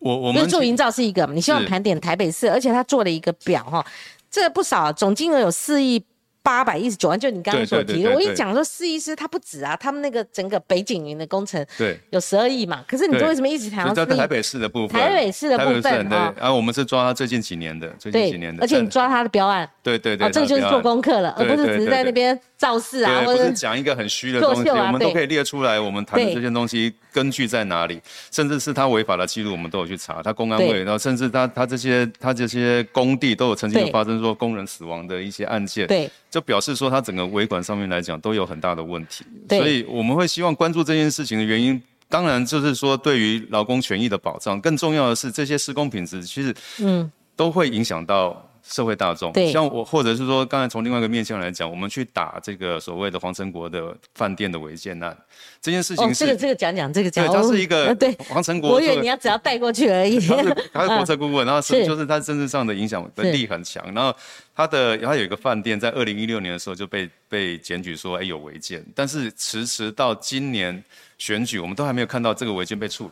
[0.00, 3.84] 我我们做营造是一个，你希望是盘点台北市，而且他做了一个表哈，
[4.28, 6.02] 这不少，总金额有四亿。
[6.48, 12.00] 八百一十九万，就你刚刚所提的，我一讲说试一试它不止啊，他们那个整个北景云的工程对。
[12.08, 13.28] 有十二亿嘛，可是你对。
[13.28, 16.34] 为什么一直谈到台北市的部分，台北市的部分对，哦。
[16.38, 25.78] 然后我们是抓他最近几年的，最近几年，的，而且你抓他的标案，对对对，哦，这个就是做功课了，而不是只是在那边造势啊，或者讲一个很虚的作东西，我们都可以列出来。
[25.78, 28.00] 我们谈的这些东西根据在哪里，
[28.30, 30.22] 甚至是他违法的记录，我们都有去查。
[30.22, 39.24] 他公安对会，然后甚至他他这些他这些工地都有曾经有发生说工人死亡的一些案件，对就表示说他整个维管上面来讲都有很大的问题。
[39.48, 41.80] 对所以我们会希望关注这件事情的原因。
[42.10, 49.32] 当然，就是说，对于劳工权益的保障，更重要的是，这些施工品质其实，嗯，都会影响到社会大众。
[49.32, 49.50] 对。
[49.50, 55.16] 像我，或者是说，刚才从另外一个面向来讲，我们去打这个所谓的黄成国的饭店的违建案，
[55.60, 61.86] 这件事哦情，是，这个这个讲讲，这个讲，对，他是一哦个对， 黄成国我以为你要只要带过去而已， 他是 他是国策顾问，然后是是。
[61.86, 64.14] 就是他政治上的影响能力很强，然后
[64.54, 70.84] 他的他有一个饭店在二零一六年的时候就被被检举说哎有违建，但是迟迟到今年
[71.16, 73.10] 选举，我们都还没有看到这个违建被处理。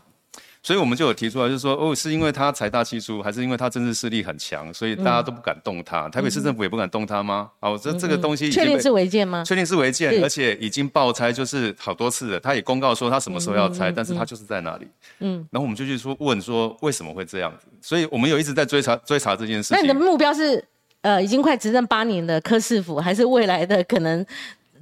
[0.66, 6.08] 所以我们就有提出来，就是说，哦，是因为他财大气粗，还是因为他政治势力很强，所以大家都不敢动他？
[6.08, 7.48] 台北市政府也不敢动他吗？
[7.60, 9.44] 哦，这这个东西确定是违建吗？
[9.46, 12.40] 确定是违建，而且已经爆拆，就是好多次了。
[12.40, 14.88] 他也公告说他什么时候要拆，但是他就是在那里。
[15.20, 19.76] 嗯，然后我们就去说问说为什么会这样子，所以我们有一直在追查追查这件事情。
[19.76, 20.64] 那你的目标是
[21.02, 24.26] 呃，已经快执政八年的柯市府，还是未来的可能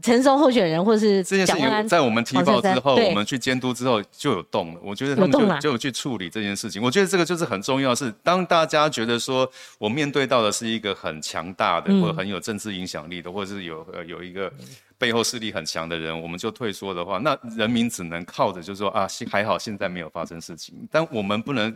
[0.05, 4.81] 陈松候选人，或是这件事情在我们提报之后，我们去监督之后就有动了。
[4.83, 6.83] 我觉得他们有就就有去处理这件事情。
[6.83, 14.53] 我觉得这个就是很重要，是当大家觉得说我面对到的是一个很强大的，嗯或者很有政治影响力的，或者是有呃有一个
[14.99, 21.75] 背后势力很强的人，我们就退缩的话，那人民只能靠着就是说啊，还好现在没有发生事情，但我们不能。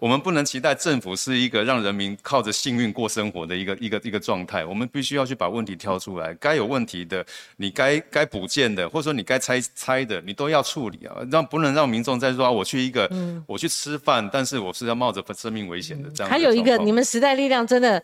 [0.00, 7.24] 我们不能期待政府是一个让人民靠着幸运过生活的一个一个一个状态，我们必须要去把问题挑出来，该有问题的，
[7.58, 13.10] 你该该补建的，或者说你该拆拆的，你都要处理啊，让不能让民众再说、啊、我去一个、
[13.46, 18.02] 我去吃饭，但是我是要冒着生命危险的这样的还有一个，你们时代力量真的。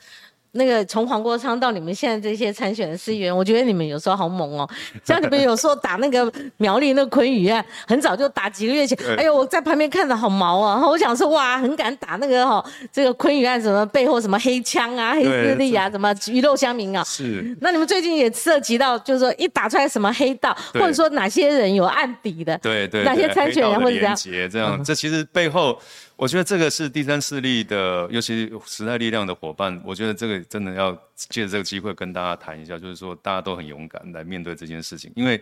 [0.53, 4.68] 那个从黄国昌到你们现在这些参选的市议员，我觉得你们有时候好猛哦。
[5.05, 10.86] 像你们有时候打那个苗栗那个昆宇案，很早就打，几个月前，哎呦，我在旁边看着好毛啊。
[10.86, 17.05] 我想说，哇，很敢打那个哈、这个昆宇案什么背后什么黑枪啊、黑势力啊、什么鱼肉乡民啊。
[17.05, 24.16] 是那你们最近也涉及到，就是说一打出来什么黑道，或者说哪些人有案底的，对对，哪些对参选人或者怎样
[24.51, 25.78] 这样，这其实背后，
[26.16, 35.38] 我觉得这个是第三势力的，尤其是时代力量的伙伴，我觉得这个真的要借着这个机会跟大家谈一下，就是说大家都很勇敢来面对这件事情，因为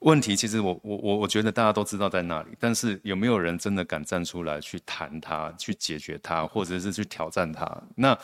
[0.00, 7.82] 问题其实我我我我觉得大家都知道在那里，但是有没有人真的敢站出来去谈它、去解决它，或者是去挑战它？
[7.94, 8.18] 那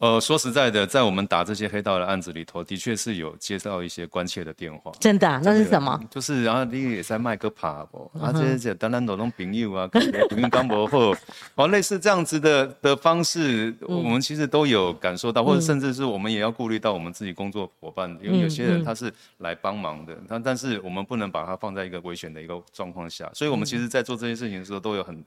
[0.00, 4.90] 呃，说实在的，在我们打这些黑道的案子里头，的确是有接到一些关切的电话。
[4.98, 6.00] 真的啊、那是什么？
[6.08, 11.12] 就是然后你也在卖个爬不，啊，这些当然都拢朋友啊，朋友刚不好，
[11.56, 25.22] 哦，类似这样子的的方式，我们其实都有感受到，或者甚至是我们也要顾虑到我们自己工作伙伴，因为有些人他是来帮忙的，但但是我们不能把它放在一个危险的一个状况下，所以我们其实在做这些事情的时候都有很。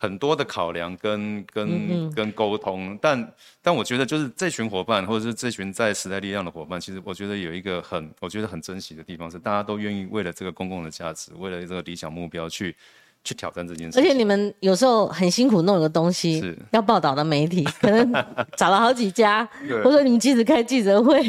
[0.00, 12.74] 很多的考量跟跟跟沟通，但但我觉得就是这群伙伴，或者是这群在时代力量的伙伴，其实我觉得有一个很我觉得很珍惜的地方是，大家都愿意为了这个公共的价值，为了这个理想目标去
[13.24, 13.98] 去挑战这件事。
[13.98, 18.12] 而且你们有时候很辛苦弄一个东西是，要报道的媒体 可能
[18.56, 19.44] 找了好几家，
[19.82, 21.20] 或者说你们即使开记者会，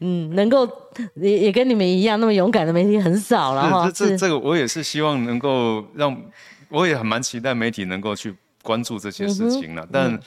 [0.00, 0.66] 嗯，能够
[1.16, 3.90] 也也跟你们一样那么勇敢的媒体很少了哈。
[3.90, 6.16] 这这这个我也是希望能够让，
[6.74, 10.20] 我也很蛮期待媒体能够去关注这些事情了，但。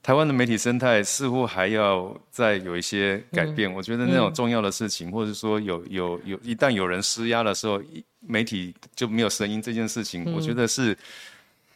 [0.00, 3.70] 台湾的媒体生态似乎还要再有一些改变。
[3.70, 7.82] 我觉得那种重要的事情，或者说有有有，一旦有人施压的时候，
[8.20, 10.96] 媒体就没有声音这件事情，我觉得是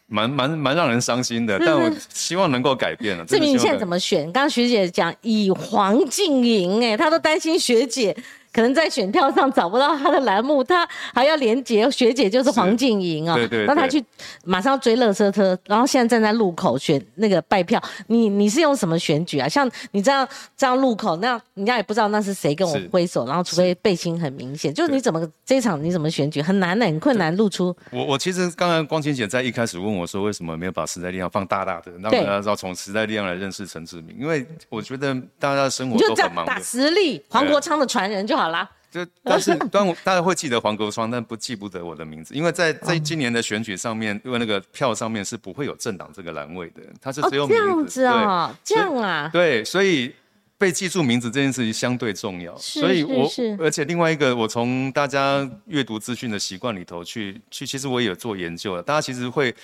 [0.07, 1.59] 蛮蛮蛮让人伤心的。
[1.59, 3.25] 但我希望能够改变了。
[3.25, 3.95] 志明，你现在怎么？
[3.95, 4.23] 么选？
[4.31, 8.15] 刚刚学姐讲以黄静莹，哎，她都担心学姐
[8.53, 14.03] 可能在选票上找不到他的栏目，他还要连接学姐就是黄静莹啊，对对对让他去
[14.45, 19.49] 马上追乐车车，然后现在站在路口选那个拜票，你你是用什么选举啊？
[19.49, 27.75] 像你这样这样路口，那人家也不知道那是谁跟我是挥手，然后除非背心很明显，就是你怎么这场你怎么选举很难的，很困难露出。
[27.91, 34.15] 我我其实刚才光晴姐在一开始问我说，为什么没有把时代力量放大大的，让大对家要从时代力量来认识陈志明？
[34.19, 36.53] 因为我觉得大家的生活都很忙的。
[36.61, 38.69] 实力，黄国昌的传人就好啦。
[38.91, 50.13] 就但是 端午大家会记得黄国昌，但不记不得我的名字，因为在在今年的选举上面，因为那个票上面是不会有政党这个栏位的，它是只有这样子啊，这样啊，对，所以
[50.59, 53.27] 被记住名字这件事情相对重要，所以我
[53.59, 59.55] 而且另外一个，我从大家阅读资讯的习惯里头去去，其实我也有做研究了，大家其实会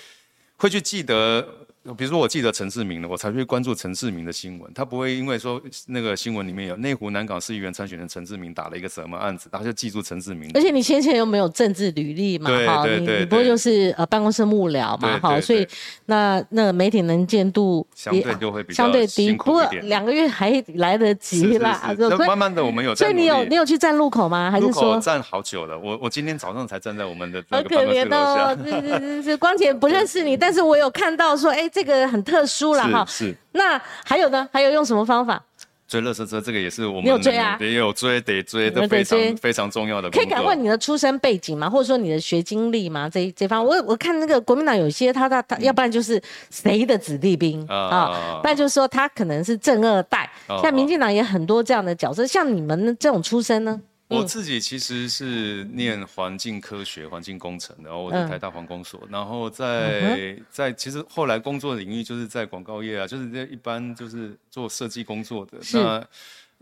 [0.56, 1.66] 会去记得。
[1.96, 4.70] 比如说，我记得陈世明的，我才去关注陈世明的新闻。
[4.74, 10.50] 他不会因为说那个新闻里面有内湖南港市议员参选人陈世明打了一个什么案子，他就记住陈世明。
[10.52, 15.66] 而且你先前又没有政治履历嘛，哈，你你不会就是呃办公室幕僚嘛，哈，所以
[16.04, 19.32] 那那媒体能见度相对就会比较相对低。
[19.32, 22.94] 不过两个月还来得及啦，慢慢的我们有。
[22.94, 24.50] 所以你有你有去站路口吗？
[24.50, 25.78] 还是说站好久了？
[25.78, 28.56] 我我今天早上才站在我们的那个办公室楼下。
[28.56, 32.46] 是是是，光姐不认识你，但是我有看到说，哎，这个很特。
[32.50, 33.32] 殊了哈，是。
[33.52, 34.48] 那还有呢？
[34.52, 35.40] 还有用什么方法？
[35.86, 40.10] 追乐色车，这个也是我们有追啊，也有追，得追，都非常非常重要的。
[40.10, 41.70] 可以敢问你的出身背景吗？
[41.70, 43.08] 或者说你的学经历吗？
[43.08, 50.28] 这这方，我我看那个国民党有些他他他，要不然就是谁的子弟兵啊，不然就是说他可能是正二代。
[50.62, 53.80] 像民进党也很多这样的角色，像你们这种出身呢？
[54.10, 65.58] 我自己其实是念环境科学、环境工程，然后我在台大环工所，然后在在其实后来工作领域就是在广告业啊，就是在一般就是做设计工作的。
[65.72, 66.06] 那。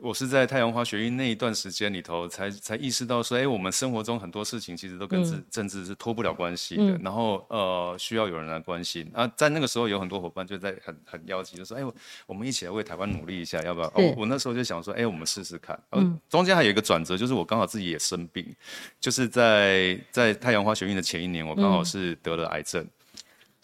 [0.01, 6.96] 我是在太阳花学运那一段时间里头，才才意识到说，哎，我们生活中很多事情其实都跟政政治是脱不了关系的。
[6.99, 9.11] 然后呃，需要有人来关心。
[9.12, 11.92] 啊，在那个时候有很多伙伴就在很很邀请，就说，哎，
[12.26, 13.92] 我们一起来为台湾努力一下，要不要？
[13.96, 15.78] 我我那时候就想说，哎，我们试试看。
[15.92, 16.18] 嗯。
[16.28, 18.46] 中间还有一个转折，就是我刚好自己也生病，
[19.01, 22.86] 就是在在太阳花学运的前一年，我刚好是得了癌症。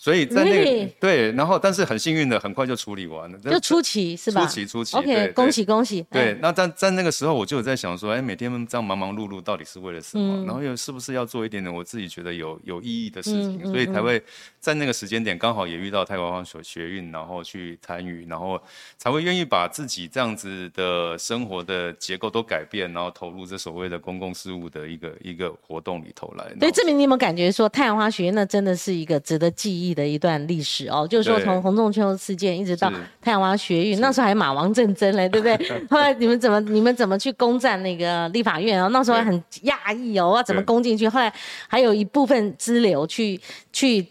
[0.04, 4.44] 所以在那个对，然后但是很幸运的，很快就处理完了，就初期是吧？
[4.44, 6.02] 初期初期，OK，恭喜恭喜。
[6.10, 10.44] 对，那在在那个时候，我就有在想说，哎，每天这样忙忙碌碌，到底是为了什么？
[10.44, 13.64] 然后又是不是要做一点点我自己觉得有有意义的事情？
[13.64, 14.22] 所以才会
[14.60, 18.60] 在那个时间点刚好也遇到太阳花学学运，然后去参与，然后
[18.98, 26.52] 才会愿意把自己这样子的生活的结构都改变，然后投入这所谓的公共事务的一个一个活动里头来。
[26.60, 31.06] 对，证明你有没有感觉说太阳花学院那真的是一个值得记忆的一段历史哦？
[31.08, 32.92] 就是说从洪仲秋事件一直到
[33.22, 35.86] 太阳花学运，那时候还马王政争嘞，对不对？
[35.88, 38.82] 后来你们怎么你们怎么去攻占那个立法院？
[38.82, 41.08] 哦，那时候还很讶异哦，要怎么攻进去？
[41.08, 41.32] 后来
[41.68, 43.40] 还有一部分支流去
[43.72, 44.06] 去。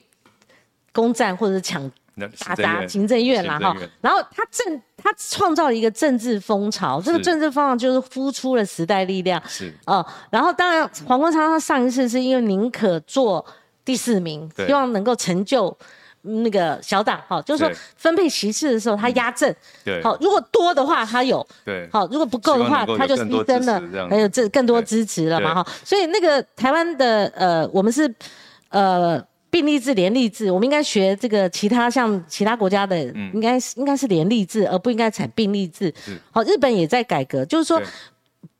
[0.96, 1.92] 攻占或者抢
[2.46, 13.44] 打砸行政院啦哈，然后他政他创造了一个政治风潮，这个政治风潮就是呼出了时代力量是哦，然后当然黄国昌他上一次是因为宁可做
[13.86, 15.76] 第四名，希望能够成就
[16.22, 28.14] 那个小党哈，就是说分配席次的时候他压阵，对，好如果多的话他有，对，好如果不够的话他就牺牲了，还有这更多支持了嘛哈，所以那个台湾的呃我们是
[28.70, 29.24] 呃。
[29.54, 32.98] 并立制、联立制，我们应该学这个其他像其他国家的，
[33.36, 35.94] 应该是应该是联立制，而不应该采并立制。
[36.32, 37.80] 好，日本也在改革，就是说，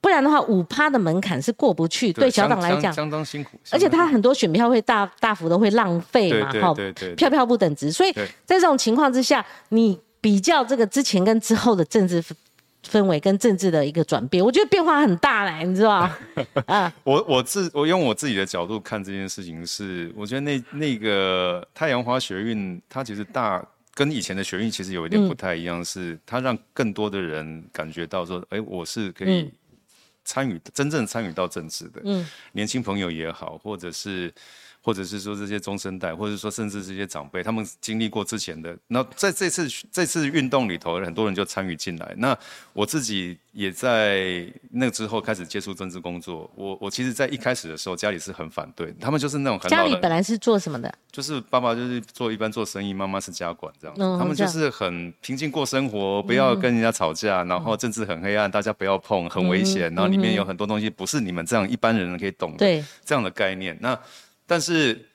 [0.04, 2.92] 不然的话，五趴的门槛是过不去，对小党来讲。
[2.92, 6.76] 相当辛苦，而且他很多选票会大大幅的会浪费嘛，哈，
[7.16, 12.22] 票票不等值，所以在这种情况之下，你比较这个之前跟之后的政治。
[12.86, 16.18] 氛围跟政治的一个转变，我觉得变化很大嘞，你知道吗？
[16.68, 29.50] 啊，我我自我用我自己的角度看这件事情是，我觉得那那个太阳花学运，它其实大跟以前的学运其实有一点不太一样，是它让更多的人感觉到说，哎，我是可以
[30.26, 34.34] 参与真正参与到政治的，嗯，年轻朋友也好，或者是。
[34.84, 42.14] 或者是说这些中生代，或者说甚至这些长辈，他们经历过之前的，那在这次这次运动里头，很多人就参与进来。
[42.18, 42.38] 那
[42.74, 46.52] 我自己也在那之后开始接触政治工作。
[46.56, 50.94] 我我其实，在一开始的时候，家里是很反对，他们就是那种很家里本来是做什么的？
[51.10, 53.96] 就是爸爸就是做一般做生意，妈妈是家管这样。
[54.20, 59.84] 他们就是很平静过生活，不要跟人家吵架，然后政治很黑暗，大家不要碰，很危险。
[59.96, 62.58] 然后里面有很多东西不是你们这样一般人可以懂的。
[62.58, 63.98] 对，这样的概念那。
[64.46, 65.06] 但是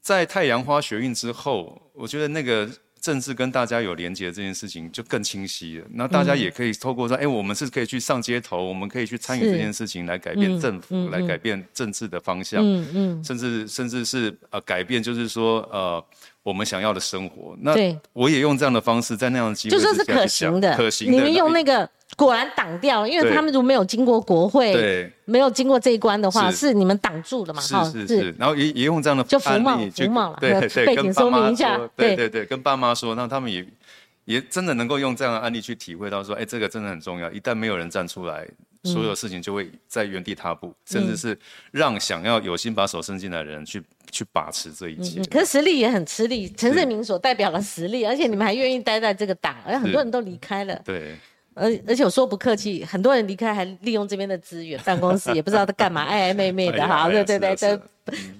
[0.00, 2.68] 在太阳花学运之后，我觉得那个
[3.00, 5.86] 政治跟大家有连接这件事情就更清晰了。
[5.90, 16.04] 那大家也可以透过说，哎，我们是可以去上街头，我们可以去参与这件事情，来改变政府，来改变政治的方向，嗯嗯，甚至甚至是呃改变，就是说呃
[16.42, 17.56] 我们想要的生活。
[17.60, 17.74] 那
[18.12, 21.12] 我也用这样的方式，在那样的机会就说是可行的，可行的。
[21.12, 21.88] 你们用那个。
[22.16, 27.62] 果然挡掉，因为他们如果没有经过国会，对没有经过这一关的话，是你们挡住了嘛？
[27.62, 33.64] 是是是，然后也也用这样的就福茂福茂了，对对，背景说明一下，对对对，跟爸妈说，那他们也
[34.24, 37.30] 也真的能够用这样的案例去体会到说，哎，这个真的很重要。
[37.30, 38.46] 一旦没有人站出来，
[38.82, 41.38] 所有事情就会在原地踏步，甚至是
[41.70, 45.22] 让想要有心把手伸进来的人去去把持这一切。
[45.24, 50.80] 可是实力也很吃力，陈世明所代表了实力，而且你们还愿意待在这个党，而很多人都离开了。
[50.84, 51.16] 对。
[51.54, 57.80] 而而且我说不客气，很多人离开还利用这边的资源， 办公室也不知道他干嘛，爱爱妹妹的哈，对对对对。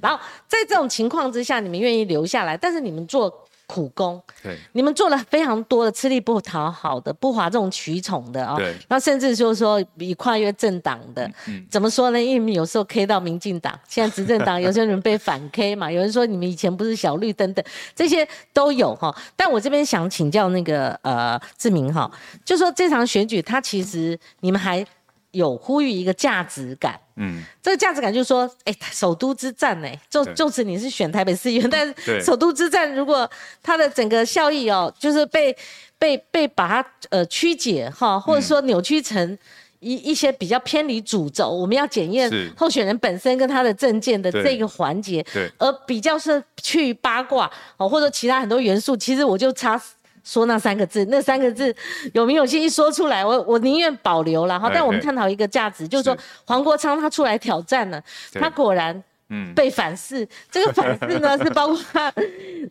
[0.01, 3.47] 然后在这种情况之下，你们愿意留下来，但是你们做。
[3.71, 11.31] 苦工，对，你们做了非常多的吃力不讨好的、不哗众取宠的啊，对，那甚至就是说以跨越政党的，
[11.71, 12.21] 怎么说呢？
[12.21, 17.65] 因为你们有时候 K 到民进党，现在执政党有些人被反 K 嘛， 有人说你们以前不是小绿等等，
[17.95, 19.15] 这些都有哈。
[19.37, 22.11] 但我这边想请教那个呃志明哈，
[22.45, 24.85] 就说这场选举，他其实你们还。
[25.33, 33.31] 有呼吁一个价值感，嗯，这个价值感就是说，哎，首都之战，哎，就就此你是选台北市议员，但是首都之战如果
[33.63, 35.55] 它的整个效益哦，就是被
[35.99, 39.39] 被被把它呃曲解哈，或者说扭曲成
[39.81, 49.81] 一一些比较偏离主轴，我们要检验候选人本身跟他的政见的这个环节，对，而比较是去八卦哦，或者其他很多元素，其实我就差。
[50.23, 51.75] 说那三个字，那三个字
[52.13, 54.71] 有名有姓一说出来，我我宁愿保留了哈。
[54.73, 58.03] 但我们探讨一个价值，就是说黄国昌他出来挑战了，
[58.35, 59.03] 他果然
[59.55, 60.27] 被反噬。
[60.51, 61.77] 这个反噬呢，是包括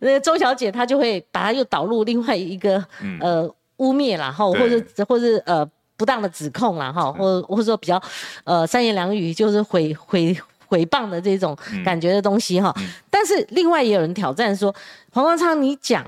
[0.01, 2.83] 那个周小姐，她就会把他又导入另外一个
[3.19, 5.65] 呃污蔑啦哈，或者或者呃
[5.97, 8.01] 不当的指控了哈，或或者说比较
[8.43, 10.37] 呃三言两语就是毁毁
[10.67, 12.73] 毁谤的这种感觉的东西哈。
[13.09, 14.73] 但是另外也有人挑战说，
[15.11, 16.05] 黄国昌你讲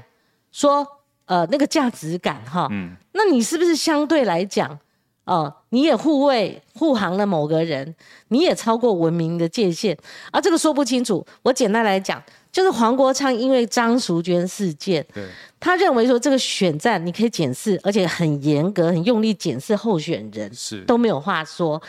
[0.51, 0.87] 说。
[1.31, 4.77] 呃，那个价值感哈，嗯，那你是不是相对来讲，
[5.23, 7.95] 哦，你也护卫护航了某个人，
[8.27, 9.97] 你也超过文明的界限，
[10.31, 11.25] 啊，这个说不清楚。
[11.41, 12.21] 我简单来讲，
[12.51, 15.23] 就是黄国昌因为张淑娟事件，对，
[15.57, 21.81] 他认为说这个选战你可以检视，而且很严格、很用力检视候选人，是都没有话说。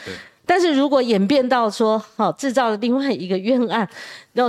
[0.46, 3.88] 但是如果演变到说，好制造了另外一个冤案，
[4.34, 4.48] 要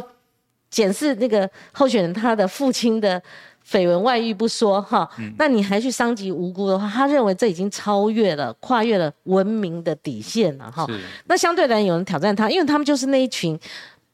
[0.69, 3.19] 检视那个候选人他的父亲的。
[3.67, 10.85] 绯闻外遇不说哈，那你还去伤及无辜的话，他认为这已经超越了、跨越了文明的底线了哈。
[11.25, 13.59] 那相对来有人挑战他，因为他们就是那一群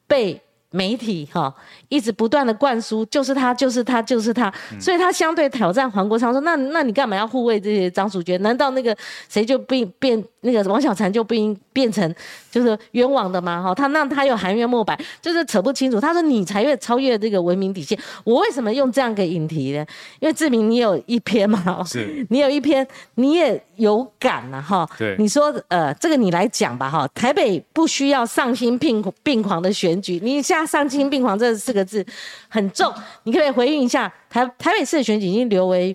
[0.06, 0.40] 被。
[0.70, 1.52] 媒体哈
[1.88, 8.40] 一直不断的灌输，就是他，就是他，就是他，所以他相对挑战黄国昌说，那那你干嘛要护卫这些张淑娟？
[8.42, 8.96] 难道那个
[9.28, 12.14] 谁就变变那个王小婵就不应变成
[12.50, 13.62] 就是冤枉的吗？
[13.62, 16.00] 哈，他那他又含冤莫白，就是扯不清楚。
[16.00, 19.84] 他说你才越超越这个文明底线，我为什么用这样个引题呢？
[20.20, 30.80] 因为志明你有一篇嘛，是，你有一篇你也有感啊，哈，对，你说呃这个你来讲吧，哈，台北不需要丧心病病狂的选举，你像。
[30.80, 32.02] 丧心病狂这四个字
[32.48, 32.90] 很重，
[33.24, 34.10] 你可不可以回应一下？
[34.30, 35.94] 台台北市的选举已经留为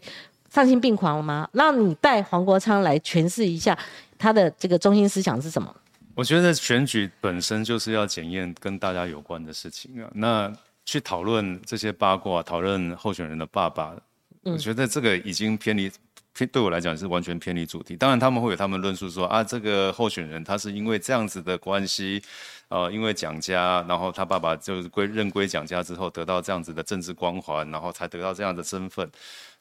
[0.50, 1.50] 丧心病狂了吗？
[1.54, 3.76] 让你带黄国昌来诠释一下
[4.20, 5.74] 他的这个中心思想是什么？
[6.14, 10.08] 我觉得选举本身就是要检验跟大家有关的事情啊。
[10.14, 10.54] 那
[10.86, 13.96] 去讨论这些八卦，讨论候选人的爸爸，
[14.44, 15.90] 我觉得这个已经偏离
[16.36, 17.96] 偏对我来讲是完全偏离主题。
[17.96, 22.22] 当然他们会有他们论述说啊，这个候选人他是因为这样子的关系。
[22.68, 29.08] 呃，因为蒋家，然后他爸爸就是归认归蒋家之后，得到这样子的政治光环，然后才得到这样的身份。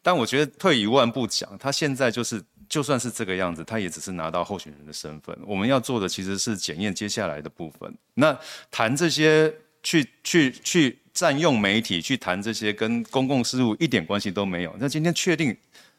[0.03, 5.39] 但我觉得退一万步讲，他现在就是就算是这个样子，他也只是拿到候选人的身份。
[5.47, 7.95] 我们要做的其实是检验接下来的部分。
[8.15, 8.37] 那
[8.71, 14.75] 谈这些去去去占用媒体，去谈这些跟公共事务一点关系都没有。
[14.81, 15.55] 那今天确定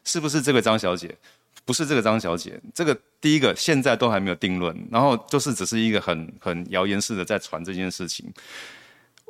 [0.06, 1.14] 是不是这个张小姐？
[1.66, 8.24] 不是这个张小姐，这个第一个现在都还没有定论，然后就是只是一个很很谣言式的在传这件事情。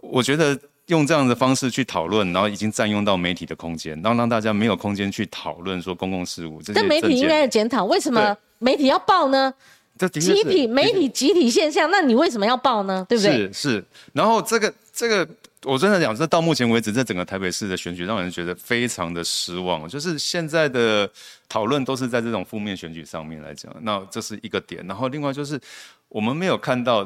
[0.02, 6.62] 我觉得用这样的方式去讨论，然后已经占用到媒体的空间，然后让大家没有空间去讨论说公共事务。
[6.74, 9.54] 但媒体应该要检讨，为什么媒体要报呢？
[9.98, 13.06] 这集体媒体集体现象，那你为什么要报呢？
[13.08, 13.32] 对不对？
[13.32, 15.26] 是是，然后这个这个。
[15.66, 19.88] 我真的讲，这到目前为止，这整个台北市的选举，让人觉得非常的失望。
[19.90, 21.10] 就是现在的
[21.50, 24.86] 讨论都是在这种负面选举上面来讲，那这是一个点。
[24.88, 25.60] 然后另外就是，
[26.08, 27.06] 我们没有看到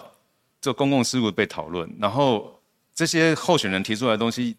[0.62, 2.62] 这公共事务被讨论，然后
[2.94, 4.56] 这些候选人提出来的东西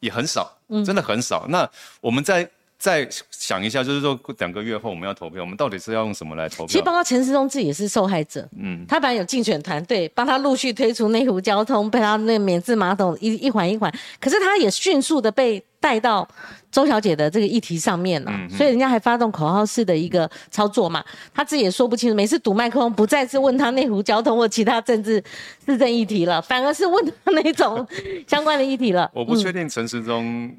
[0.00, 1.46] 也很少，真的很少。
[1.48, 1.70] 那
[2.00, 2.50] 我们在。
[2.80, 6.66] 再想一下，就是说两个月后我们要投票，我们到底是要用什么来投票？
[6.68, 16.26] 其实包括陈世忠自己也是受害者，嗯，他本来有竞选团队帮他陆续推出内湖交通，被他那免治马桶一一环一环，可是他也迅速的被带到
[16.72, 21.04] 周小姐的这个议题上面了，所以人家还发动口号式的一个操作嘛，
[21.34, 25.22] 他自己也说不清楚，每次堵麦克风不再是问他内湖交通或其他政治
[25.66, 27.86] 市政议题了，反而是问他那种
[28.26, 29.10] 相关的议题了。
[29.14, 30.50] 我不确定陈时中。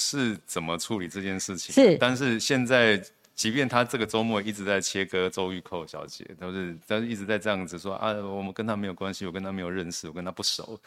[0.00, 1.74] 是怎么处理这件事情？
[1.74, 3.00] 是，但是现在
[3.34, 10.80] 即便他这个周末一直在切割周玉蔻小姐，都是但是一直在这样子说啊，我们跟他没有关系，我跟他没有认识，我跟他不熟。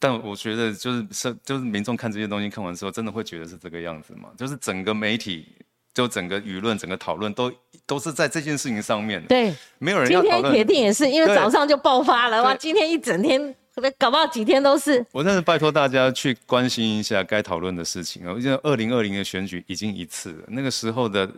[0.00, 4.28] 但我觉得就是是就是民众看这些东西看完之后，真的会觉得是这个样子吗？
[4.36, 5.46] 就是整个媒体，
[5.94, 7.50] 就整个舆论，整个讨论都
[7.86, 9.24] 都是在这件事情上面。
[9.26, 10.42] 对，没有人今天。
[10.50, 12.54] 铁定也是，因为早上就爆发了哇！
[12.54, 13.54] 今天一整天，
[13.98, 15.04] 搞不好几天都是。
[15.12, 18.32] 我真的拜托大家去关心一下该讨论的事情啊！
[18.32, 21.28] 我记得二零二零的选举已经一次了，那个时候的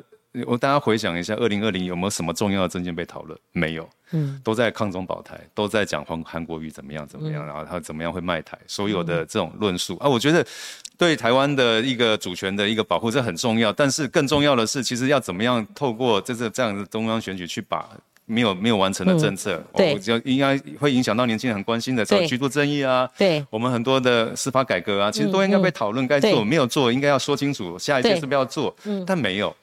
[0.47, 3.39] 我大家回想一下，二零二零有没有什么重要的证件被讨论？
[3.53, 10.47] 没有，嗯，都在抗中保台，都在讲韩韩国瑜怎么样怎么样，然后他怎么样会卖台，所有的这种论述啊，我觉得
[10.99, 17.89] 对台湾的一个主权的一个保护这很重要，但是更重要的是，其实要怎么样透过这次这样的中央选举去把。
[18.27, 19.95] 没有没有完成的政策，对。
[19.95, 22.27] 我就应该会影响到年轻人很关心的，对。
[22.27, 23.45] 居住正义啊，对。
[23.49, 26.45] 我们很多的司法改革啊，其实都应该被讨论，该做对。
[26.45, 28.75] 没有做，应该要说清楚，下一届对是不是要做，
[29.07, 29.55] 但没有，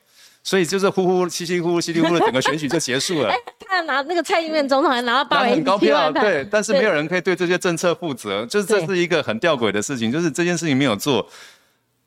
[0.44, 3.34] 所以就是呼呼稀稀呼呼稀里呼噜，整个选举就结束了。
[3.68, 11.28] 他拿那个蔡英文总统还拿到八 拿百很高票，对，但是没有人可以对这些政策负责，就是这是一个很吊诡的事情，就是这件事情没有做，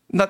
[0.08, 0.26] 那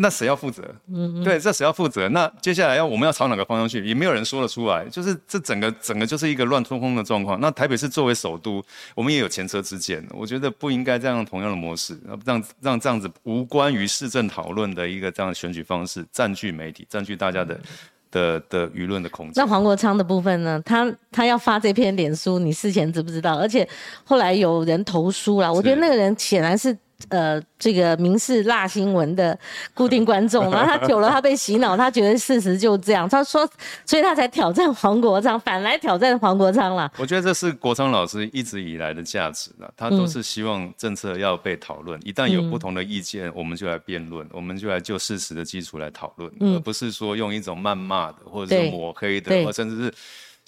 [0.00, 0.62] 那谁要负责？
[0.90, 2.08] 嗯，对，这谁要负责？
[2.08, 3.84] 那接下来要我们要朝哪个方向去？
[3.84, 7.38] 也没有人说得出来，就是这整个整个就是一个乱冲锋的状况。
[7.40, 8.64] 那台北市作为首都，
[8.94, 17.60] 我们也有前车之鉴，我觉得不应该这样同样的模式，让让这样子无关于市政讨论的一个这样的选举方式占据媒体，占据大家的。
[18.12, 19.34] 的的舆论的空间。
[19.36, 20.60] 那黄国昌的部分呢？
[20.66, 23.36] 他他要发这篇脸书，你事前知不知道？
[23.36, 23.64] 而且
[24.02, 26.76] 后来有人投书了，我觉得那个人显然是。
[27.08, 29.36] 呃，这个民事辣新闻的
[29.74, 33.08] 固定观众，然后他久了，他被洗脑，他觉得事实就这样。
[33.08, 33.48] 他说，
[33.84, 36.90] 所以他才挑战黄国昌，反来挑战黄国昌啦。
[36.98, 49.94] 我觉得这是国昌老师一直以来的价值了，他都是希望政策要被讨论，一旦有不同的意见，我们就来辩论，我们就来就事实的基础来讨论，而不是说用一种谩骂的，或者是抹黑的，或甚至是。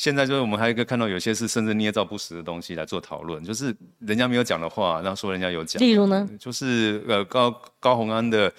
[0.03, 5.81] 现在就是我们还有一个看到有些是甚至捏造不实的东西来做讨论，就是人家没有讲的话，然后说人家有讲。
[5.81, 6.29] 例如呢？
[6.41, 8.53] 就是呃高高洪安的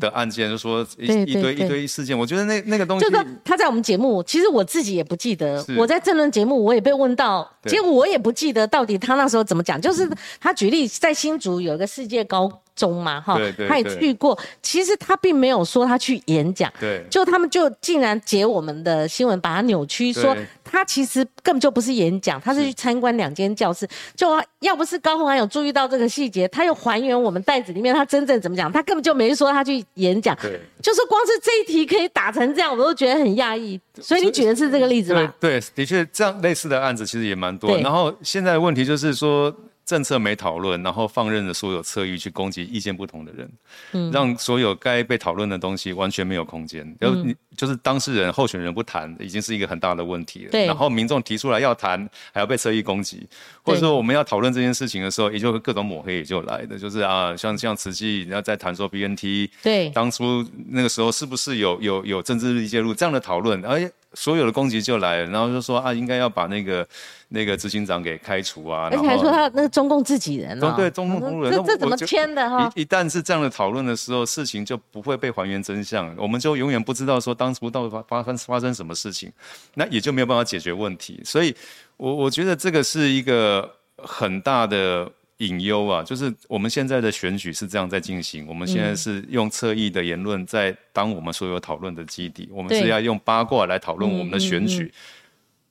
[0.00, 9.80] 的案件，就说一一堆一堆事件，我觉得那那个东西，就是他在我们节目，其实我自己也不记得，我在政论节目我也被问到，结果我也不记得到底他那时候怎么讲。
[9.80, 10.10] 就是
[10.40, 13.38] 他举例在新竹有一个世界高中嘛，哈，
[13.68, 20.36] 他也去过，其实他并没有说他去演讲，对，就他们就竟然解我们的新闻，把它扭曲说。
[20.70, 23.88] 他其实根本就不是演讲，他是去参观两间教室。
[24.14, 24.28] 就
[24.60, 30.36] 要不是高洪安有注意到这个细节，他又还原我们袋子里面他真正怎么讲，他根本就没说他去演讲。
[30.42, 33.80] 对，就是光是这一题可以打成这样，我都觉得很讶异。
[34.00, 35.32] 所以你举的是这个例子吗？
[35.40, 37.76] 对，的确这样类似的案子其实也蛮多。
[37.78, 39.54] 然后现在的问题就是说。
[39.88, 43.50] 政策没讨论，然后放任了所有侧翼去攻击意见不同的人，
[43.92, 46.94] 嗯，让所有该被讨论的东西完全没有空间。
[47.00, 50.50] 然后你就是当事人、候选人不谈，已经是一个很大的问题了。
[50.50, 50.66] 对。
[50.66, 53.26] 然后民众提出来要谈，还要被侧翼攻击，
[53.68, 63.78] 或者说我们要讨论这件事情的时候，也就各种抹黑也就来的，就是啊，像像慈济，然后在谈说 BNT，对，当初那个时候是不是有有有政治力介入这样的讨论，而
[64.14, 66.86] 所有的攻击就来了，然后就说啊，应该要把那个。
[67.30, 72.72] 那个执行长给开除啊，而且还说他那个中共自己人哦，对中共同路人，这这怎么签的哈？
[72.74, 79.30] 一一旦是这样的讨论的时候，事情就不会被还原真相，我们就永远不知道说当初到底发发生发生什么事情，
[79.74, 81.20] 那也就没有办法解决问题。
[81.22, 81.54] 所以，
[81.98, 94.90] 我我觉得这个是一个很大的隐忧啊，就是我们现在的选举是这样在进行，我们现在是用侧翼的言论在当我们所有讨论的基底，我们是要用八卦来讨论我们的选举。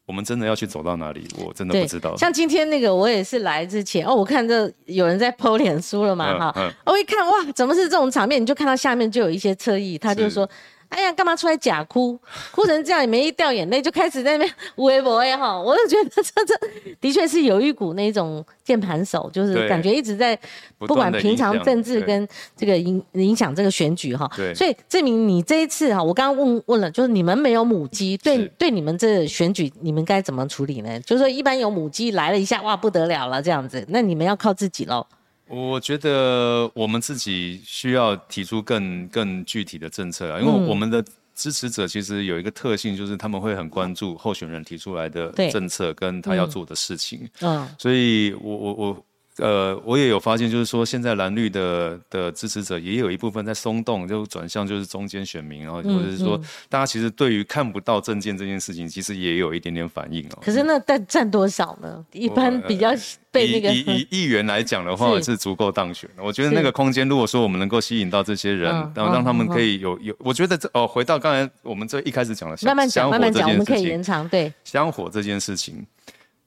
[0.06, 1.28] 我们真的要去走到哪里？
[1.38, 2.16] 我真的不知道。
[2.16, 8.42] 像今天那个，我也是来之前哦，我看这有人在剖脸书了嘛，哈，我一看哇，怎么是这种场面？
[8.42, 10.50] 你就看到下面就有一些侧翼，他就说。
[10.90, 12.18] 哎呀，干嘛出来假哭？
[12.52, 15.60] 哭成这样也没一掉眼泪，就开始在那边 微博哎哈！
[15.60, 16.56] 我就觉得这这
[17.00, 20.38] 的确是有一股那种键盘手，就是感觉一直在
[20.80, 24.30] 不管平常政治跟这个影影响这个选举哈。
[24.56, 31.00] 所以证明你这一次哈，我刚刚问问了，就是你们没有母鸡，对对，你们这选举你们该怎么处理呢？
[31.02, 35.06] 就是说一般有母鸡来了一下，哇不得了了这样子，那你们要靠自己喽。
[35.48, 41.04] 我觉得我们自己需要提出更更具体的政策啊，因为我们的
[41.34, 47.30] 支持者其实有一个特性，就是他们会很关注候选人提出来的政策跟他要做的事情。
[47.42, 49.06] 嗯，所以我我我
[49.40, 56.40] 呃，我也有发现，就是说现在蓝绿的的支持者也有一部分在松动，就转向就是中间选民，然后或者是说
[56.70, 60.40] 大家其实对于看不到证件这件事情，其实也有一点点反应哦。
[60.42, 62.04] 可是那占占多少呢？
[62.12, 62.90] 一般比较
[63.32, 66.24] 被那个以以议员来讲的话，是足够当选的。
[66.24, 75.86] 我觉得那个空间，如果说我们能够吸引到这些人，然后让他们可以有有，我觉得这哦，回到刚才我们这一开始讲的，慢慢讲，慢慢讲，我们可以延长对香火这件事情。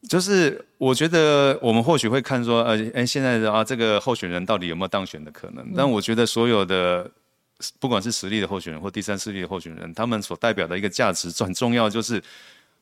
[0.09, 5.75] 就是我觉得我们或许会看说，呃，哎，现在的啊，这个候选人到底有没有当选的可能？
[5.77, 7.09] 但我觉得所有的，
[7.79, 12.21] 不管是实力的候选人或第三势力的候选人，他们所代表的一个价值，很重要，就是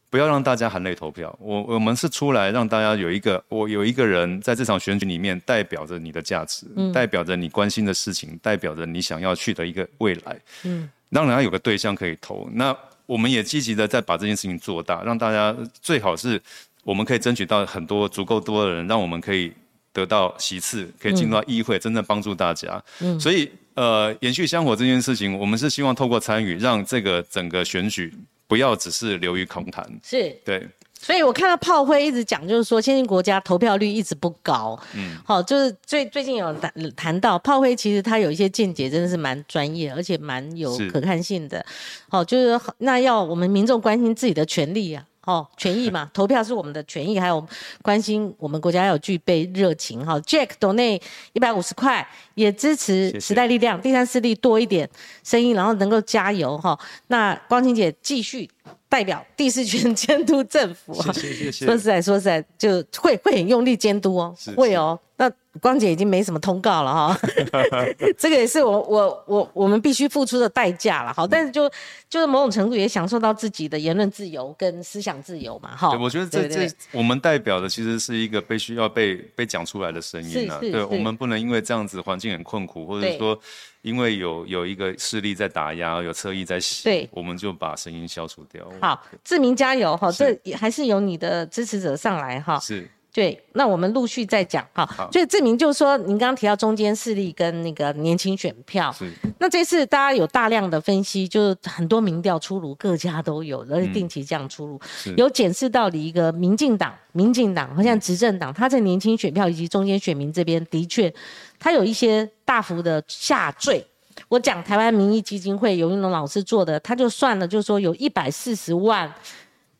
[0.08, 1.36] 不要让大家含泪投票。
[1.40, 10.40] 我我们是出来让大家有一个，我有一个人在这场选举里面代表着你的价值，代表着你关心的事情，代表着你想要去的一个未来。
[10.62, 12.48] 嗯，让人家有个对象可以投。
[12.52, 12.72] 那
[13.06, 16.40] 我们也积极的在把这件事情做大，让大家最好是。
[16.88, 19.52] 我们可以争取到很多足够多的人，让我们可以
[19.92, 22.82] 得到席次，可以进入到议会，真正帮助大家。
[23.00, 28.10] 嗯，所以呃，延续香火这件事情，我们是希望透过参与，让这个整个选举
[28.46, 29.86] 不要只是流于空谈。
[30.02, 30.66] 是，对。
[30.98, 34.76] 所以我看到炮灰一直讲，就是说先进国家投票率一直不高。
[34.94, 41.62] 嗯，好，就是最最近有谈谈到炮灰，其实他有一些见解真的是蛮专业，而且蛮有可看性的。
[42.08, 45.04] 好，就是那要我们民众关心自己的权利啊。
[45.28, 47.46] 哦，权益嘛，投票是我们的权益，还有
[47.82, 50.18] 关心我们国家要有具备热情哈。
[50.20, 50.98] Jack 董内
[51.34, 54.88] 一百五十块，也支持时代力量第三势力多一点
[55.22, 56.78] 声音，然后能够加油哈。
[57.08, 58.48] 那光晴姐继续
[58.88, 61.66] 代表第四权监督政府，谢谢谢谢。
[61.68, 64.98] 说实在说实在，就会会很用力监督哦，会哦。
[65.18, 65.30] 那
[65.60, 67.20] 光姐已经没什么通告了哈，
[68.18, 71.26] 这个也是我我我我们必须付出的代价了哈。
[71.30, 71.70] 但是就
[72.08, 75.96] 就是某种程度也享受到自己的言论自由跟思想自由嘛哈。
[75.98, 80.58] 我觉得这这我们代表的其实是一个必须要被被讲出来的声音啊。
[80.60, 83.38] 对，我们不能因为这样子环境很困苦，或者说
[83.82, 88.64] 因为有有一个势力在打压，有侧翼在洗，对，我们就把声音消除掉。
[88.80, 92.58] 好，志明加油哈，这还是由你的支持者上来哈。
[92.60, 92.88] 是。
[93.10, 94.86] 对，那我们陆续再讲哈。
[95.10, 98.94] 所以证明就是说，您刚刚提到中间势力跟那个年轻选票，
[99.38, 104.80] 那这次大家有大量的分析，就是很多民调出炉，各家都有，而且定期这样出炉，
[105.16, 111.12] 有检视到的一个民进党，民进党好像执政党，他在年轻选票以及中间选民这边的确，
[111.58, 113.84] 他有一些大幅的下坠。
[114.28, 119.12] 我讲台湾民意基金会尤云龙老师做的，他就算了，就是说有一百四十万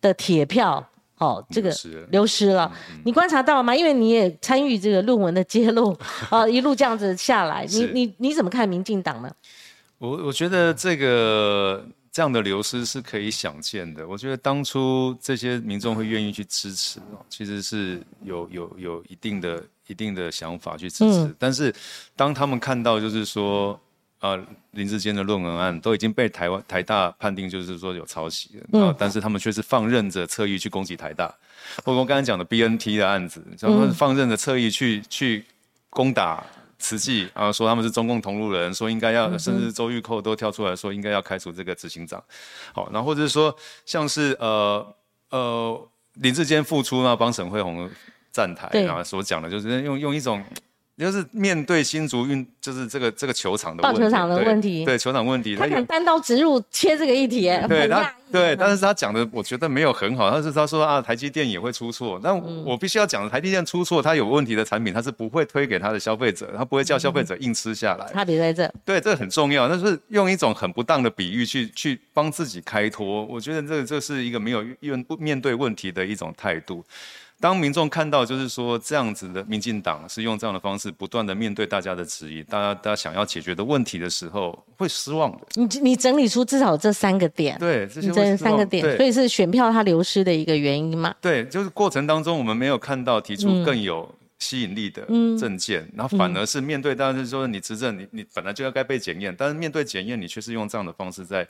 [0.01, 0.85] 的铁票。
[1.19, 1.75] 哦，这个
[2.11, 2.73] 流失了，
[3.05, 3.75] 你观察到吗？
[3.75, 5.97] 因为你也参与这个论文的揭露，
[6.31, 9.31] 啊，一路这样子下来，你你你怎么看民进党呢？
[9.99, 14.07] 我我觉得这个这样的流失是可以想见的。
[14.07, 21.75] 我觉得当初这些民众会愿意去支持，其实是有有有一定的一定的想法去支持，但是
[22.15, 23.79] 当他们看到就是说。
[24.21, 24.37] 呃，
[24.73, 31.33] 林志坚的论文案都已经被台湾台大判定，就是说有抄袭了，啊，但是他们却是放任着侧翼去攻击台大，
[31.85, 35.45] 包括刚才讲的 BNT 的案子，他们放任着侧翼去去
[35.91, 36.45] 攻打
[36.81, 42.21] 慈济，啊，说他们是中共同路人，说应该要，甚至周玉蔻都跳出来说应该要开除这个执行长，
[42.73, 43.55] 好，然后或者是说
[43.87, 44.95] 像是呃
[45.31, 47.89] 呃林志坚复出呢，帮沈惠红
[48.33, 50.45] 站台，然后所讲的就是用用一种。
[50.99, 76.85] 就是面对新竹运，就是这个这个球场的棒球场的问题，对球场问题，他敢单刀直入切这个议题，对他对，但是他讲的我觉得没有很好，但是他说啊，台积电也会出错，但我必须要讲，台积电出错，它有问题的产品，它是不会推给他的消费者，他不会叫消费者硬吃下来，差别在这，对，这很重要，但是用一种很不当的比喻去去帮自己开脱，我觉得这这是一个没有用面对问题的一种态度。
[77.41, 85.47] 当民众看到就是说这样子的民进党是用这样的方式不断的面对大家的质疑，大家大家想要解决的问题的时候，会失望的。
[85.55, 91.15] 你你整理出至少这三个点，对，这些三个点，所以是选票它流失的一个原因嘛？
[91.21, 95.03] 对，就是过程当中我们没有看到提出更有吸引力的
[95.39, 101.47] 政见，然后反而是面对，当然是说你执政，你你本来就要该被检验，但是面对检验，你却是用这样的方式在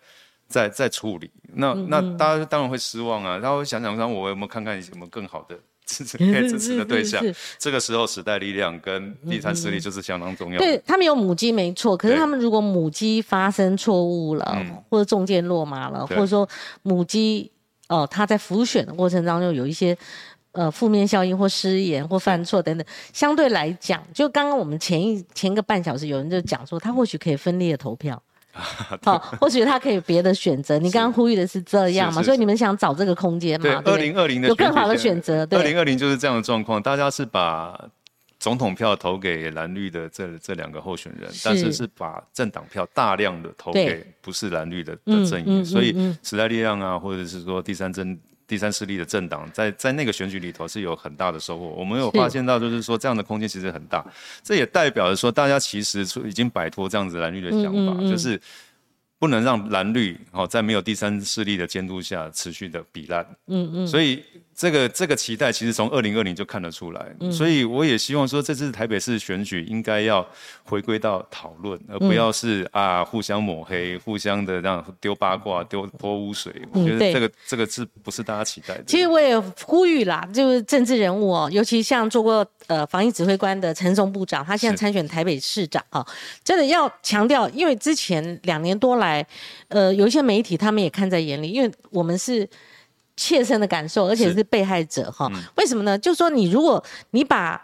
[0.48, 3.39] 在在处理，那那大家当然会失望啊。
[3.39, 5.59] 然后想想说，我有没有看看有没有更好的？
[5.89, 7.24] 支持可以支持的对象，
[7.59, 10.59] 这个时候时代力量跟第三势力就是相当重要。
[10.59, 16.47] 对他们有母鸡没错，可是他们如果母鸡发生错误了，或者中箭落马了，或者说
[16.82, 17.51] 母鸡
[17.89, 19.97] 哦，它在浮选的过程当中有一些
[20.52, 28.23] 呃负面效应或失言或犯错等等，相对来讲，就刚刚我们前一前个半小时有人就讲说，他或许可以分裂投票。
[29.02, 30.78] 好，或许他可以别的选择。
[30.78, 32.22] 你刚刚呼吁的是这样嘛？
[32.22, 33.80] 所以你们想找这个空间嘛？
[33.82, 35.47] 对，二零二零的有更好的选择。
[35.47, 37.89] 对二零二零就是这样的状况，大家是把
[38.39, 48.18] 总统票投给蓝绿的这这两个候选人，但是是把政党票大量的投给不是蓝绿的的阵营，所以时代力量啊，或者是说第三政
[48.48, 51.66] 第三势力的政党，在在那个选举里头是有很大的收获。
[51.66, 54.04] 我们有发现到，就是说这样的空间其实很大，
[54.42, 58.40] 这也代表着说大家其实已经摆脱这样子蓝绿的想法，就是
[59.18, 63.24] 不能让蓝绿哦在没有第三势力的监督下持续的比烂。
[63.46, 64.24] 嗯嗯，所以。
[64.59, 70.26] 这个这个期待其实从二零二零就看得出来，所以我也希望说这次台北市选举应该要
[70.64, 76.52] 回归到讨论，而不要是啊互相抹黑、互相的让丢八卦、丢泼污水。
[76.72, 78.82] 我觉得这个这个是不是大家期待的？
[78.85, 86.05] 其实我也呼吁啦，就是政治人物哦，尤其像做过呃防疫指挥官的陈松部长，他现在参选台北市长啊，
[86.43, 89.24] 真的要强调，因为之前两年多来，
[89.68, 92.48] 呃，有一些媒体他们也看在眼里，因为我们是。
[93.19, 95.28] 切身的感受，而且是被害者哈？
[95.57, 95.99] 为什么呢？
[95.99, 97.61] 就是说，你如果你把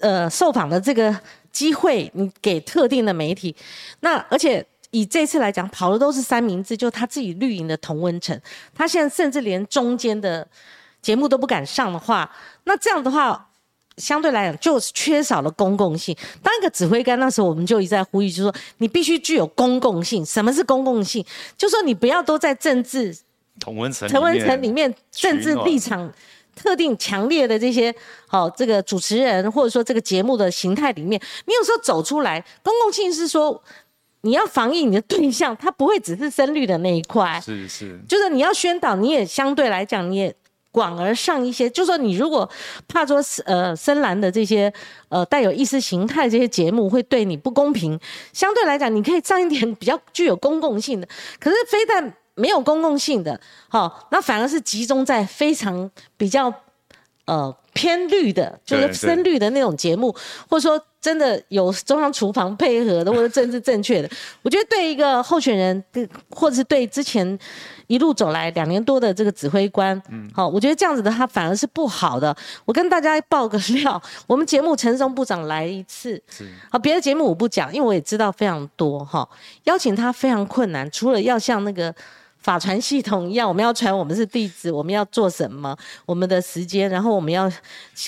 [0.00, 1.18] 呃受访的这个
[1.50, 3.56] 机会你给特定的媒体，
[4.00, 8.38] 那而且以这次来讲，跑的都是三明治，就他自己绿营的同温层，
[8.74, 10.46] 他现在甚至连中间的
[11.00, 12.30] 节目都不敢上的话，
[12.64, 13.48] 那这样的话，
[13.96, 16.14] 相对来讲就是缺少了公共性。
[16.42, 20.22] 当一个指挥官那时候，我们就一再呼吁，就是说你必须具有公共性。
[20.22, 21.24] 什么是公共性？
[21.56, 23.16] 就说你不要都在政治。
[23.60, 26.10] 同文层，同温层里面政治立场
[26.56, 27.94] 特定强烈的这些，
[28.26, 33.62] 好，这个主持人或者说这个节目的形态里面，你有时候走出来，公共性是说
[34.22, 40.34] 你要防疫你的对象，他不会只是深绿的那一块，是是，就是你要宣导，你也相对来讲你也
[40.70, 42.48] 广而上一些，就说你如果
[42.88, 44.72] 怕说呃深蓝的这些
[45.08, 47.98] 呃带有意识形态这些节目会对你不公平，
[48.32, 51.08] 相对来讲你可以上一点比较具有公共性的，
[51.38, 52.14] 可是非但。
[52.34, 53.38] 没有公共性的，
[53.68, 56.52] 好，那反而是集中在非常比较
[57.26, 60.14] 呃偏绿的，就是深绿的那种节目，
[60.48, 64.08] 或者说真的有中央厨房配合的，或者政治正确的。
[64.42, 65.84] 我觉得对一个候选人，
[66.30, 67.38] 或者是对之前
[67.86, 72.34] 一路走来两年多的这个指挥官，嗯，好，我觉得这样子的他反而是不好的。
[72.64, 79.28] 我跟大家报个料， 我们节目陈松部长来一次，是，好，别的节目我不讲，因为我也知道非常多哈，
[79.64, 81.94] 邀请他非常困难，除了要像那个。
[82.42, 87.50] 法传系统一样，我们要传我们是弟子，我们要做什么，我们的时间，然后我们要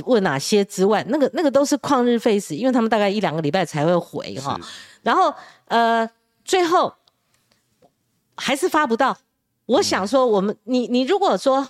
[0.06, 4.58] 问哪些之外，那个那个都是旷日费时，因为他们大概一两个礼拜才会回哈。
[5.02, 5.32] 然后
[5.66, 6.08] 呃，
[6.44, 6.92] 最后
[8.36, 9.16] 还是发不到。
[9.66, 11.66] 我想说，我们你你如果说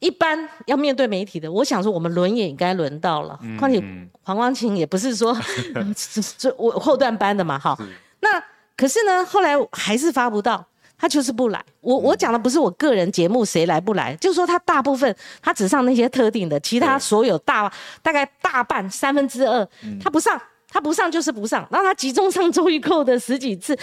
[0.00, 3.38] 一般要面对媒体的，我想说我们轮也应该轮到了。
[3.58, 3.82] 况且
[4.22, 5.34] 黄光琴也不是说
[6.36, 7.74] 这我后段班的嘛哈。
[8.20, 8.28] 那
[8.76, 10.66] 可是呢，后来还是发不到。
[11.04, 17.70] 他就是不来，我我讲的不是我个人节目谁来不来，就是说他大部分他只上那些特定的，其他所有大
[18.02, 19.68] 大概大半三分之二
[20.02, 23.76] 他不上，他不上就是不上，然后他集中上周一扣的十几次，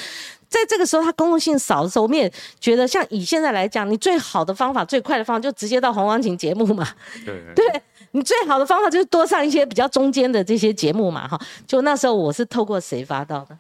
[0.50, 2.28] 在这个时候他公共性少的时候，我们也
[2.60, 6.88] 觉得像以现在来讲，你最好的方法最快的方法就直接到红黄琴节目嘛，
[7.24, 7.82] 对，对
[8.14, 13.56] 你最好的方法就是多上一些比较中间的这些节目嘛，哈，就那时候我是透过谁发到的？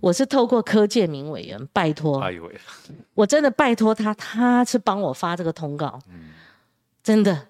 [0.00, 2.22] 我是透过柯建明委员拜托，
[3.14, 5.98] 我真的拜托他，他是帮我发这个通告，
[7.02, 7.46] 真的，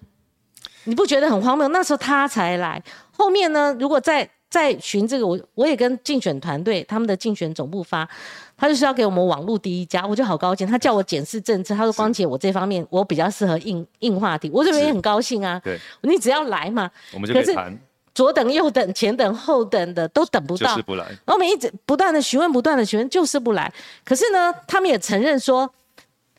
[0.85, 1.67] 你不觉得很荒谬？
[1.67, 2.81] 那时候他才来，
[3.11, 8.09] 后面呢，如果再再寻这个，我我也跟竞选团队他们的竞选总部发，
[8.57, 10.65] 他就是要给我们网络第一家，我就好高兴。
[10.65, 15.61] 他叫我检视政策，他说光姐我这方面我比较适合硬硬话题，我这边也很高兴啊。
[15.63, 17.79] 对，你只要来嘛，我们就可以谈。
[18.13, 21.05] 左等右等前等后等的都等不到，就是不来。
[21.05, 23.71] 然后我们一直不断的询问，不断的询问，就是不来。
[24.03, 25.69] 可是呢，他们也承认说，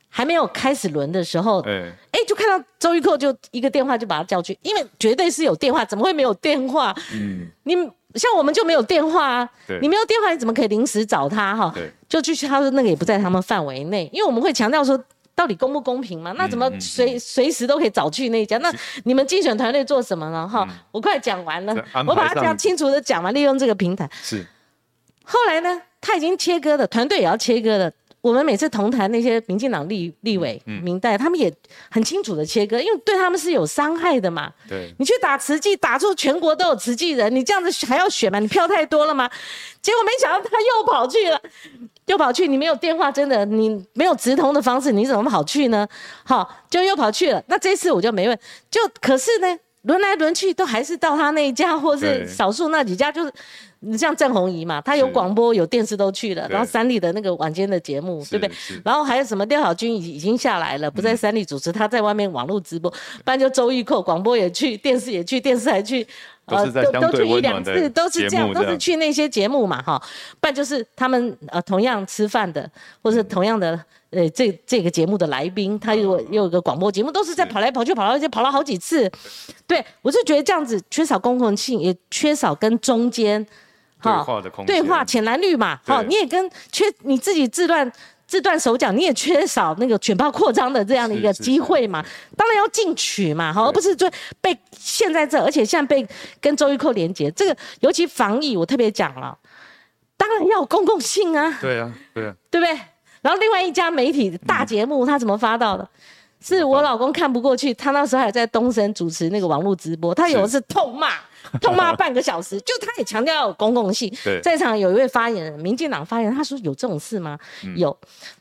[0.08, 6.94] 还没有开始轮的时候，哎，哎，就看到周玉蔻就一个电话就把他叫去，因为绝对是有电话，怎么会没有电话？
[7.12, 7.74] 嗯，你
[8.14, 9.48] 像我们就没有电话啊，
[9.80, 11.72] 你没有电话，你怎么可以临时找他哈？
[11.74, 15.02] 对，就去他说那个也不在他们范围内，因为我们会强调说。
[15.40, 16.32] 到底公不公平嘛？
[16.36, 18.58] 那怎么随随时都可以找去那一家？
[18.58, 18.70] 那
[19.04, 20.46] 你们竞选团队做什么呢？
[20.46, 21.74] 哈，我快讲完了，
[22.06, 24.06] 我把它这样清楚的讲完，利用这个平台。
[24.22, 24.44] 是，
[25.24, 27.90] 后来呢，他已经切割了，团队也要切割了。
[28.20, 31.50] 我们每次同台那些民进党立立委、明代，他们也
[31.90, 34.52] 很清楚的切割，因为对他们是有伤害的嘛。
[34.68, 38.38] 对，你去打慈济，打出全国都有慈济人，你这样子还要选吗？
[38.38, 39.30] 你票太多了吗？
[39.80, 41.40] 结果没想到他又跑去了，
[42.10, 45.86] 又跑去，你没有电话，真的，你没有直通的方式，你怎么跑去呢？
[46.24, 47.42] 好，就又跑去了。
[47.46, 48.38] 那这次我就没问，
[48.70, 53.32] 就可是呢，轮来轮去都还是到他那一家，或是少数那几家，就是。
[53.82, 58.54] 你像郑红怡嘛，他有广播有电视都去了，然后三立的那个晚间的节目，对不对？
[58.84, 62.90] 然后还有什么廖小军已已经下来了，不在三立主持，他在外面网络直播。
[62.90, 66.06] 不然就周玉蔻广播也去，电视也去，电视还去，
[66.50, 70.02] 都是在相对温暖的都是这样，都是去那些节目嘛，哈，
[70.40, 72.68] 不然就是他们呃同样吃饭的，
[73.02, 73.78] 或是同样的
[74.10, 79.10] 呃这这个节目的来宾，他有有一个广播节目，都是在跑来跑去，跑来跑去，跑了好几次，
[79.66, 83.46] 对我是觉得这样子缺少公共性，也缺少跟中间。
[84.02, 87.92] 对话的空对话浅蓝绿嘛，好，你也跟缺你自己自断
[88.30, 92.00] 自断手脚，你也缺少那个卷炮扩张的这样的一个机会嘛，
[92.36, 94.08] 当然要进取嘛，好，而不是就
[94.40, 96.06] 被陷在这，而且现在被
[96.40, 99.36] 跟周玉蔻连接，这个尤其防疫，我特别讲了，
[100.16, 102.78] 当然要有公共性啊，对啊，对啊，对不对？
[103.20, 105.88] 然后另外一家媒体大节目，他怎么发到的？
[106.40, 111.08] 是我老公看不过去，他那时候还在东森主持那个网络直播，他有一次痛骂。
[111.60, 114.12] 痛骂半个小时，就他也强调要有公共性。
[114.42, 117.38] 在场有一位发言人，民进党发言人，他说有这种事吗？
[117.76, 117.96] 有，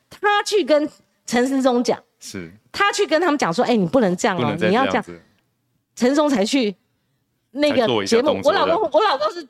[0.10, 0.90] 他去跟
[1.26, 5.06] 陈时中讲，是，他去跟他们讲说，哎，你不能这样哦，你要这样。
[5.96, 6.76] 陈松才去
[7.52, 9.48] 那个节目，我老公，我老公是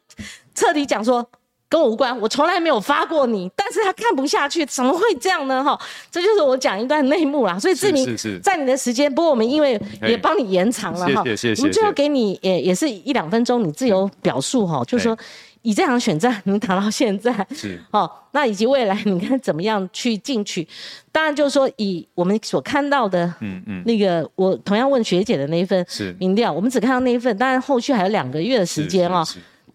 [0.53, 1.29] 彻底讲说。
[1.69, 5.63] 跟我无关，我从来没有发过你，但是他看不下去，怎么会这样呢？
[5.63, 5.79] 哈，
[6.09, 7.59] 这就是我讲一段内幕啦。
[7.59, 11.61] 所以志明在你的时间，不过我们因为也帮你延长了哈，谢谢谢谢。
[11.61, 15.15] 我们最后给你也也是一两分钟，你自由表述哈，就是说
[15.61, 20.67] 以这场选战能打到现在， 是哦，那以及未来你看怎么样去进取？
[21.11, 25.85] 当然就是说以我们所看到的，嗯嗯，那个我同样问学姐的那一份
[26.17, 29.23] 民调，我们只看到那一份，当然后续还有两个月的时间哦。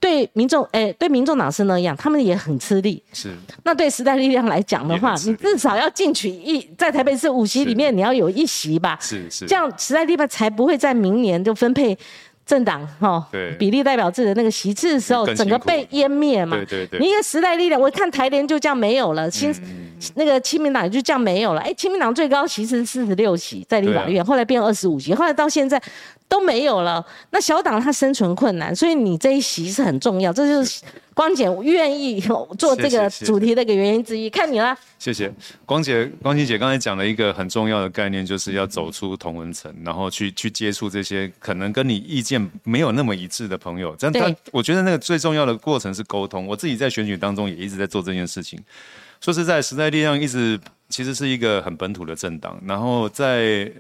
[0.05, 3.03] 对民众，哎，对民众党是那样，他们也很吃力。
[3.15, 3.31] 是。
[3.63, 8.99] 那对时代力量来讲的话，你至少要进取一，在台北市五席里面，你要有一席吧。
[9.01, 9.47] 是是。
[9.47, 11.97] 这样时代力量才不会在明年就分配
[12.45, 13.27] 政党哈
[13.59, 16.55] 比例代表制的那个席次的时候，整个被湮灭嘛。
[16.59, 17.01] 对对对。
[17.01, 19.55] 你一个时代力量，我看台联就这样没有了，新
[20.17, 21.63] 那个亲民党就这样没有了。
[21.63, 25.81] 哎，亲民党最高席是四十六席在立法院，后来变二十五席，后来到现在。
[26.29, 30.83] 都没有了，那小党它生存困难，所以你这一席是很重要，这就是
[31.13, 32.21] 光姐愿意
[32.59, 34.29] 做这个主题的一个原因之一。
[34.29, 35.33] 看你啦，谢谢
[35.65, 43.95] 光姐，光姐姐刚才讲了一个很重要的概念，就是要走出同文层，然后去去接触这些可能跟你意见没有那么一致的朋友。
[44.01, 46.49] 但但我觉得那个最重要的过程是沟通。
[46.49, 48.59] 我自己在选举当中也一直在做这件事情。
[49.21, 53.71] 说实在，时代力量一直其实是一个很本土的政党，然后在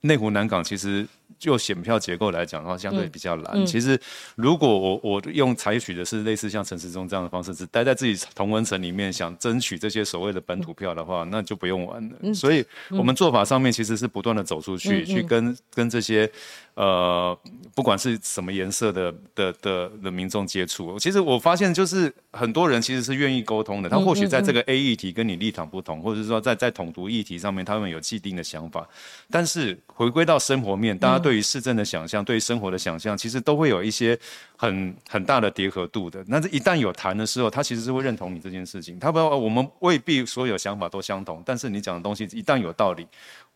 [0.00, 1.06] 内湖南港其实。
[1.40, 3.66] 就选票结构来讲的话，相对比较难。
[3.66, 3.98] 其实，
[4.36, 12.34] 如果我我用采取的是类似像陈时中这样的方式，只待在自己同温层里面，想争取这些所谓的本土票的话，那就不用玩了。
[12.34, 16.30] 所以，我们做法上面其实是不断的走出去，去跟跟这些。
[16.74, 17.36] 呃，
[17.74, 23.88] 不管是什么颜色的的的的民众接触，其实我发现就是很多人其实是愿意沟通的。
[23.88, 28.88] 他或许在这个 A 议题跟你立场不同，或者是说在在统独议题上面，他们有既定的想法。
[29.30, 34.18] 但是回归到生活面，大家对于市政的想象，对于生活的想象，其实都会有一些
[34.56, 36.24] 很很大的叠合度的。
[36.26, 38.98] 那这一旦有谈的时候，他其实是会认同你这件事情。
[38.98, 43.06] 他不，我们未必所有想法都相同，但是你讲的东西一旦有道理。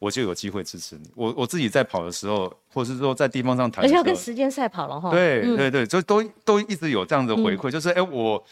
[0.01, 1.09] 我就有机会支持你。
[1.15, 5.11] 我我自己在跑的时候，或者是说在地方上谈，而且要跟时间赛跑了哈。
[5.11, 8.45] 对对对，就都都一直有这样的回馈，就是哎，我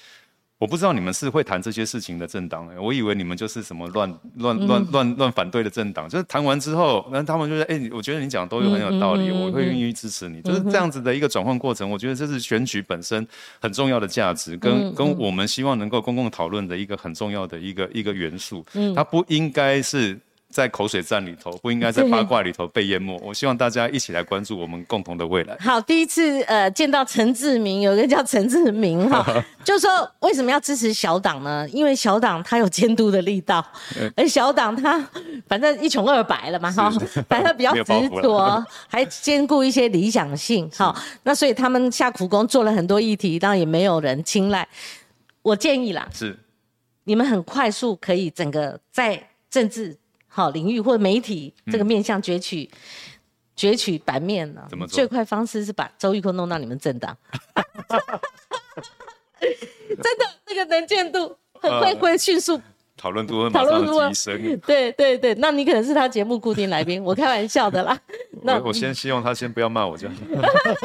[0.62, 6.08] 我不知道你们是会谈这些事情的政党，哎，我以为你们就是什么乱乱乱乱乱反对的政党。
[6.08, 10.40] 就是谈完之后，那他们就是哎，我觉得你讲的都有很有道理，我会愿意支持你。
[10.42, 13.26] 就是这样子的一个转换过程，我觉得这是选举本身
[13.60, 18.64] 很重要的价值，跟跟我们希望能够公共讨论的一个很重要的一个一个元素。
[18.74, 20.16] 嗯，它不应该是。
[20.52, 23.18] 在口水战里头，不应该在八卦里头被淹没。
[23.24, 25.56] 我希望大家一起来关注我们共同的未来。
[25.58, 29.24] 好，第一次呃见到陈志明，有个叫陈志明哈，
[29.64, 31.66] 就说为什么要支持小党呢？
[31.70, 33.64] 因为小党他有监督的力道，
[34.14, 35.02] 而小党他
[35.48, 36.92] 反正一穷二白了嘛哈，
[37.26, 40.94] 反正比较执着， 还兼顾一些理想性哈。
[41.22, 44.68] 那所以他们下苦功做了很多议题，当然也没有人青睐。
[45.40, 46.38] 我建议啦，是
[47.04, 49.96] 你们很快速可以整个在政治。
[50.34, 52.68] 好领域或者媒体这个面向攫取
[53.54, 54.66] 攫取版面呢？
[54.70, 54.96] 怎么做？
[54.96, 57.14] 最快方式是把周玉蔻弄到你们政党，
[59.38, 62.58] 真的那个能见度很快会迅速。
[62.96, 67.98] 讨论度会 马上提升， 对对对，那你可能是他节目固定来宾，我开玩笑的啦。
[68.42, 70.14] 那我先希望他先不要骂我这样。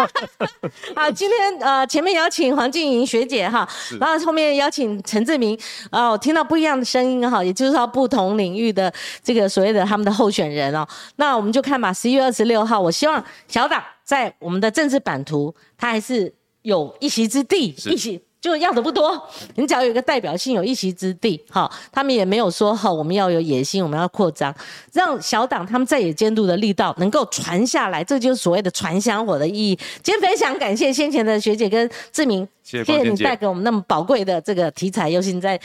[0.95, 3.67] 好，今天呃前面邀请黄静莹学姐哈，
[3.99, 5.57] 然后后面邀请陈志明，
[5.89, 8.91] 啊，我听到不一样的声音哈，也就是说不同领域的
[9.23, 11.91] 这个所谓的他们的候选人哦，那我们就看吧。
[11.91, 18.21] 十一月二十六号，我希望小党在我们的政治版图，他还是有一席之地，一席。
[18.47, 19.21] 就要的不多，
[19.55, 24.55] 你只要有一个代表性，有一席之地，哈，他们也没有说哈，我们要有野心，我们要扩张，
[24.93, 29.77] 让小党他们在野监督的力道能够传下来，这就是所谓的传香火的意义。
[30.01, 35.59] 今天非常感谢先前的学姐跟志明，谢谢你带给我们那么宝贵的这个题材，尤其你在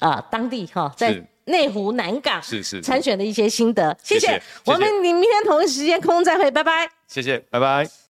[0.00, 4.42] 啊当地哈，在内湖南港是是参选的一些心得，谢谢。
[4.64, 6.88] 我们你明天同一时间空中再会，拜拜。
[7.06, 7.94] 谢谢，拜拜。